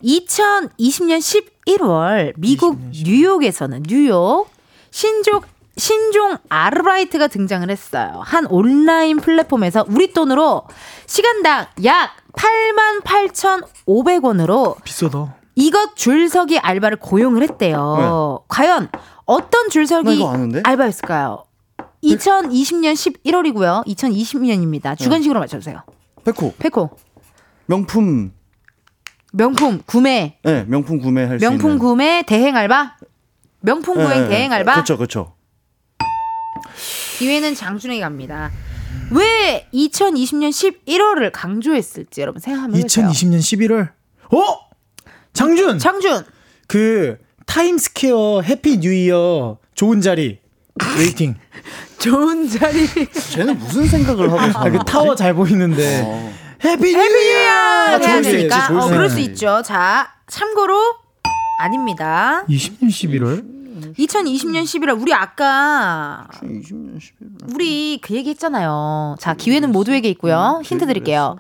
[0.04, 1.20] 2020년
[1.68, 4.48] 11월 미국 뉴욕에서는 뉴욕
[4.92, 5.46] 신족
[5.78, 8.22] 신종 아르바이트가 등장을 했어요.
[8.24, 10.64] 한 온라인 플랫폼에서 우리 돈으로
[11.06, 15.36] 시간당 약 88,500원으로 비싸다.
[15.56, 18.44] 이것 줄서기 알바를 고용을 했대요.
[18.48, 18.90] 과연
[19.26, 20.24] 어떤 나 줄서기?
[20.64, 21.44] 알바였을까요?
[22.04, 23.86] 2020년 11월이고요.
[23.88, 24.98] 2020년입니다.
[24.98, 25.84] 주관식으로 맞춰주세요.
[26.24, 26.90] 백호 백호
[27.68, 28.34] 명품
[29.32, 32.98] 명품 구매 네 명품 구매할 수 있는 명품 구매 대행 알바
[33.62, 34.56] 명품 네, 구행 네, 대행 네.
[34.58, 35.34] 알바 그렇죠 그렇죠
[37.22, 38.52] 기회는 장준에게 갑니다.
[39.12, 43.08] 왜 2020년 11월을 강조했을지 여러분 생각하면 해주세요.
[43.08, 43.90] 2020년 11월.
[44.36, 44.60] 어?
[45.34, 45.78] 장준.
[45.78, 46.26] 장준
[46.68, 50.40] 그 타임스퀘어 Happy New Year 좋은 자리
[50.98, 51.36] waiting.
[52.00, 52.88] 좋은 자리
[53.34, 56.02] 쟤는 무슨 생각을 하고 아, 그 타워 잘 보이는데.
[56.04, 56.34] 어.
[56.64, 57.44] Happy New Happy New Year Year.
[57.44, 59.10] 해야 좋을 수 있지, 되니까 좋을 어, 수 그럴.
[59.10, 59.62] 수 있죠.
[59.64, 60.80] 자 참고로
[61.60, 62.44] 아닙니다.
[62.50, 63.62] 20년 11월?
[63.98, 69.16] 2020년 11월 우리 아까 20년 11월 우리 그 얘기 했잖아요.
[69.20, 70.62] 자 기회는 모두에게 있고요.
[70.64, 71.38] 힌트 드릴게요.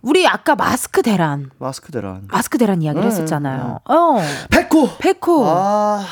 [0.00, 3.80] 우리 아까 마스크 대란 마스크 대란 마스크 대란 이야기를 네, 했었잖아요.
[3.84, 4.18] 어
[4.50, 6.04] 백호 백호 아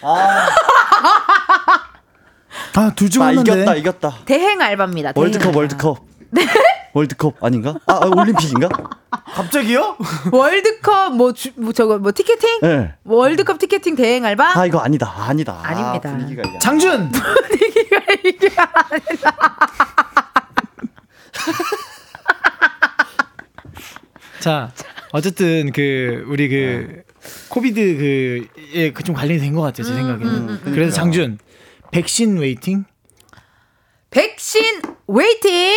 [0.00, 0.48] 아,
[2.74, 3.32] 아, 두중 아.
[3.32, 5.12] 이겼다 이겼다 대행 알바입니다.
[5.12, 5.58] 대행 월드컵 알바.
[5.58, 6.07] 월드컵
[6.94, 7.74] 월드컵 아닌가?
[7.86, 8.68] 아, 아 올림픽인가?
[9.34, 9.96] 갑자기요?
[10.32, 12.60] 월드컵 뭐, 주, 뭐 저거 뭐 티켓팅?
[12.62, 12.94] 네.
[13.04, 14.58] 월드컵 티켓팅 대행 알바?
[14.58, 16.10] 아 이거 아니다 아니다 아, 아닙니다.
[16.10, 17.12] 분위기가 이게 장준.
[18.24, 19.58] 이게 아니라.
[24.40, 24.72] 자,
[25.12, 27.02] 어쨌든 그 우리 그
[27.48, 30.60] COVID 그에 그 좀 관련이 된 것 같아요, 제 생각에는.
[30.64, 31.38] 그래서 장준
[31.90, 32.84] 백신 waiting.
[34.10, 35.74] 백신 waiting.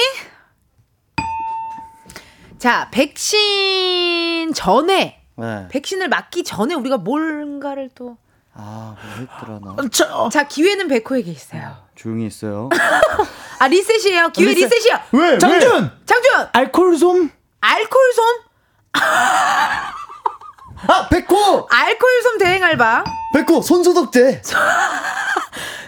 [2.62, 5.68] 자, 백신 전에 네.
[5.72, 8.18] 백신을 맞기 전에 우리가 뭔가를 또
[8.54, 9.76] 아, 뭐 했더라 나.
[9.92, 11.76] 저, 자, 기회는 백호에게 있어요.
[11.96, 12.70] 조용히 있어요.
[13.58, 14.30] 아, 리셋이에요.
[14.30, 14.70] 기회 리셋.
[14.70, 15.00] 리셋이요.
[15.14, 15.40] 왜?
[15.40, 17.32] 장준 장준, 알코올솜.
[17.62, 18.26] 알콜솜,
[18.94, 19.94] 아,
[21.10, 21.68] 백호!
[21.68, 23.04] 알콜솜 대행 알바.
[23.34, 24.44] 백호 손소독제.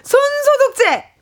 [0.04, 1.13] 손소독제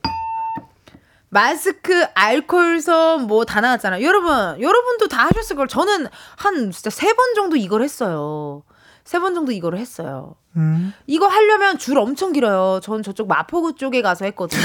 [1.33, 7.55] 마스크 알콜솜 뭐다 나왔잖아요 여러분 여러분도 다 하셨을 걸 저는 한 진짜 세 번 정도
[7.55, 8.63] 이걸 했어요
[9.05, 10.93] 세 번 정도 이거를 했어요 음.
[11.07, 14.61] 이거 하려면 줄 엄청 길어요 전 저쪽 마포구 쪽에 가서 했거든요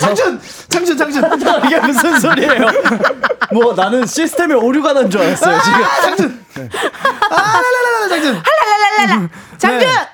[0.00, 1.64] 장준, 장준, 장준.
[1.66, 2.66] 이게 무슨 소리예요?
[3.52, 5.78] 뭐 나는 시스템에 오류가 난 줄 알았어요, 지금.
[6.02, 6.44] 장준.
[7.30, 8.42] 아, 라라라라, 장준.
[8.42, 9.28] 랄랄랄라
[9.58, 10.08] 장준 네.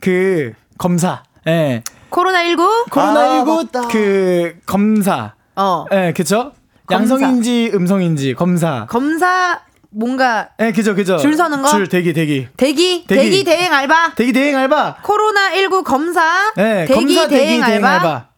[0.00, 1.22] 그 검사.
[1.46, 1.82] 예.
[2.10, 3.88] 코로나19 코로나19 맞다.
[3.88, 5.34] 그 검사.
[5.56, 6.52] 어 예, 그쵸?
[6.86, 7.14] 검사.
[7.14, 8.86] 양성인지 음성인지 검사.
[8.88, 9.60] 검사
[9.90, 11.16] 뭔가 예, 그죠, 그죠.
[11.18, 11.68] 줄 서는 거?
[11.68, 12.48] 줄 대기, 대기.
[12.56, 13.22] 대기 대기.
[13.30, 14.98] 대기, 대행 알바 대기 대행 알바.
[15.02, 18.28] 코로나 19 검사 예, 대기 검사 대행 알바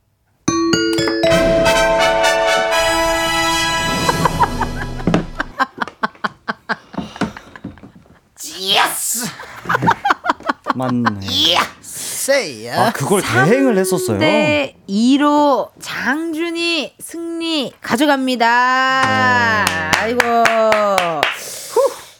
[10.74, 11.20] 맞네.
[12.76, 14.18] 아, 그걸 대행을 했었어요.
[14.18, 19.64] 네, 2로 장준이 승리 가져갑니다.
[19.96, 20.20] 아이고.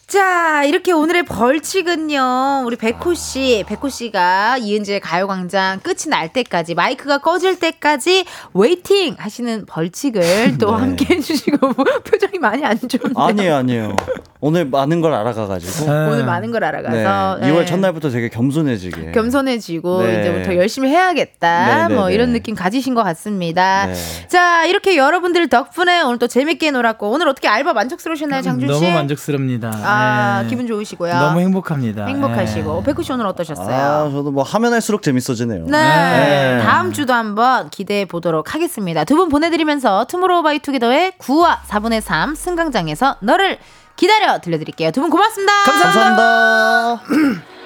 [0.07, 7.19] 자, 이렇게 오늘의 벌칙은요, 우리 백호 씨, 백호 씨가 이은지의 가요광장 끝이 날 때까지, 마이크가
[7.19, 8.25] 꺼질 때까지
[8.55, 10.81] waiting 하시는 벌칙을 또 네.
[10.81, 11.59] 함께 해주시고,
[12.09, 13.13] 표정이 많이 안 좋은데.
[13.15, 13.97] 아니에요, 아니에요.
[14.41, 15.91] 오늘 많은 걸 알아가가지고.
[15.91, 16.67] 오늘 많은 걸 네.
[16.69, 17.41] 알아가서.
[17.43, 17.65] 2월 네.
[17.67, 19.13] 첫날부터 되게 겸손해지게.
[19.13, 20.21] 겸손해지고 네.
[20.21, 21.67] 이제부터 열심히 해야겠다.
[21.67, 22.15] 네, 네, 뭐 네.
[22.15, 23.87] 이런 느낌 가지신 것 같습니다.
[23.87, 23.95] 네.
[24.29, 28.81] 자, 이렇게 여러분들 덕분에 오늘 또 재밌게 놀았고 오늘 어떻게 알바 만족스러우셨나요, 장준 씨?
[28.81, 29.73] 너무 만족스럽니다.
[29.83, 30.49] 아, 예.
[30.49, 31.15] 기분 좋으시고요.
[31.15, 32.07] 너무 행복합니다.
[32.07, 32.85] 행복하시고 예.
[32.85, 33.69] 백호 씨 오늘 어떠셨어요?
[33.77, 35.65] 아, 저도 뭐 하면 할수록 재밌어지네요.
[35.67, 35.71] 네.
[35.71, 36.61] 네.
[36.63, 39.05] 다음 주도 한번 기대해 보도록 하겠습니다.
[39.05, 43.59] 두 분 보내드리면서 투모로우바이투게더의 9와 4분의 3 승강장에서 너를
[43.99, 44.91] 기다려 들려드릴게요.
[44.93, 45.53] 두 분 고맙습니다.
[45.65, 47.03] 감사합니다.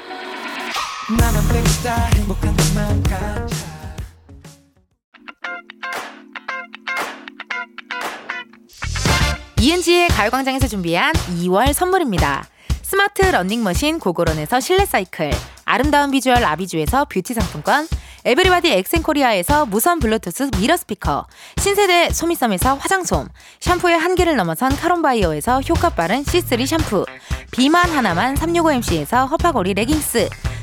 [9.60, 12.44] 이은지의 가요광장에서 준비한 2월 선물입니다.
[12.82, 15.30] 스마트 러닝머신 고고런에서 실내 사이클,
[15.64, 17.86] 아름다운 비주얼 아비주에서 뷰티 상품권,
[18.24, 21.26] 에브리바디 엑센코리아에서 무선 블루투스 mirror 스피커,
[21.58, 23.26] 신세대 소미섬에서 화장솜,
[23.58, 27.04] 샴푸의 한계를 넘어선 카론바이어에서 효과 빠른 C3 샴푸,
[27.50, 30.28] 비만 하나만 365MC에서 허파고리 레깅스,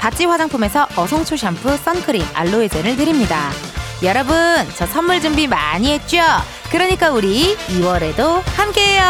[0.00, 3.50] 바찌 화장품에서 어성초 샴푸 선크림 알로에 젤을 드립니다
[4.02, 4.34] 여러분
[4.74, 6.18] 저 선물 준비 많이 했죠?
[6.70, 9.02] 그러니까 우리 2월에도 함께해요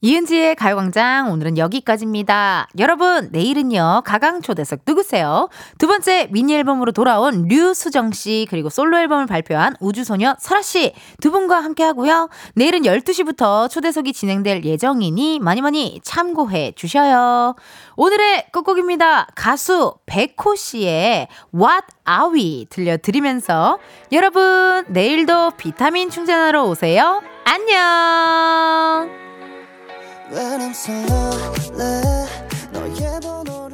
[0.00, 2.68] 이은지의 가요광장 오늘은 여기까지입니다.
[2.78, 5.48] 여러분 내일은요 가강 초대석 누구세요?
[5.78, 11.32] 두 번째 미니 앨범으로 돌아온 류수정 씨 그리고 솔로 앨범을 발표한 우주소녀 설아 씨 두
[11.32, 12.28] 분과 함께 하고요.
[12.54, 17.56] 내일은 12시부터 초대석이 진행될 예정이니 많이 많이 참고해 주셔요.
[17.96, 19.26] 오늘의 끝곡입니다.
[19.34, 23.78] 가수 백호 씨의 What Are We 들려드리면서
[24.12, 27.20] 여러분 내일도 비타민 충전하러 오세요.
[27.44, 29.27] 안녕.
[30.30, 32.28] When I'm so lonely
[32.70, 33.67] 너의 번호